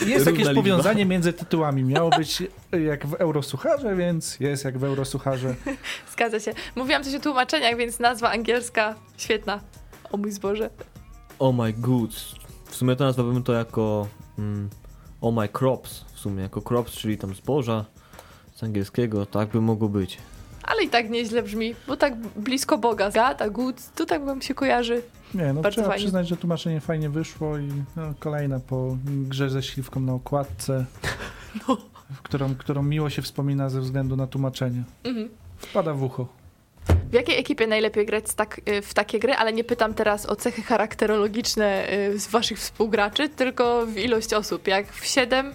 jest 0.06 0.26
jakieś 0.26 0.54
powiązanie 0.54 1.06
między 1.06 1.32
tytułami. 1.32 1.84
Miało 1.84 2.10
być 2.10 2.42
jak 2.86 3.06
w 3.06 3.14
Eurosucharze, 3.14 3.96
więc 3.96 4.40
jest 4.40 4.64
jak 4.64 4.78
w 4.78 4.84
Eurosucharze. 4.84 5.54
Zgadza 6.12 6.40
się. 6.40 6.52
Mówiłam 6.76 7.04
coś 7.04 7.14
o 7.14 7.20
tłumaczeniach, 7.20 7.76
więc 7.76 7.98
nazwa 7.98 8.30
angielska 8.30 8.94
świetna. 9.16 9.60
O 10.12 10.16
mój 10.16 10.32
zboże. 10.32 10.70
Oh 11.38 11.62
my 11.62 11.72
goods. 11.72 12.34
W 12.66 12.76
sumie 12.76 12.96
to 12.96 13.04
nazwałbym 13.04 13.42
to 13.42 13.52
jako 13.52 14.08
mm, 14.38 14.70
Oh 15.20 15.40
my 15.40 15.48
crops. 15.48 16.04
W 16.14 16.18
sumie 16.18 16.42
jako 16.42 16.62
crops, 16.68 16.92
czyli 16.92 17.18
tam 17.18 17.34
zboża 17.34 17.84
z 18.54 18.62
angielskiego. 18.62 19.26
Tak 19.26 19.48
by 19.48 19.60
mogło 19.60 19.88
być. 19.88 20.18
Ale 20.62 20.82
i 20.84 20.88
tak 20.88 21.10
nieźle 21.10 21.42
brzmi, 21.42 21.74
bo 21.86 21.96
tak 21.96 22.16
blisko 22.16 22.78
Boga. 22.78 23.10
Gata, 23.10 23.50
good, 23.50 23.94
to 23.94 24.06
tak 24.06 24.24
wam 24.24 24.42
się 24.42 24.54
kojarzy. 24.54 25.02
Nie, 25.34 25.52
no 25.52 25.62
Bardzo 25.62 25.74
trzeba 25.76 25.88
fajnie. 25.88 26.02
przyznać, 26.04 26.28
że 26.28 26.36
tłumaczenie 26.36 26.80
fajnie 26.80 27.10
wyszło 27.10 27.58
i 27.58 27.68
no, 27.96 28.02
kolejna 28.18 28.60
po 28.60 28.96
grze 29.06 29.50
ze 29.50 29.62
śliwką 29.62 30.00
na 30.00 30.12
okładce, 30.14 30.84
No. 31.68 31.76
w 32.16 32.22
którą, 32.22 32.54
którą 32.54 32.82
miło 32.82 33.10
się 33.10 33.22
wspomina 33.22 33.68
ze 33.68 33.80
względu 33.80 34.16
na 34.16 34.26
tłumaczenie. 34.26 34.82
Mhm. 35.04 35.28
Wpada 35.56 35.94
w 35.94 36.02
ucho. 36.02 36.26
W 37.10 37.12
jakiej 37.14 37.38
ekipie 37.38 37.66
najlepiej 37.66 38.06
grać 38.06 38.24
tak, 38.36 38.60
y, 38.68 38.82
w 38.82 38.94
takie 38.94 39.18
gry, 39.18 39.32
ale 39.34 39.52
nie 39.52 39.64
pytam 39.64 39.94
teraz 39.94 40.26
o 40.26 40.36
cechy 40.36 40.62
charakterologiczne 40.62 41.92
y, 41.92 42.18
z 42.18 42.28
waszych 42.28 42.58
współgraczy, 42.58 43.28
tylko 43.28 43.86
w 43.86 43.96
ilość 43.96 44.34
osób. 44.34 44.66
Jak 44.68 44.92
w 44.92 45.06
7, 45.06 45.52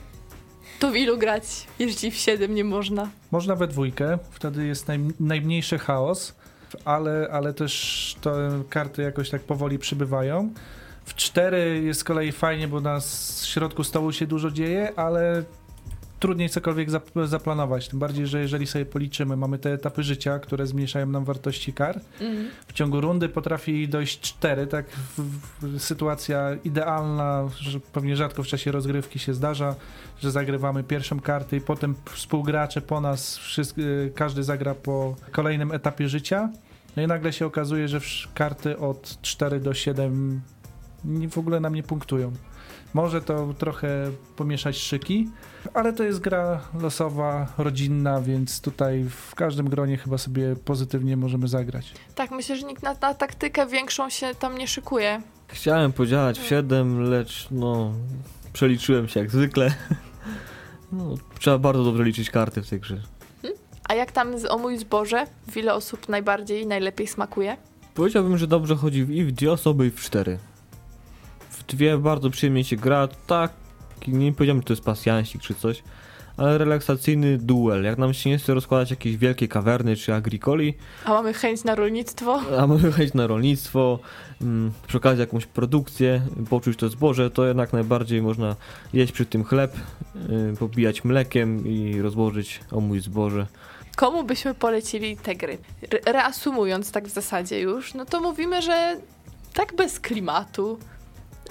to 0.80 0.92
w 0.92 0.96
ilu 0.96 1.18
grać, 1.18 1.44
jeśli 1.80 2.12
w 2.12 2.16
7 2.16 2.56
nie 2.56 2.64
można? 2.64 3.10
Można 3.32 3.56
we 3.56 3.68
dwójkę, 3.68 4.18
wtedy 4.32 4.66
jest 4.66 4.88
naj, 4.88 5.00
najmniejszy 5.20 5.78
chaos, 5.78 6.36
ale, 6.86 7.28
ale 7.32 7.54
też 7.54 8.16
te 8.22 8.64
karty 8.70 9.02
jakoś 9.02 9.30
tak 9.30 9.42
powoli 9.42 9.80
przybywają. 9.80 10.54
W 11.06 11.16
cztery 11.16 11.82
jest 11.84 12.00
z 12.00 12.04
kolei 12.04 12.32
fajnie, 12.32 12.68
bo 12.68 12.82
na 12.82 13.00
środku 13.46 13.84
stołu 13.84 14.12
się 14.12 14.28
dużo 14.28 14.52
dzieje, 14.52 14.94
ale 14.96 15.44
trudniej 16.26 16.50
cokolwiek 16.50 16.90
zap- 16.90 17.28
zaplanować. 17.28 17.88
Tym 17.90 18.00
bardziej, 18.00 18.28
że 18.28 18.42
jeżeli 18.42 18.68
sobie 18.68 18.86
policzymy, 18.86 19.38
mamy 19.38 19.60
te 19.60 19.74
etapy 19.74 20.04
życia, 20.04 20.40
które 20.40 20.68
zmniejszają 20.68 21.06
nam 21.06 21.26
wartości 21.26 21.74
kart. 21.74 22.06
Mhm. 22.22 22.48
W 22.68 22.74
ciągu 22.74 23.02
rundy 23.02 23.30
potrafi 23.30 23.88
dojść 23.88 24.20
cztery, 24.20 24.68
tak 24.68 24.86
w, 24.90 25.22
w, 25.62 25.82
sytuacja 25.82 26.50
idealna, 26.64 27.50
że 27.60 27.80
pewnie 27.80 28.16
rzadko 28.16 28.44
w 28.44 28.48
czasie 28.48 28.72
rozgrywki 28.72 29.20
się 29.20 29.34
zdarza, 29.34 29.76
że 30.20 30.32
zagrywamy 30.32 30.84
pierwszą 30.84 31.20
kartę 31.20 31.58
i 31.58 31.62
potem 31.62 31.96
współgracze 32.12 32.82
po 32.82 33.02
nas, 33.02 33.38
wszyscy, 33.38 34.12
każdy 34.16 34.44
zagra 34.44 34.76
po 34.76 35.16
kolejnym 35.32 35.72
etapie 35.72 36.10
życia. 36.10 36.50
No 36.96 37.04
i 37.04 37.08
nagle 37.08 37.34
się 37.34 37.46
okazuje, 37.46 37.88
że 37.88 38.00
karty 38.34 38.78
od 38.78 39.22
4 39.22 39.60
do 39.60 39.74
7 39.74 40.42
nie- 41.06 41.30
w 41.30 41.38
ogóle 41.38 41.60
nam 41.60 41.76
nie 41.76 41.84
punktują. 41.84 42.32
Może 42.96 43.22
to 43.22 43.54
trochę 43.58 44.12
pomieszać 44.36 44.78
szyki, 44.78 45.30
ale 45.74 45.94
to 45.94 46.04
jest 46.04 46.20
gra 46.20 46.62
losowa, 46.82 47.54
rodzinna, 47.58 48.22
więc 48.22 48.62
tutaj 48.62 49.04
w 49.10 49.36
każdym 49.36 49.70
gronie 49.70 49.98
chyba 49.98 50.18
sobie 50.18 50.56
pozytywnie 50.56 51.18
możemy 51.18 51.48
zagrać. 51.48 51.94
Tak, 52.16 52.32
myślę, 52.32 52.56
że 52.58 52.68
nikt 52.68 52.84
na, 52.84 52.96
na 53.02 53.14
taktykę 53.14 53.68
większą 53.68 54.10
się 54.10 54.36
tam 54.40 54.58
nie 54.58 54.68
szykuje. 54.68 55.22
Chciałem 55.48 55.94
podziałać 55.94 56.40
w 56.40 56.46
7, 56.46 57.02
lecz 57.10 57.48
no 57.52 57.94
przeliczyłem 58.54 59.08
się 59.08 59.20
jak 59.20 59.32
zwykle. 59.32 59.74
No, 60.92 61.16
trzeba 61.40 61.58
bardzo 61.58 61.84
dobrze 61.84 62.04
liczyć 62.04 62.30
karty 62.30 62.62
w 62.62 62.70
tej 62.70 62.80
grze. 62.80 63.02
A 63.90 63.94
jak 63.94 64.12
tam 64.12 64.40
z 64.40 64.46
O 64.46 64.58
mój 64.58 64.78
zboże? 64.78 65.26
W 65.52 65.58
ile 65.58 65.74
osób 65.74 66.10
najbardziej, 66.10 66.68
najlepiej 66.68 67.08
smakuje? 67.08 67.58
Powiedziałbym, 67.96 68.38
że 68.38 68.48
dobrze 68.48 68.76
chodzi 68.76 69.04
w- 69.06 69.12
i 69.12 69.24
w 69.26 69.32
dwie 69.32 69.52
osoby, 69.52 69.88
i 69.88 69.92
w 69.92 70.00
cztery. 70.00 70.38
Dwie 71.68 71.98
bardzo 71.98 72.30
przyjemnie 72.30 72.64
się 72.64 72.76
gra, 72.76 73.08
tak, 73.28 73.52
nie 74.08 74.34
powiedziałem, 74.34 74.62
że 74.62 74.66
to 74.68 74.74
jest 74.74 74.84
pasjansik 74.84 75.42
czy 75.42 75.56
coś, 75.56 75.84
ale 76.38 76.58
relaksacyjny 76.58 77.38
duel. 77.38 77.84
Jak 77.84 77.98
nam 77.98 78.14
się 78.14 78.30
nie 78.30 78.38
chce 78.38 78.54
rozkładać 78.54 78.90
jakieś 78.92 79.18
wielkie 79.18 79.48
kawerny 79.48 79.96
czy 79.96 80.14
agricoli, 80.14 80.74
A 81.06 81.10
mamy 81.14 81.34
chęć 81.34 81.64
na 81.64 81.76
rolnictwo? 81.76 82.42
a 82.60 82.68
mamy 82.68 82.92
chęć 82.92 83.14
na 83.14 83.28
rolnictwo, 83.28 84.00
mm, 84.42 84.72
przy 84.88 84.98
okazji 84.98 85.20
jakąś 85.20 85.46
produkcję, 85.46 86.22
poczuć 86.50 86.78
to 86.80 86.90
zboże, 86.90 87.32
to 87.32 87.46
jednak 87.46 87.74
najbardziej 87.74 88.22
można 88.22 88.56
jeść 88.94 89.12
przy 89.14 89.26
tym 89.26 89.44
chleb, 89.44 89.76
y, 90.54 90.58
pobijać 90.58 91.04
mlekiem 91.04 91.68
i 91.68 92.02
rozłożyć 92.02 92.60
o 92.72 92.80
mój 92.82 93.00
zboże. 93.00 93.48
Komu 93.96 94.24
byśmy 94.24 94.54
polecili 94.54 95.18
te 95.18 95.36
gry? 95.36 95.58
Re- 95.92 96.12
reasumując 96.14 96.92
tak 96.92 97.08
w 97.08 97.14
zasadzie 97.14 97.60
już, 97.60 97.94
no 97.94 98.06
to 98.06 98.22
mówimy, 98.22 98.62
że 98.62 98.98
tak 99.54 99.76
bez 99.76 100.00
klimatu. 100.00 100.80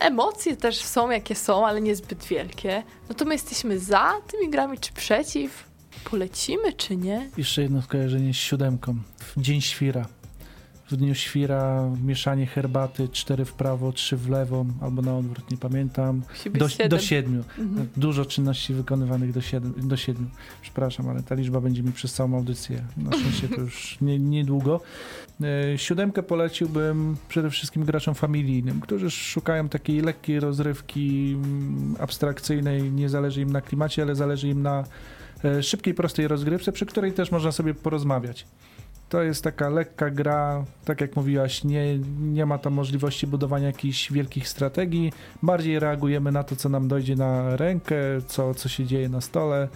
Emocje 0.00 0.56
też 0.56 0.76
są 0.76 1.10
jakie 1.10 1.34
są, 1.34 1.66
ale 1.66 1.80
niezbyt 1.80 2.24
wielkie. 2.24 2.82
No 3.08 3.14
to 3.14 3.24
my 3.24 3.34
jesteśmy 3.34 3.78
za 3.78 4.12
tymi 4.30 4.50
grami, 4.50 4.78
czy 4.78 4.92
przeciw? 4.92 5.64
Polecimy, 6.10 6.72
czy 6.72 6.96
nie? 6.96 7.30
Jeszcze 7.36 7.62
jedno 7.62 7.82
skojarzenie 7.82 8.34
z 8.34 8.36
siódemką. 8.36 8.96
Dzień 9.36 9.60
Świra. 9.60 10.06
W 10.90 10.96
dniu 10.96 11.14
świra 11.14 11.90
mieszanie 12.04 12.46
herbaty, 12.46 13.08
cztery 13.08 13.44
w 13.44 13.52
prawo, 13.52 13.92
trzy 13.92 14.16
w 14.16 14.28
lewo, 14.30 14.66
albo 14.80 15.02
na 15.02 15.16
odwrót, 15.16 15.50
nie 15.50 15.56
pamiętam. 15.56 16.22
Do, 16.54 16.68
do 16.88 16.98
siedmiu. 16.98 17.44
Mhm. 17.58 17.88
Dużo 17.96 18.24
czynności 18.24 18.74
wykonywanych 18.74 19.32
do, 19.32 19.40
siedem, 19.40 19.74
do 19.88 19.96
siedmiu. 19.96 20.26
Przepraszam, 20.62 21.08
ale 21.08 21.22
ta 21.22 21.34
liczba 21.34 21.60
będzie 21.60 21.82
mi 21.82 21.92
przez 21.92 22.12
całą 22.14 22.36
audycję. 22.36 22.84
Na 22.96 23.12
szczęście 23.18 23.48
to 23.48 23.60
już 23.60 23.96
nie- 24.00 24.18
niedługo. 24.18 24.80
E, 25.74 25.78
Siódemkę 25.78 26.22
poleciłbym 26.22 27.16
przede 27.28 27.50
wszystkim 27.50 27.84
graczom 27.84 28.14
familijnym, 28.14 28.80
którzy 28.80 29.10
szukają 29.10 29.68
takiej 29.68 30.00
lekkiej 30.00 30.40
rozrywki 30.40 31.32
mm, 31.34 31.94
abstrakcyjnej. 31.98 32.92
Nie 32.92 33.08
zależy 33.08 33.40
im 33.40 33.52
na 33.52 33.60
klimacie, 33.60 34.02
ale 34.02 34.14
zależy 34.16 34.48
im 34.48 34.62
na 34.62 34.84
e, 35.44 35.62
szybkiej, 35.62 35.94
prostej 35.94 36.28
rozgrywce, 36.28 36.72
przy 36.72 36.86
której 36.86 37.12
też 37.12 37.30
można 37.30 37.52
sobie 37.52 37.74
porozmawiać. 37.74 38.46
To 39.08 39.22
jest 39.22 39.44
taka 39.44 39.68
lekka 39.68 40.10
gra, 40.10 40.64
tak 40.84 41.00
jak 41.00 41.16
mówiłaś, 41.16 41.64
nie, 41.64 41.98
nie 42.20 42.46
ma 42.46 42.58
tam 42.58 42.72
możliwości 42.72 43.26
budowania 43.26 43.66
jakichś 43.66 44.12
wielkich 44.12 44.48
strategii. 44.48 45.12
Bardziej 45.42 45.78
reagujemy 45.78 46.32
na 46.32 46.44
to, 46.44 46.56
co 46.56 46.68
nam 46.68 46.88
dojdzie 46.88 47.16
na 47.16 47.56
rękę, 47.56 47.96
co, 48.26 48.54
co 48.54 48.68
się 48.68 48.86
dzieje 48.86 49.08
na 49.08 49.20
stole. 49.20 49.68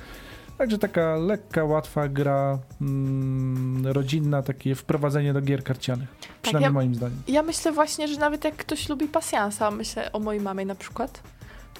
Także 0.58 0.78
taka 0.78 1.16
lekka, 1.16 1.64
łatwa 1.64 2.08
gra, 2.08 2.58
mm, 2.80 3.86
rodzinna, 3.86 4.42
takie 4.42 4.74
wprowadzenie 4.74 5.32
do 5.32 5.40
gier 5.40 5.64
karcianych. 5.64 6.08
Przynajmniej 6.42 6.68
ja- 6.68 6.72
moim 6.72 6.94
zdaniem. 6.94 7.22
Ja 7.28 7.42
myślę 7.42 7.72
właśnie, 7.72 8.08
że 8.08 8.18
nawet 8.20 8.44
jak 8.44 8.56
ktoś 8.56 8.88
lubi 8.88 9.08
pasjansa, 9.08 9.70
myślę 9.70 10.12
o 10.12 10.18
mojej 10.18 10.42
mamie 10.42 10.66
na 10.66 10.74
przykład, 10.74 11.22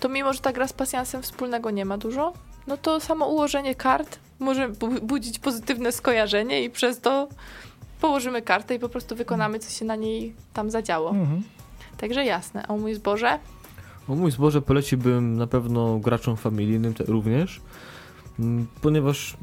to 0.00 0.08
mimo, 0.08 0.32
że 0.32 0.40
ta 0.40 0.52
gra 0.52 0.68
z 0.68 0.72
pasjansem 0.72 1.22
wspólnego 1.22 1.70
nie 1.70 1.84
ma 1.84 1.98
dużo, 1.98 2.32
no 2.68 2.76
to 2.76 3.00
samo 3.00 3.26
ułożenie 3.26 3.74
kart 3.74 4.18
może 4.38 4.68
bu- 4.68 5.00
budzić 5.06 5.38
pozytywne 5.38 5.92
skojarzenie 5.92 6.64
i 6.64 6.70
przez 6.70 7.00
to 7.00 7.28
położymy 8.00 8.42
kartę 8.42 8.74
i 8.74 8.78
po 8.78 8.88
prostu 8.88 9.16
wykonamy, 9.16 9.58
co 9.58 9.70
się 9.70 9.84
na 9.84 9.96
niej 9.96 10.34
tam 10.52 10.70
zadziało. 10.70 11.10
Mhm. 11.10 11.42
Także 11.96 12.24
jasne. 12.24 12.66
A 12.68 12.74
o 12.74 12.78
mój 12.78 12.94
zboże? 12.94 13.38
O 14.08 14.14
mój 14.14 14.30
zboże 14.30 14.62
poleciłbym 14.62 15.36
na 15.36 15.46
pewno 15.46 15.98
graczom 15.98 16.36
familijnym 16.36 16.94
te, 16.94 17.04
również, 17.04 17.60
mm, 18.38 18.66
ponieważ 18.82 19.36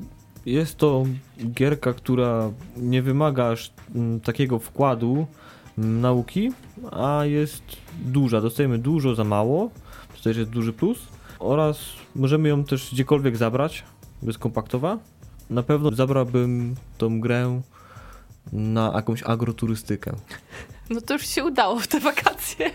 jest 0.46 0.78
to 0.78 1.04
gierka, 1.52 1.94
która 1.94 2.52
nie 2.78 3.02
wymaga 3.02 3.46
aż 3.46 3.74
mm, 3.96 4.20
takiego 4.20 4.60
wkładu 4.60 5.28
mm, 5.78 6.02
nauki, 6.02 6.52
a 6.92 7.26
jest 7.26 7.64
duża. 8.06 8.42
Dostajemy 8.42 8.78
dużo 8.78 9.16
za 9.16 9.24
mało, 9.24 9.70
to 10.18 10.24
też 10.24 10.38
jest 10.38 10.50
duży 10.50 10.74
plus 10.74 11.15
oraz 11.46 11.78
możemy 12.16 12.50
ją 12.50 12.64
też 12.64 12.94
gdziekolwiek 12.94 13.38
zabrać, 13.38 13.84
jest 14.24 14.40
kompaktowa. 14.40 14.98
Na 15.50 15.64
pewno 15.64 15.92
zabrałbym 15.92 16.76
tą 16.98 17.20
grę 17.20 17.62
na 18.54 18.92
jakąś 18.96 19.24
agroturystykę. 19.24 20.12
No 20.90 21.02
to 21.02 21.14
już 21.14 21.28
się 21.28 21.44
udało 21.44 21.80
w 21.80 21.88
te 21.88 22.00
wakacje. 22.00 22.72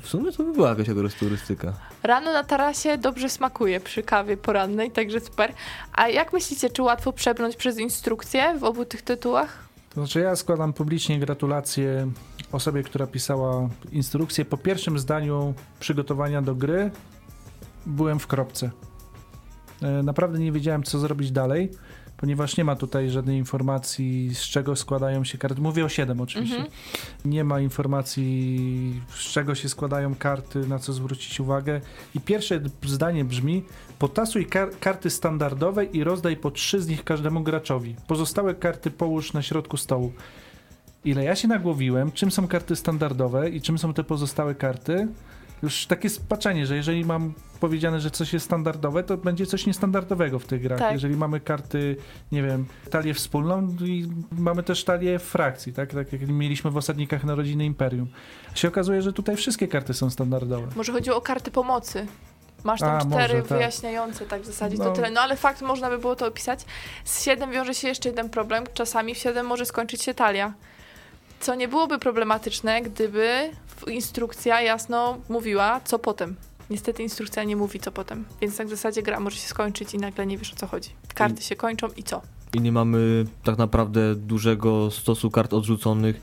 W 0.00 0.08
sumie 0.08 0.32
to 0.32 0.42
by 0.42 0.52
była 0.52 0.68
jakaś 0.68 0.88
agroturystyka. 0.88 1.72
Rano 2.02 2.32
na 2.32 2.44
tarasie 2.44 2.98
dobrze 2.98 3.28
smakuje 3.28 3.80
przy 3.80 4.02
kawie 4.02 4.36
porannej, 4.36 4.90
także 4.90 5.20
super. 5.20 5.52
A 5.92 6.08
jak 6.08 6.32
myślicie, 6.32 6.70
czy 6.70 6.82
łatwo 6.82 7.12
przebrnąć 7.12 7.56
przez 7.56 7.78
instrukcję 7.78 8.58
w 8.58 8.64
obu 8.64 8.84
tych 8.84 9.02
tytułach? 9.02 9.68
To 9.94 9.94
znaczy 9.94 10.20
ja 10.20 10.36
składam 10.36 10.72
publicznie 10.72 11.20
gratulacje 11.20 12.10
osobie, 12.52 12.82
która 12.82 13.06
pisała 13.06 13.68
instrukcję. 13.92 14.44
Po 14.44 14.56
pierwszym 14.56 14.98
zdaniu 14.98 15.54
przygotowania 15.80 16.42
do 16.42 16.54
gry 16.54 16.90
byłem 17.90 18.18
w 18.18 18.26
kropce. 18.26 18.70
E, 19.82 20.02
Naprawdę 20.02 20.38
nie 20.38 20.52
wiedziałem, 20.52 20.82
co 20.82 20.98
zrobić 20.98 21.30
dalej, 21.32 21.70
ponieważ 22.16 22.56
nie 22.56 22.64
ma 22.64 22.76
tutaj 22.76 23.10
żadnej 23.10 23.38
informacji, 23.38 24.34
z 24.34 24.40
czego 24.40 24.76
składają 24.76 25.24
się 25.24 25.38
karty. 25.38 25.60
Mówię 25.60 25.84
o 25.84 25.88
7 25.88 26.20
oczywiście. 26.20 26.56
Mhm. 26.56 26.74
Nie 27.24 27.44
ma 27.44 27.60
informacji, 27.60 29.00
z 29.08 29.18
czego 29.32 29.54
się 29.54 29.68
składają 29.68 30.14
karty, 30.14 30.58
na 30.68 30.78
co 30.78 30.92
zwrócić 30.92 31.40
uwagę. 31.40 31.80
I 32.14 32.20
pierwsze 32.20 32.60
zdanie 32.86 33.24
brzmi: 33.24 33.64
potasuj 33.98 34.46
kar- 34.46 34.70
karty 34.80 35.10
standardowe 35.10 35.84
i 35.84 36.04
rozdaj 36.04 36.36
po 36.36 36.50
trzy 36.50 36.80
z 36.82 36.88
nich 36.88 37.04
każdemu 37.04 37.42
graczowi. 37.42 37.96
Pozostałe 38.06 38.54
karty 38.54 38.90
połóż 38.90 39.32
na 39.32 39.42
środku 39.42 39.76
stołu. 39.76 40.12
Ile 41.04 41.24
ja 41.24 41.36
się 41.36 41.48
nagłowiłem, 41.48 42.12
czym 42.12 42.30
są 42.30 42.48
karty 42.48 42.76
standardowe 42.76 43.50
i 43.50 43.60
czym 43.60 43.78
są 43.78 43.94
te 43.94 44.04
pozostałe 44.04 44.54
karty, 44.54 45.08
już 45.62 45.86
takie 45.86 46.10
spaczenie, 46.10 46.66
że 46.66 46.76
jeżeli 46.76 47.04
mam 47.04 47.32
powiedziane, 47.60 48.00
że 48.00 48.10
coś 48.10 48.32
jest 48.32 48.46
standardowe, 48.46 49.02
to 49.02 49.16
będzie 49.16 49.46
coś 49.46 49.66
niestandardowego 49.66 50.38
w 50.38 50.46
tych 50.46 50.62
grach. 50.62 50.78
Tak. 50.78 50.92
Jeżeli 50.92 51.16
mamy 51.16 51.40
karty, 51.40 51.96
nie 52.32 52.42
wiem, 52.42 52.66
talię 52.90 53.14
wspólną 53.14 53.76
i 53.84 54.08
mamy 54.38 54.62
też 54.62 54.84
talię 54.84 55.18
frakcji, 55.18 55.72
tak? 55.72 55.94
tak 55.94 56.12
jak 56.12 56.28
mieliśmy 56.28 56.70
w 56.70 56.76
Osadnikach 56.76 57.24
Narodziny 57.24 57.64
Imperium. 57.64 58.08
Się 58.54 58.68
okazuje, 58.68 59.02
że 59.02 59.12
tutaj 59.12 59.36
wszystkie 59.36 59.68
karty 59.68 59.94
są 59.94 60.10
standardowe. 60.10 60.68
Może 60.76 60.92
chodziło 60.92 61.16
o 61.16 61.20
karty 61.20 61.50
pomocy. 61.50 62.06
Masz 62.64 62.80
tam 62.80 62.96
A, 62.96 63.00
cztery 63.00 63.34
może, 63.34 63.48
tak. 63.48 63.58
wyjaśniające, 63.58 64.26
tak 64.26 64.42
w 64.42 64.46
zasadzie 64.46 64.76
to 64.76 64.84
No. 64.84 64.90
tyle. 64.92 65.10
No 65.10 65.20
ale 65.20 65.36
fakt, 65.36 65.62
można 65.62 65.90
by 65.90 65.98
było 65.98 66.16
to 66.16 66.26
opisać. 66.26 66.60
Z 67.04 67.22
7 67.22 67.50
wiąże 67.50 67.74
się 67.74 67.88
jeszcze 67.88 68.08
jeden 68.08 68.30
problem. 68.30 68.64
Czasami 68.74 69.14
w 69.14 69.18
7 69.18 69.46
może 69.46 69.66
skończyć 69.66 70.02
się 70.02 70.14
talia. 70.14 70.54
Co 71.40 71.54
nie 71.54 71.68
byłoby 71.68 71.98
problematyczne, 71.98 72.82
gdyby 72.82 73.50
instrukcja 73.86 74.60
jasno 74.60 75.18
mówiła, 75.28 75.80
co 75.84 75.98
potem. 75.98 76.36
Niestety 76.70 77.02
instrukcja 77.02 77.44
nie 77.44 77.56
mówi, 77.56 77.80
co 77.80 77.92
potem. 77.92 78.24
Więc 78.40 78.56
tak 78.56 78.66
w 78.66 78.70
zasadzie 78.70 79.02
gra 79.02 79.20
może 79.20 79.36
się 79.36 79.48
skończyć 79.48 79.94
i 79.94 79.98
nagle 79.98 80.26
nie 80.26 80.38
wiesz, 80.38 80.52
o 80.52 80.56
co 80.56 80.66
chodzi. 80.66 80.90
Karty 81.14 81.42
się 81.42 81.56
kończą 81.56 81.88
i 81.96 82.02
co? 82.02 82.22
i 82.54 82.60
nie 82.60 82.72
mamy 82.72 83.24
tak 83.44 83.58
naprawdę 83.58 84.14
dużego 84.14 84.90
stosu 84.90 85.30
kart 85.30 85.54
odrzuconych. 85.54 86.20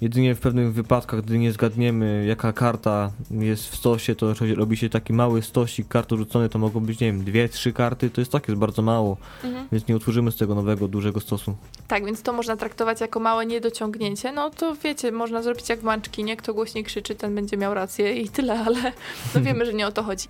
Jedynie 0.00 0.34
w 0.34 0.40
pewnych 0.40 0.72
wypadkach, 0.72 1.22
gdy 1.22 1.38
nie 1.38 1.52
zgadniemy, 1.52 2.24
jaka 2.28 2.52
karta 2.52 3.10
jest 3.30 3.68
w 3.68 3.76
stosie, 3.76 4.14
to 4.14 4.34
robi 4.56 4.76
się 4.76 4.88
taki 4.88 5.12
mały 5.12 5.42
stosik 5.42 5.88
kart 5.88 6.12
odrzuconych, 6.12 6.50
to 6.50 6.58
mogą 6.58 6.80
być, 6.80 7.00
nie 7.00 7.06
wiem, 7.06 7.24
dwie, 7.24 7.48
trzy 7.48 7.72
karty, 7.72 8.10
to 8.10 8.20
jest 8.20 8.32
tak, 8.32 8.48
jest 8.48 8.58
bardzo 8.60 8.82
mało, 8.82 9.16
Mhm. 9.44 9.68
więc 9.72 9.88
nie 9.88 9.96
utworzymy 9.96 10.30
z 10.32 10.36
tego 10.36 10.54
nowego, 10.54 10.88
dużego 10.88 11.20
stosu. 11.20 11.56
Tak, 11.88 12.04
więc 12.04 12.22
to 12.22 12.32
można 12.32 12.56
traktować 12.56 13.00
jako 13.00 13.20
małe 13.20 13.46
niedociągnięcie. 13.46 14.32
No 14.32 14.50
to 14.50 14.74
wiecie, 14.74 15.12
można 15.12 15.42
zrobić 15.42 15.68
jak 15.68 15.80
w 15.80 15.84
Manczkinie, 15.84 16.36
kto 16.36 16.54
głośniej 16.54 16.84
krzyczy, 16.84 17.14
ten 17.14 17.34
będzie 17.34 17.56
miał 17.56 17.74
rację 17.74 18.12
i 18.20 18.28
tyle, 18.28 18.60
ale 18.64 18.92
no 19.34 19.40
wiemy, 19.46 19.66
że 19.66 19.74
nie 19.74 19.86
o 19.86 19.92
to 19.92 20.02
chodzi. 20.02 20.28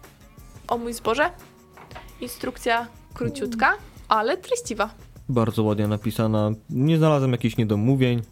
O 0.69 0.79
mój 0.79 0.93
zboże? 0.93 1.31
Instrukcja 2.21 2.87
króciutka, 3.15 3.73
ale 4.09 4.37
treściwa. 4.37 4.91
Bardzo 5.29 5.63
ładnie 5.63 5.89
napisana. 5.89 6.51
Nie 6.71 6.99
znalazłem 6.99 7.33
jakichś 7.33 7.57
niedomówień. 7.57 8.23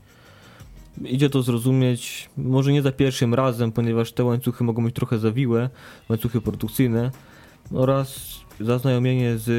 Idzie 1.04 1.30
to 1.30 1.42
zrozumieć, 1.42 2.30
może 2.36 2.72
nie 2.72 2.82
za 2.82 2.92
pierwszym 2.92 3.34
razem, 3.34 3.72
ponieważ 3.72 4.12
te 4.12 4.24
łańcuchy 4.24 4.64
mogą 4.64 4.84
być 4.84 4.94
trochę 4.94 5.18
zawiłe, 5.18 5.70
łańcuchy 6.08 6.40
produkcyjne 6.40 7.10
oraz 7.72 8.20
zaznajomienie 8.60 9.38
z 9.38 9.50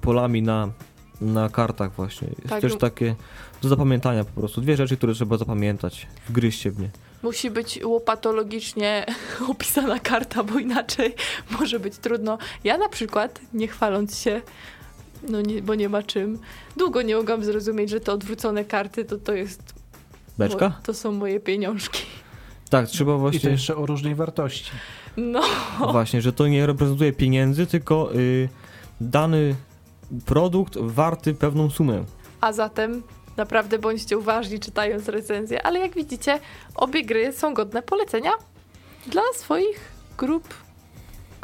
polami 0.00 0.42
na, 0.42 0.72
na 1.20 1.48
kartach 1.48 1.92
właśnie. 1.92 2.28
Jest 2.28 2.48
Tak, 2.48 2.60
też 2.60 2.72
no- 2.72 2.78
takie 2.78 3.14
do 3.62 3.68
zapamiętania 3.68 4.24
po 4.24 4.40
prostu. 4.40 4.60
Dwie 4.60 4.76
rzeczy, 4.76 4.96
które 4.96 5.14
trzeba 5.14 5.36
zapamiętać. 5.36 6.06
Wgryźcie 6.28 6.70
w 6.70 6.80
nie. 6.80 6.90
Musi 7.22 7.50
być 7.50 7.80
łopatologicznie 7.84 9.06
opisana 9.50 9.98
karta, 9.98 10.44
bo 10.44 10.58
inaczej 10.58 11.14
może 11.60 11.80
być 11.80 11.96
trudno. 11.98 12.38
Ja 12.64 12.78
na 12.78 12.88
przykład, 12.88 13.40
nie 13.52 13.68
chwaląc 13.68 14.18
się, 14.18 14.42
no 15.28 15.40
nie, 15.40 15.62
bo 15.62 15.74
nie 15.74 15.88
ma 15.88 16.02
czym, 16.02 16.38
długo 16.76 17.02
nie 17.02 17.16
mogłam 17.16 17.44
zrozumieć, 17.44 17.90
że 17.90 18.00
te 18.00 18.12
odwrócone 18.12 18.64
karty 18.64 19.04
to, 19.04 19.18
to 19.18 19.34
jest. 19.34 19.78
Beczka? 20.38 20.68
Mo- 20.68 20.74
to 20.82 20.94
są 20.94 21.12
moje 21.12 21.40
pieniążki. 21.40 22.02
Tak, 22.70 22.86
trzeba 22.86 23.12
I 23.12 23.14
to 23.14 23.18
właśnie, 23.18 23.50
jeszcze 23.50 23.76
o 23.76 23.86
różnej 23.86 24.14
wartości. 24.14 24.70
No, 25.16 25.42
właśnie, 25.92 26.22
że 26.22 26.32
to 26.32 26.46
nie 26.48 26.66
reprezentuje 26.66 27.12
pieniędzy, 27.12 27.66
tylko 27.66 28.14
y, 28.14 28.48
dany 29.00 29.54
produkt 30.26 30.78
warty 30.80 31.34
pewną 31.34 31.70
sumę. 31.70 32.04
a 32.40 32.52
zatem 32.52 33.02
naprawdę 33.36 33.78
bądźcie 33.78 34.18
uważni 34.18 34.60
czytając 34.60 35.08
recenzję, 35.08 35.66
ale 35.66 35.78
jak 35.78 35.94
widzicie, 35.94 36.40
obie 36.74 37.04
gry 37.04 37.32
są 37.32 37.54
godne 37.54 37.82
polecenia 37.82 38.30
dla 39.06 39.22
swoich 39.34 39.80
grup, 40.18 40.54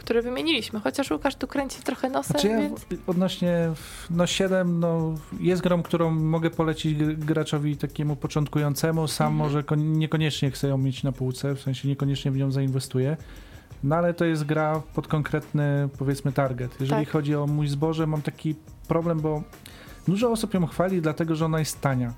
które 0.04 0.22
wymieniliśmy. 0.22 0.80
Chociaż 0.80 1.10
Łukasz 1.10 1.34
tu 1.36 1.46
kręci 1.46 1.82
trochę 1.82 2.10
nosem, 2.10 2.30
Znaczy 2.30 2.48
ja 2.48 2.58
więc... 2.58 2.86
odnośnie 3.06 3.70
no 4.10 4.26
7, 4.26 4.80
no 4.80 5.14
jest 5.40 5.62
grą, 5.62 5.82
którą 5.82 6.10
mogę 6.10 6.50
polecić 6.50 6.98
gr- 6.98 7.18
graczowi 7.18 7.76
takiemu 7.76 8.16
początkującemu, 8.16 9.08
sam 9.08 9.26
Mhm. 9.32 9.36
może 9.48 9.62
kon- 9.62 9.92
niekoniecznie 9.92 10.50
chce 10.50 10.68
ją 10.68 10.78
mieć 10.78 11.02
na 11.02 11.12
półce, 11.12 11.54
w 11.54 11.60
sensie 11.60 11.88
niekoniecznie 11.88 12.30
w 12.30 12.36
nią 12.36 12.50
zainwestuje. 12.52 13.16
No 13.84 13.96
ale 13.96 14.14
to 14.14 14.24
jest 14.24 14.44
gra 14.44 14.82
pod 14.94 15.08
konkretny, 15.08 15.88
powiedzmy, 15.98 16.32
target. 16.32 16.76
Jeżeli 16.80 17.04
Tak. 17.04 17.12
chodzi 17.12 17.34
o 17.36 17.46
mój 17.46 17.68
zboże, 17.68 18.06
mam 18.06 18.22
taki 18.22 18.54
problem, 18.88 19.20
bo 19.20 19.42
dużo 20.08 20.30
osób 20.30 20.54
ją 20.54 20.66
chwali, 20.66 21.02
dlatego 21.02 21.34
że 21.36 21.44
ona 21.44 21.58
jest 21.58 21.80
tania. 21.80 22.12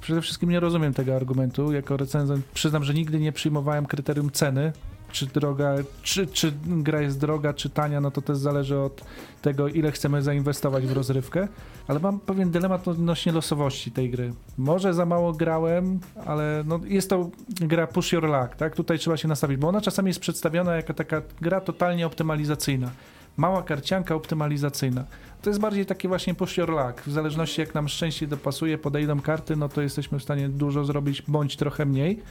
Przede 0.00 0.20
wszystkim 0.22 0.50
nie 0.50 0.60
rozumiem 0.60 0.94
tego 0.94 1.16
argumentu. 1.16 1.72
Jako 1.72 1.96
recenzent 1.96 2.44
przyznam, 2.46 2.84
że 2.84 2.94
nigdy 2.94 3.20
nie 3.20 3.32
przyjmowałem 3.32 3.86
kryterium 3.86 4.30
ceny. 4.30 4.72
Czy 5.12 5.26
droga, 5.26 5.74
czy, 6.02 6.26
czy 6.26 6.52
gra 6.66 7.00
jest 7.00 7.20
droga, 7.20 7.54
czy 7.54 7.70
tania, 7.70 8.00
no 8.00 8.10
to 8.10 8.22
też 8.22 8.36
zależy 8.38 8.78
od 8.78 9.04
tego, 9.42 9.68
ile 9.68 9.92
chcemy 9.92 10.22
zainwestować 10.22 10.86
w 10.86 10.92
rozrywkę. 10.92 11.48
Ale 11.88 12.00
mam 12.00 12.20
pewien 12.20 12.50
dylemat 12.50 12.88
odnośnie 12.88 13.32
losowości 13.32 13.90
tej 13.90 14.10
gry. 14.10 14.32
Może 14.58 14.94
za 14.94 15.06
mało 15.06 15.32
grałem, 15.32 16.00
ale 16.26 16.64
no 16.66 16.80
jest 16.84 17.10
to 17.10 17.30
gra 17.60 17.86
push 17.86 18.12
your 18.12 18.24
luck, 18.24 18.56
tak? 18.56 18.76
Tutaj 18.76 18.98
trzeba 18.98 19.16
się 19.16 19.28
nastawić, 19.28 19.58
bo 19.58 19.68
ona 19.68 19.80
czasami 19.80 20.08
jest 20.08 20.20
przedstawiona 20.20 20.76
jako 20.76 20.94
taka 20.94 21.22
gra 21.40 21.60
totalnie 21.60 22.06
optymalizacyjna. 22.06 22.90
Mała 23.36 23.62
karcianka 23.62 24.14
optymalizacyjna. 24.14 25.04
To 25.42 25.50
jest 25.50 25.60
bardziej 25.60 25.86
takie 25.86 26.08
właśnie 26.08 26.34
push 26.34 26.56
your 26.56 26.68
luck. 26.68 27.02
W 27.06 27.12
zależności 27.12 27.60
jak 27.60 27.74
nam 27.74 27.88
szczęście 27.88 28.26
dopasuje, 28.26 28.78
podejdą 28.78 29.20
karty, 29.20 29.56
no 29.56 29.68
to 29.68 29.82
jesteśmy 29.82 30.18
w 30.18 30.22
stanie 30.22 30.48
dużo 30.48 30.84
zrobić, 30.84 31.22
bądź 31.28 31.56
trochę 31.56 31.86
mniej. 31.86 32.22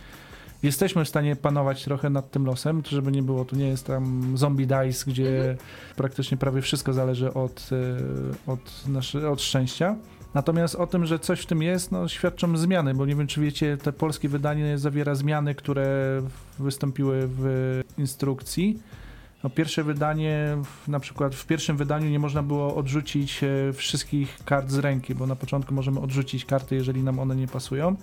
Jesteśmy 0.63 1.05
w 1.05 1.09
stanie 1.09 1.35
panować 1.35 1.83
trochę 1.83 2.09
nad 2.09 2.31
tym 2.31 2.45
losem, 2.45 2.81
żeby 2.89 3.11
nie 3.11 3.23
było, 3.23 3.45
tu 3.45 3.55
nie 3.55 3.67
jest 3.67 3.87
tam 3.87 4.33
zombie 4.37 4.67
dice, 4.67 5.11
gdzie 5.11 5.57
praktycznie 5.95 6.37
prawie 6.37 6.61
wszystko 6.61 6.93
zależy 6.93 7.33
od, 7.33 7.69
e, 7.71 8.51
od, 8.51 8.87
nasze, 8.87 9.29
od 9.29 9.41
szczęścia. 9.41 9.95
Natomiast 10.33 10.75
o 10.75 10.87
tym, 10.87 11.05
że 11.05 11.19
coś 11.19 11.41
w 11.41 11.45
tym 11.45 11.61
jest, 11.61 11.91
no, 11.91 12.07
świadczą 12.07 12.57
zmiany, 12.57 12.93
bo 12.93 13.05
nie 13.05 13.15
wiem, 13.15 13.27
czy 13.27 13.41
wiecie, 13.41 13.77
te 13.77 13.93
polskie 13.93 14.29
wydanie 14.29 14.77
zawiera 14.77 15.15
zmiany, 15.15 15.55
które 15.55 16.21
wystąpiły 16.59 17.21
w 17.27 17.81
instrukcji. 17.97 18.79
No, 19.43 19.49
pierwsze 19.49 19.83
wydanie, 19.83 20.57
na 20.87 20.99
przykład 20.99 21.35
w 21.35 21.45
pierwszym 21.45 21.77
wydaniu 21.77 22.09
nie 22.09 22.19
można 22.19 22.43
było 22.43 22.75
odrzucić 22.75 23.43
e, 23.43 23.73
wszystkich 23.73 24.39
kart 24.45 24.69
z 24.69 24.77
ręki, 24.77 25.15
bo 25.15 25.27
na 25.27 25.35
początku 25.35 25.73
możemy 25.73 25.99
odrzucić 25.99 26.45
karty, 26.45 26.75
jeżeli 26.75 27.03
nam 27.03 27.19
one 27.19 27.35
nie 27.35 27.47
pasują. 27.47 27.95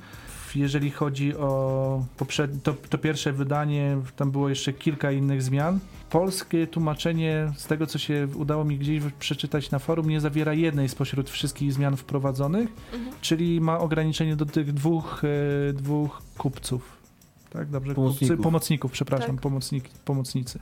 Jeżeli 0.55 0.91
chodzi 0.91 1.37
o 1.37 2.05
poprzednie, 2.17 2.61
to, 2.63 2.75
to 2.91 2.99
pierwsze 2.99 3.33
wydanie, 3.33 3.97
tam 4.17 4.31
było 4.31 4.49
jeszcze 4.49 4.73
kilka 4.73 5.13
innych 5.13 5.43
zmian. 5.43 5.79
Polskie 6.11 6.67
tłumaczenie, 6.67 7.53
z 7.57 7.67
tego 7.67 7.87
co 7.87 7.99
się 7.99 8.29
udało 8.35 8.65
mi 8.65 8.79
gdzieś 8.79 9.03
przeczytać 9.19 9.71
na 9.71 9.79
forum, 9.79 10.09
nie 10.11 10.21
zawiera 10.21 10.53
jednej 10.55 10.89
spośród 10.89 11.31
wszystkich 11.31 11.73
zmian 11.73 11.97
wprowadzonych, 11.97 12.69
Mhm. 12.95 13.17
czyli 13.21 13.61
ma 13.61 13.79
ograniczenie 13.79 14.37
do 14.37 14.47
tych 14.47 14.73
dwóch, 14.73 15.23
e, 15.25 15.73
dwóch 15.73 16.23
kupców. 16.39 16.97
Tak, 17.51 17.71
dobrze? 17.71 17.95
Pomocników. 17.95 18.29
Kupcy, 18.29 18.43
pomocników, 18.43 18.93
przepraszam, 18.93 19.31
Tak. 19.37 19.41
pomocnik, 19.41 19.89
pomocnicy. 20.05 20.59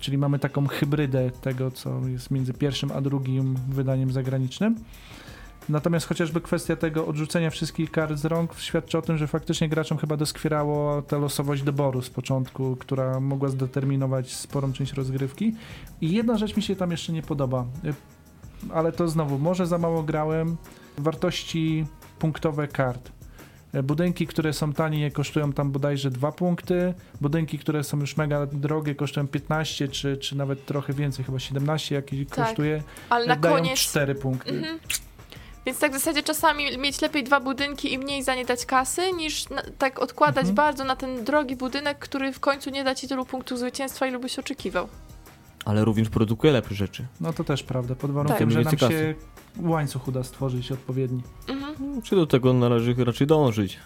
Czyli 0.00 0.18
mamy 0.18 0.38
taką 0.38 0.66
hybrydę 0.66 1.30
tego, 1.30 1.70
co 1.70 2.08
jest 2.08 2.30
między 2.30 2.54
pierwszym 2.54 2.92
a 2.92 3.00
drugim 3.00 3.54
wydaniem 3.68 4.12
zagranicznym. 4.12 4.76
Natomiast 5.68 6.06
chociażby 6.06 6.40
kwestia 6.40 6.76
tego 6.76 7.06
odrzucenia 7.06 7.50
wszystkich 7.50 7.90
kart 7.90 8.18
z 8.18 8.24
rąk 8.24 8.54
świadczy 8.58 8.98
o 8.98 9.02
tym, 9.02 9.18
że 9.18 9.26
faktycznie 9.26 9.68
graczom 9.68 9.98
chyba 9.98 10.16
doskwierało 10.16 11.02
ta 11.02 11.18
losowość 11.18 11.62
doboru 11.62 12.02
z 12.02 12.10
początku, 12.10 12.76
która 12.76 13.20
mogła 13.20 13.48
zdeterminować 13.48 14.34
sporą 14.34 14.72
część 14.72 14.92
rozgrywki. 14.92 15.54
I 16.00 16.12
jedna 16.12 16.36
rzecz 16.36 16.56
mi 16.56 16.62
się 16.62 16.76
tam 16.76 16.90
jeszcze 16.90 17.12
nie 17.12 17.22
podoba, 17.22 17.66
ale 18.72 18.92
to 18.92 19.08
znowu, 19.08 19.38
może 19.38 19.66
za 19.66 19.78
mało 19.78 20.02
grałem. 20.02 20.56
Wartości 20.98 21.86
punktowe 22.18 22.68
kart. 22.68 23.12
Budynki, 23.82 24.26
które 24.26 24.52
są 24.52 24.72
tanie, 24.72 25.10
kosztują 25.10 25.52
tam 25.52 25.70
bodajże 25.72 26.10
2 26.10 26.32
punkty. 26.32 26.94
Budynki, 27.20 27.58
które 27.58 27.84
są 27.84 28.00
już 28.00 28.16
mega 28.16 28.46
drogie, 28.46 28.94
kosztują 28.94 29.28
15, 29.28 29.88
czy, 29.88 30.16
czy 30.16 30.36
nawet 30.36 30.66
trochę 30.66 30.92
więcej, 30.92 31.24
chyba 31.24 31.38
17 31.38 31.94
jakiś 31.94 32.28
Tak. 32.28 32.46
kosztuje. 32.46 32.82
Ale 33.10 33.26
na 33.26 33.36
dają 33.36 33.54
koniec... 33.54 33.78
4 33.78 34.14
punkty. 34.14 34.50
Mhm. 34.50 34.78
Więc 35.68 35.78
tak 35.78 35.90
w 35.90 35.94
zasadzie 35.94 36.22
czasami 36.22 36.78
mieć 36.78 37.00
lepiej 37.00 37.24
dwa 37.24 37.40
budynki 37.40 37.92
i 37.92 37.98
mniej 37.98 38.22
za 38.22 38.34
nie 38.34 38.44
dać 38.44 38.66
kasy, 38.66 39.12
niż 39.12 39.48
na, 39.48 39.62
tak 39.78 39.98
odkładać 39.98 40.38
Mhm. 40.38 40.54
bardzo 40.54 40.84
na 40.84 40.96
ten 40.96 41.24
drogi 41.24 41.56
budynek, 41.56 41.98
który 41.98 42.32
w 42.32 42.40
końcu 42.40 42.70
nie 42.70 42.84
da 42.84 42.94
ci 42.94 43.08
tylu 43.08 43.24
punktów 43.24 43.58
zwycięstwa, 43.58 44.06
ilu 44.06 44.20
byś 44.20 44.38
oczekiwał. 44.38 44.88
Ale 45.64 45.84
również 45.84 46.08
produkuje 46.08 46.52
lepsze 46.52 46.74
rzeczy. 46.74 47.06
No 47.20 47.32
to 47.32 47.44
też 47.44 47.62
prawda, 47.62 47.94
pod 47.94 48.10
warunkiem, 48.10 48.38
Tak. 48.38 48.50
że 48.50 48.62
nam 48.62 48.90
się 48.90 49.14
łańcuch 49.62 50.08
uda 50.08 50.24
stworzyć 50.24 50.72
odpowiedni. 50.72 51.22
Mhm. 51.48 52.02
Czy 52.02 52.16
do 52.16 52.26
tego 52.26 52.52
należy 52.52 52.94
raczej 53.04 53.26
dążyć? 53.26 53.78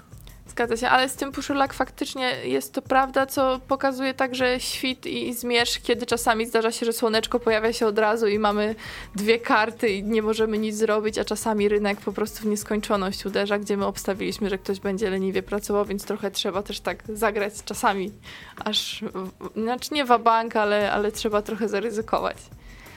Zgadza 0.53 0.77
się, 0.77 0.89
ale 0.89 1.09
z 1.09 1.15
tym 1.15 1.33
puszulak 1.33 1.75
faktycznie 1.75 2.31
jest 2.45 2.73
to 2.73 2.83
prawda, 2.83 3.27
co 3.27 3.61
pokazuje 3.69 4.15
także 4.15 4.61
świt 4.61 5.07
i 5.07 5.35
zmierzch, 5.35 5.83
kiedy 5.83 6.07
czasami 6.07 6.47
zdarza 6.47 6.73
się, 6.73 6.87
że 6.87 6.93
słoneczko 6.93 7.41
pojawia 7.41 7.73
się 7.73 7.87
od 7.87 7.99
razu 7.99 8.27
i 8.27 8.39
mamy 8.39 8.75
dwie 9.17 9.39
karty 9.39 9.89
i 9.89 10.03
nie 10.03 10.23
możemy 10.23 10.59
nic 10.59 10.77
zrobić, 10.77 11.19
a 11.19 11.25
czasami 11.25 11.69
rynek 11.69 12.01
po 12.01 12.13
prostu 12.13 12.43
w 12.43 12.47
nieskończoność 12.47 13.27
uderza, 13.27 13.59
gdzie 13.59 13.77
my 13.77 13.87
obstawiliśmy, 13.87 14.51
że 14.51 14.59
ktoś 14.59 14.81
będzie 14.81 15.11
leniwie 15.11 15.43
pracował, 15.43 15.85
więc 15.85 16.05
trochę 16.05 16.31
trzeba 16.31 16.63
też 16.63 16.81
tak 16.81 17.03
zagrać 17.09 17.53
czasami, 17.65 18.13
aż, 18.65 19.05
znaczy 19.57 19.95
nie 19.95 20.05
wabank, 20.05 20.57
ale, 20.57 20.93
ale 20.93 21.13
trzeba 21.13 21.43
trochę 21.43 21.69
zaryzykować. 21.69 22.37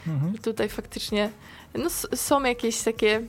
Mhm. 0.07 0.37
Tutaj 0.37 0.69
faktycznie 0.69 1.29
no, 1.75 1.89
są 2.15 2.43
jakieś 2.43 2.81
takie, 2.81 3.21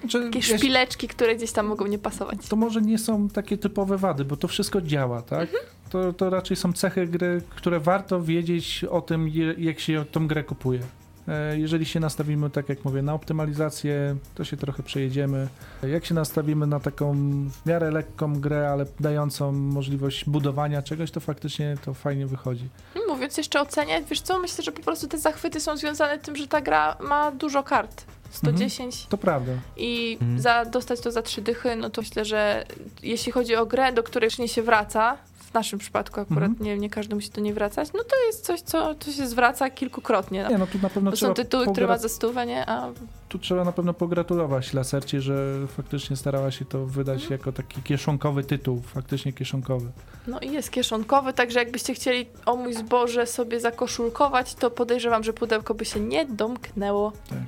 Znaczy, 0.00 0.30
takie 0.32 0.52
ja 0.52 0.58
szpileczki, 0.58 1.08
które 1.08 1.36
gdzieś 1.36 1.52
tam 1.52 1.66
mogą 1.66 1.86
nie 1.86 1.98
pasować. 1.98 2.38
to 2.48 2.56
może 2.56 2.80
nie 2.80 2.98
są 2.98 3.28
takie 3.28 3.58
typowe 3.58 3.98
wady, 3.98 4.24
bo 4.24 4.36
to 4.36 4.48
wszystko 4.48 4.80
działa, 4.80 5.22
tak? 5.22 5.40
Mhm. 5.40 5.64
To, 5.90 6.12
to 6.12 6.30
raczej 6.30 6.56
są 6.56 6.72
cechy 6.72 7.06
gry, 7.06 7.42
które 7.50 7.80
warto 7.80 8.22
wiedzieć 8.22 8.84
o 8.90 9.00
tym, 9.00 9.28
jak 9.58 9.80
się 9.80 10.04
tą 10.12 10.26
grę 10.26 10.44
kupuje. 10.44 10.80
E, 11.28 11.58
Jeżeli 11.58 11.86
się 11.86 12.00
nastawimy, 12.00 12.50
tak 12.50 12.68
jak 12.68 12.84
mówię, 12.84 13.02
na 13.02 13.14
optymalizację, 13.14 14.16
to 14.34 14.44
się 14.44 14.56
trochę 14.56 14.82
przejedziemy. 14.82 15.48
Jak 15.82 16.04
się 16.04 16.14
nastawimy 16.14 16.66
na 16.66 16.80
taką 16.80 17.14
w 17.50 17.66
miarę 17.66 17.90
lekką 17.90 18.40
grę, 18.40 18.68
ale 18.70 18.86
dającą 19.00 19.52
możliwość 19.52 20.24
budowania 20.24 20.82
czegoś, 20.82 21.10
to 21.10 21.20
faktycznie 21.20 21.76
to 21.84 21.94
fajnie 21.94 22.26
wychodzi. 22.26 22.68
Mówiąc 23.08 23.36
jeszcze 23.36 23.60
o 23.60 23.66
cenie, 23.66 24.02
wiesz 24.10 24.20
co, 24.20 24.38
myślę, 24.38 24.64
że 24.64 24.72
po 24.72 24.82
prostu 24.82 25.08
te 25.08 25.18
zachwyty 25.18 25.60
są 25.60 25.76
związane 25.76 26.18
z 26.18 26.22
tym, 26.22 26.36
że 26.36 26.46
ta 26.48 26.60
gra 26.60 26.96
ma 27.00 27.30
dużo 27.32 27.62
kart. 27.62 28.04
110 28.36 29.06
To 29.06 29.18
prawda. 29.18 29.52
i 29.76 30.18
Mhm. 30.20 30.40
za, 30.40 30.64
dostać 30.64 31.00
to 31.00 31.10
za 31.10 31.22
trzy 31.22 31.42
dychy, 31.42 31.76
no 31.76 31.90
to 31.90 32.02
myślę, 32.02 32.24
że 32.24 32.64
jeśli 33.02 33.32
chodzi 33.32 33.56
o 33.56 33.66
grę, 33.66 33.92
do 33.92 34.02
której 34.02 34.26
już 34.26 34.38
nie 34.38 34.48
się 34.48 34.62
wraca, 34.62 35.16
w 35.38 35.54
naszym 35.54 35.78
przypadku 35.78 36.20
akurat 36.20 36.48
Mhm. 36.50 36.56
nie, 36.66 36.78
nie 36.78 36.90
każdy 36.90 37.14
musi 37.14 37.30
do 37.30 37.40
niej 37.40 37.52
wracać, 37.54 37.88
no 37.92 38.04
to 38.04 38.16
jest 38.26 38.44
coś, 38.44 38.60
co, 38.60 38.94
co 38.94 39.12
się 39.12 39.26
zwraca 39.26 39.70
kilkukrotnie. 39.70 40.46
Nie, 40.50 40.58
no 40.58 40.66
tu 40.66 40.78
na 40.82 40.90
pewno 40.90 41.10
to 41.10 41.16
trzeba 41.16 41.30
są 41.30 41.34
tytuły, 41.34 41.66
które 41.72 41.86
ma 41.86 41.98
za 41.98 42.08
stówę, 42.08 42.46
nie? 42.46 42.66
A 42.68 42.88
tu 43.28 43.38
trzeba 43.38 43.64
na 43.64 43.72
pewno 43.72 43.94
pogratulować 43.94 44.72
Laserci, 44.72 45.20
że 45.20 45.66
faktycznie 45.76 46.16
starała 46.16 46.50
się 46.50 46.64
to 46.64 46.86
wydać 46.86 47.20
Mhm. 47.22 47.32
jako 47.40 47.52
taki 47.52 47.82
kieszonkowy 47.82 48.44
tytuł, 48.44 48.82
faktycznie 48.94 49.32
kieszonkowy. 49.32 49.86
No 50.26 50.40
i 50.40 50.52
jest 50.52 50.70
kieszonkowy, 50.70 51.32
także 51.32 51.58
jakbyście 51.58 51.94
chcieli 51.94 52.26
o 52.46 52.56
mój 52.56 52.74
zboże 52.74 53.26
sobie 53.26 53.60
zakoszulkować, 53.60 54.54
to 54.54 54.70
podejrzewam, 54.70 55.24
że 55.24 55.32
pudełko 55.32 55.74
by 55.74 55.84
się 55.84 56.00
nie 56.00 56.26
domknęło. 56.26 57.12
Tak. 57.30 57.38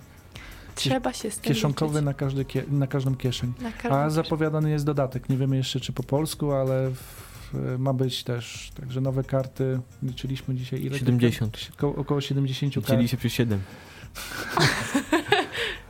Trzeba 0.76 1.12
się 1.12 1.30
z 1.30 1.38
tym 1.38 1.54
Kieszonkowy 1.54 1.92
liczyć. 1.92 2.04
na, 2.04 2.14
każdy 2.14 2.44
na 2.68 2.86
każdą 2.86 3.14
kieszeń. 3.14 3.52
Na 3.60 3.68
A 3.68 3.72
każdym 3.72 4.10
zapowiadany 4.10 4.70
jest 4.70 4.84
dodatek. 4.84 5.28
Nie 5.28 5.36
wiemy 5.36 5.56
jeszcze, 5.56 5.80
czy 5.80 5.92
po 5.92 6.02
polsku, 6.02 6.52
ale 6.52 6.90
w, 6.90 7.26
ma 7.78 7.92
być 7.92 8.24
też. 8.24 8.70
Także 8.80 9.00
nowe 9.00 9.24
karty. 9.24 9.80
Liczyliśmy 10.02 10.54
dzisiaj 10.54 10.82
ile? 10.82 10.98
70. 10.98 11.58
Ko 11.76 11.88
około 11.94 12.20
70 12.20 12.74
kart 12.74 12.86
Dzieli 12.86 13.08
się 13.08 13.16
przez 13.16 13.32
7. 13.32 13.60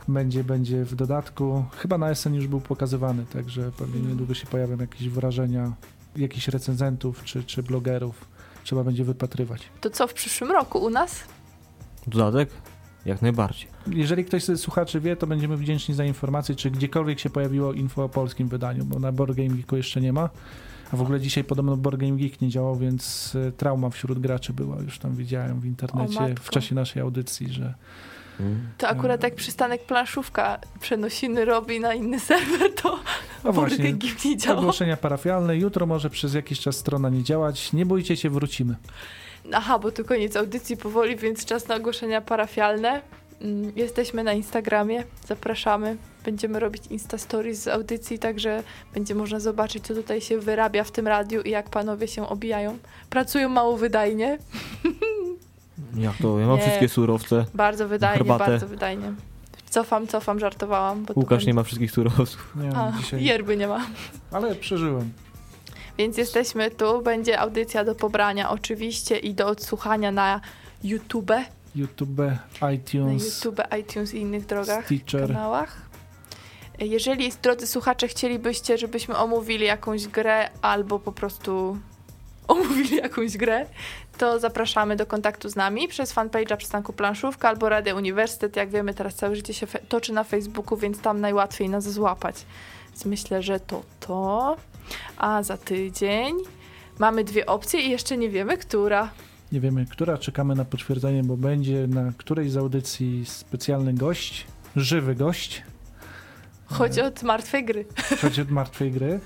będzie, 0.07 0.43
będzie 0.43 0.83
w 0.85 0.95
dodatku. 0.95 1.65
Chyba 1.77 1.97
na 1.97 2.15
SN 2.15 2.33
już 2.33 2.47
był 2.47 2.61
pokazywany, 2.61 3.25
także 3.33 3.71
pewnie 3.77 3.95
Mm. 3.99 4.09
niedługo 4.09 4.33
się 4.33 4.47
pojawią 4.47 4.77
jakieś 4.77 5.09
wrażenia 5.09 5.73
jakichś 6.15 6.47
recenzentów 6.47 7.23
czy, 7.23 7.43
czy 7.43 7.63
blogerów. 7.63 8.25
Trzeba 8.63 8.83
będzie 8.83 9.03
wypatrywać. 9.03 9.61
To 9.81 9.89
co 9.89 10.07
w 10.07 10.13
przyszłym 10.13 10.51
roku 10.51 10.79
u 10.79 10.89
nas? 10.89 11.19
Dodatek? 12.07 12.49
Jak 13.05 13.21
najbardziej. 13.21 13.67
Jeżeli 13.87 14.25
ktoś 14.25 14.43
ze 14.43 14.57
słuchaczy 14.57 14.99
wie, 14.99 15.15
to 15.15 15.27
będziemy 15.27 15.57
wdzięczni 15.57 15.95
za 15.95 16.05
informację, 16.05 16.55
czy 16.55 16.71
gdziekolwiek 16.71 17.19
się 17.19 17.29
pojawiło 17.29 17.73
info 17.73 18.03
o 18.03 18.09
polskim 18.09 18.47
wydaniu, 18.47 18.85
bo 18.85 18.99
na 18.99 19.11
Board 19.11 19.35
Game 19.35 19.49
Geeku 19.49 19.77
jeszcze 19.77 20.01
nie 20.01 20.13
ma. 20.13 20.29
A 20.93 20.97
w 20.97 21.01
ogóle 21.01 21.19
dzisiaj 21.19 21.43
podobno 21.43 21.77
Board 21.77 21.97
Game 21.99 22.17
Geek 22.17 22.41
nie 22.41 22.49
działał, 22.49 22.75
więc 22.75 23.35
y, 23.35 23.51
trauma 23.57 23.89
wśród 23.89 24.19
graczy 24.19 24.53
była. 24.53 24.81
Już 24.81 24.99
tam 24.99 25.15
widziałem 25.15 25.59
w 25.59 25.65
internecie 25.65 26.35
w 26.41 26.49
czasie 26.49 26.75
naszej 26.75 27.01
audycji, 27.01 27.53
że 27.53 27.73
Mm. 28.39 28.67
To 28.77 28.87
akurat 28.87 29.23
jak 29.23 29.35
przystanek 29.35 29.85
planszówka 29.85 30.59
przenosiny 30.79 31.45
robi 31.45 31.79
na 31.79 31.93
inny 31.93 32.19
serwer, 32.19 32.73
to 32.81 32.99
No 33.43 33.51
właśnie. 33.53 33.77
Board 33.77 33.97
Game 33.99 34.13
nie 34.25 34.37
działa. 34.37 34.59
ogłoszenia 34.59 34.97
parafialne. 34.97 35.57
Jutro 35.57 35.85
może 35.85 36.09
przez 36.09 36.33
jakiś 36.33 36.59
czas 36.59 36.75
strona 36.75 37.09
nie 37.09 37.23
działać. 37.23 37.73
Nie 37.73 37.85
bójcie 37.85 38.17
się, 38.17 38.29
wrócimy. 38.29 38.75
Aha, 39.53 39.79
bo 39.79 39.91
to 39.91 40.03
koniec 40.03 40.35
audycji 40.35 40.77
powoli, 40.77 41.15
więc 41.15 41.45
czas 41.45 41.67
na 41.67 41.75
ogłoszenia 41.75 42.21
parafialne. 42.21 43.01
Mm, 43.41 43.71
Jesteśmy 43.75 44.23
na 44.23 44.33
Instagramie, 44.33 45.03
zapraszamy. 45.27 45.97
Będziemy 46.25 46.59
robić 46.59 46.83
Insta 46.89 47.17
Stories 47.17 47.63
z 47.63 47.67
audycji, 47.67 48.19
także 48.19 48.63
będzie 48.93 49.15
można 49.15 49.39
zobaczyć, 49.39 49.83
co 49.87 49.93
tutaj 49.93 50.21
się 50.21 50.39
wyrabia 50.39 50.83
w 50.83 50.91
tym 50.91 51.07
radiu 51.07 51.41
i 51.41 51.49
jak 51.49 51.69
panowie 51.69 52.07
się 52.07 52.29
obijają. 52.29 52.77
Pracują 53.09 53.49
mało 53.49 53.77
wydajnie, 53.77 54.37
Jak 55.95 56.13
to? 56.21 56.39
Ja 56.39 56.47
mam 56.47 56.55
Nie. 56.55 56.61
wszystkie 56.61 56.89
surowce. 56.89 57.45
bardzo 57.53 57.87
wydajnie, 57.87 58.17
herbatę. 58.17 58.45
bardzo 58.51 58.67
wydajnie. 58.67 59.13
Cofam, 59.69 60.07
cofam, 60.07 60.39
żartowałam. 60.39 61.05
Łukasz 61.15 61.29
będzie- 61.37 61.47
nie 61.47 61.53
ma 61.53 61.63
wszystkich 61.63 61.91
surowców. 61.91 62.53
Nie, 62.55 62.69
A, 62.77 62.91
dzisiaj. 62.97 63.23
yerby 63.23 63.57
nie 63.57 63.67
ma. 63.67 63.85
Ale 64.31 64.55
przeżyłem. 64.55 65.11
Więc 65.97 66.17
jesteśmy 66.17 66.71
tu, 66.71 67.01
będzie 67.01 67.39
audycja 67.39 67.83
do 67.83 67.95
pobrania 67.95 68.49
oczywiście 68.49 69.17
i 69.17 69.33
do 69.33 69.47
odsłuchania 69.47 70.11
na 70.11 70.41
YouTube, 70.83 71.31
YouTube, 71.75 72.17
na 72.61 72.71
iTunes, 72.71 73.45
YouTube, 73.45 73.61
iTunes 73.79 74.13
i 74.13 74.17
innych 74.17 74.45
drogach. 74.45 74.85
Stitcher. 74.85 75.27
kanałach. 75.27 75.87
Jeżeli, 76.79 77.31
drodzy 77.41 77.67
słuchacze, 77.67 78.07
chcielibyście, 78.07 78.77
żebyśmy 78.77 79.17
omówili 79.17 79.65
jakąś 79.65 80.07
grę 80.07 80.49
albo 80.61 80.99
po 80.99 81.11
prostu 81.11 81.77
omówili 82.47 82.95
jakąś 82.95 83.37
grę, 83.37 83.65
to 84.17 84.39
zapraszamy 84.39 84.95
do 84.95 85.05
kontaktu 85.05 85.49
z 85.49 85.55
nami 85.55 85.87
przez 85.87 86.15
fanpage'a 86.15 86.57
Przystanku 86.57 86.93
Planszówka 86.93 87.49
albo 87.49 87.69
Radio 87.69 87.95
Uniwersytet. 87.95 88.55
Jak 88.55 88.69
wiemy, 88.69 88.93
teraz 88.93 89.15
całe 89.15 89.35
życie 89.35 89.53
się 89.53 89.67
toczy 89.67 90.13
na 90.13 90.23
Facebooku, 90.23 90.77
więc 90.77 91.01
tam 91.01 91.21
najłatwiej 91.21 91.69
nas 91.69 91.91
złapać. 91.91 92.45
Więc 92.87 93.05
myślę, 93.05 93.43
że 93.43 93.59
to 93.59 93.81
to. 93.99 94.57
A 95.17 95.43
za 95.43 95.57
tydzień 95.57 96.35
mamy 96.99 97.23
dwie 97.23 97.45
opcje 97.45 97.81
i 97.81 97.89
jeszcze 97.89 98.17
nie 98.17 98.29
wiemy, 98.29 98.57
która. 98.57 99.09
Nie 99.51 99.59
wiemy, 99.59 99.85
która. 99.85 100.17
Czekamy 100.17 100.55
na 100.55 100.65
potwierdzenie, 100.65 101.23
bo 101.23 101.37
będzie 101.37 101.87
na 101.87 102.11
którejś 102.17 102.51
z 102.51 102.57
audycji 102.57 103.25
specjalny 103.25 103.93
gość, 103.93 104.47
żywy 104.75 105.15
gość, 105.15 105.63
Chodzi 106.69 107.01
od 107.01 107.23
martwej 107.23 107.65
gry. 107.65 107.85
choć 108.21 108.39
od 108.39 108.49
martwej 108.49 108.91
gry. 108.91 109.19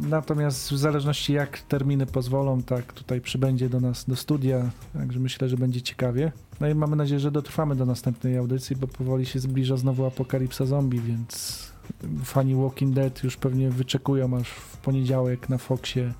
Natomiast 0.00 0.70
w 0.70 0.78
zależności 0.78 1.32
jak 1.32 1.58
terminy 1.58 2.06
pozwolą, 2.06 2.62
tak 2.62 2.92
tutaj 2.92 3.20
przybędzie 3.20 3.68
do 3.68 3.80
nas 3.80 4.04
do 4.04 4.16
studia, 4.16 4.70
także 4.92 5.20
myślę, 5.20 5.48
że 5.48 5.56
będzie 5.56 5.82
ciekawie. 5.82 6.32
No 6.60 6.68
i 6.68 6.74
mamy 6.74 6.96
nadzieję, 6.96 7.20
że 7.20 7.30
dotrwamy 7.30 7.76
do 7.76 7.86
następnej 7.86 8.36
audycji, 8.36 8.76
bo 8.76 8.86
powoli 8.86 9.26
się 9.26 9.38
zbliża 9.38 9.76
znowu 9.76 10.06
apokalipsa 10.06 10.66
zombie, 10.66 11.00
więc 11.00 11.62
fani 12.24 12.54
Walking 12.54 12.94
Dead 12.94 13.24
już 13.24 13.36
pewnie 13.36 13.70
wyczekują, 13.70 14.36
aż 14.36 14.48
w 14.48 14.76
poniedziałek 14.76 15.48
na 15.48 15.58
Foxie 15.58 16.12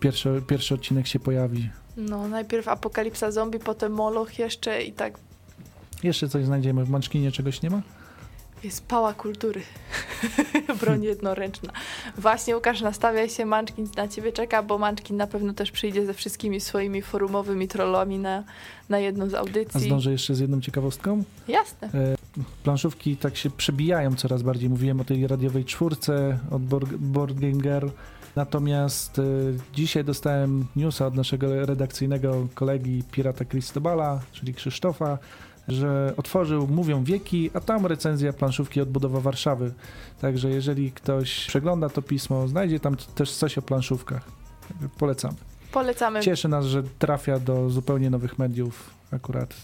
pierwszy, 0.00 0.42
pierwszy 0.46 0.74
odcinek 0.74 1.06
się 1.06 1.18
pojawi. 1.18 1.70
No, 1.96 2.28
najpierw 2.28 2.68
apokalipsa 2.68 3.30
zombie, 3.30 3.58
potem 3.58 3.92
moloch 3.92 4.38
jeszcze 4.38 4.82
i 4.82 4.92
tak 4.92 5.18
Jeszcze 6.02 6.28
coś 6.28 6.44
znajdziemy. 6.44 6.84
W 6.84 6.90
Manczkinie 6.90 7.32
czegoś 7.32 7.62
nie 7.62 7.70
ma? 7.70 7.82
Jest 8.64 8.86
pała 8.86 9.14
kultury. 9.14 9.62
Broń 10.80 11.02
jednoręczna. 11.02 11.72
Właśnie 12.18 12.56
Łukasz 12.56 12.80
nastawia 12.80 13.28
się, 13.28 13.46
Munchkin 13.46 13.88
na 13.96 14.08
ciebie 14.08 14.32
czeka, 14.32 14.62
bo 14.62 14.78
Munchkin 14.78 15.16
na 15.16 15.26
pewno 15.26 15.54
też 15.54 15.70
przyjdzie 15.70 16.06
ze 16.06 16.14
wszystkimi 16.14 16.60
swoimi 16.60 17.02
forumowymi 17.02 17.68
trollami 17.68 18.18
na, 18.18 18.44
na 18.88 18.98
jedną 18.98 19.28
z 19.28 19.34
A 19.34 19.38
audycji. 19.38 19.80
zdążę 19.80 20.12
jeszcze 20.12 20.34
z 20.34 20.40
jedną 20.40 20.60
ciekawostką. 20.60 21.24
Jasne. 21.48 21.90
Planszówki 22.62 23.16
tak 23.16 23.36
się 23.36 23.50
przebijają 23.50 24.14
coraz 24.16 24.42
bardziej. 24.42 24.70
Mówiłem 24.70 25.00
o 25.00 25.04
tej 25.04 25.26
radiowej 25.26 25.64
czwórce 25.64 26.38
od 26.50 27.32
Girl. 27.32 27.88
Natomiast 28.36 29.18
y, 29.18 29.22
dzisiaj 29.74 30.04
dostałem 30.04 30.66
newsa 30.76 31.06
od 31.06 31.14
naszego 31.14 31.66
redakcyjnego 31.66 32.46
kolegi 32.54 33.02
Pirata 33.10 33.44
Cristobala, 33.44 34.20
czyli 34.32 34.54
Krzysztofa, 34.54 35.18
że 35.68 36.14
otworzył 36.16 36.66
Mówią 36.66 37.04
Wieki, 37.04 37.50
a 37.54 37.60
tam 37.60 37.86
recenzja 37.86 38.32
planszówki 38.32 38.80
Odbudowa 38.80 39.20
Warszawy. 39.20 39.74
Także 40.20 40.50
jeżeli 40.50 40.92
ktoś 40.92 41.46
przegląda 41.46 41.88
to 41.88 42.02
pismo, 42.02 42.48
znajdzie 42.48 42.80
tam 42.80 42.96
też 42.96 43.32
coś 43.32 43.58
o 43.58 43.62
planszówkach. 43.62 44.22
Polecamy. 44.98 45.34
Polecamy. 45.72 46.20
Cieszy 46.20 46.48
nas, 46.48 46.64
że 46.64 46.82
trafia 46.82 47.38
do 47.38 47.70
zupełnie 47.70 48.10
nowych 48.10 48.38
mediów 48.38 48.90
akurat 49.10 49.54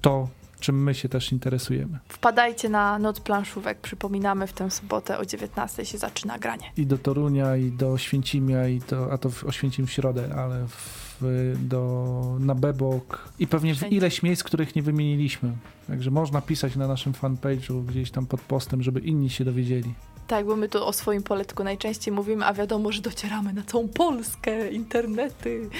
to, 0.00 0.28
czym 0.60 0.82
my 0.82 0.94
się 0.94 1.08
też 1.08 1.32
interesujemy. 1.32 1.98
Wpadajcie 2.08 2.68
na 2.68 2.98
Noc 2.98 3.20
Planszówek. 3.20 3.78
Przypominamy, 3.80 4.46
w 4.46 4.52
tę 4.52 4.70
sobotę 4.70 5.18
o 5.18 5.24
19 5.24 5.84
się 5.84 5.98
zaczyna 5.98 6.38
granie. 6.38 6.72
I 6.76 6.86
do 6.86 6.98
Torunia, 6.98 7.56
i 7.56 7.70
do 7.70 7.98
Święcimia, 7.98 8.68
i 8.68 8.78
do, 8.78 9.12
a 9.12 9.18
to 9.18 9.30
w 9.30 9.44
Oświęcim 9.44 9.86
w 9.86 9.92
środę, 9.92 10.34
ale 10.36 10.66
w, 10.68 11.07
do, 11.56 12.36
na 12.40 12.54
Bebok 12.54 13.28
i 13.38 13.46
pewnie 13.46 13.74
w 13.74 13.92
ileś 13.92 14.22
miejsc, 14.22 14.42
których 14.42 14.76
nie 14.76 14.82
wymieniliśmy. 14.82 15.52
Także 15.86 16.10
można 16.10 16.40
pisać 16.40 16.76
na 16.76 16.88
naszym 16.88 17.12
fanpage'u 17.12 17.84
gdzieś 17.84 18.10
tam 18.10 18.26
pod 18.26 18.40
postem, 18.40 18.82
żeby 18.82 19.00
inni 19.00 19.30
się 19.30 19.44
dowiedzieli. 19.44 19.94
Tak, 20.26 20.46
bo 20.46 20.56
my 20.56 20.68
tu 20.68 20.86
o 20.86 20.92
swoim 20.92 21.22
poletku 21.22 21.64
najczęściej 21.64 22.14
mówimy, 22.14 22.46
a 22.46 22.52
wiadomo, 22.52 22.92
że 22.92 23.02
docieramy 23.02 23.52
na 23.52 23.62
całą 23.62 23.88
Polskę, 23.88 24.70
internety. 24.70 25.70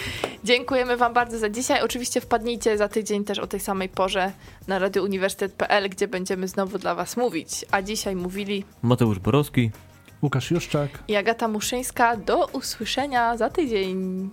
Dziękujemy 0.45 0.97
Wam 0.97 1.13
bardzo 1.13 1.39
za 1.39 1.51
dzisiaj. 1.51 1.83
Oczywiście 1.83 2.21
wpadnijcie 2.21 2.79
za 2.79 2.89
tydzień 2.89 3.25
też 3.25 3.39
o 3.39 3.47
tej 3.47 3.61
samej 3.61 3.89
porze 3.89 4.33
na 4.69 4.79
radiouniwersytet.pl, 4.79 5.89
gdzie 5.91 6.09
będziemy 6.09 6.49
znowu 6.49 6.79
dla 6.79 6.95
Was 6.95 7.17
mówić. 7.17 7.65
A 7.71 7.83
dzisiaj 7.83 8.17
mówili 8.17 8.65
Mateusz 8.83 9.19
Borowski. 9.19 9.71
Łukasz 10.23 10.51
Juszczak. 10.51 10.91
i 11.09 11.17
Agata 11.17 11.49
Muszyńska. 11.49 12.17
Do 12.17 12.47
usłyszenia 12.47 13.37
za 13.37 13.51
tydzień. 13.51 14.31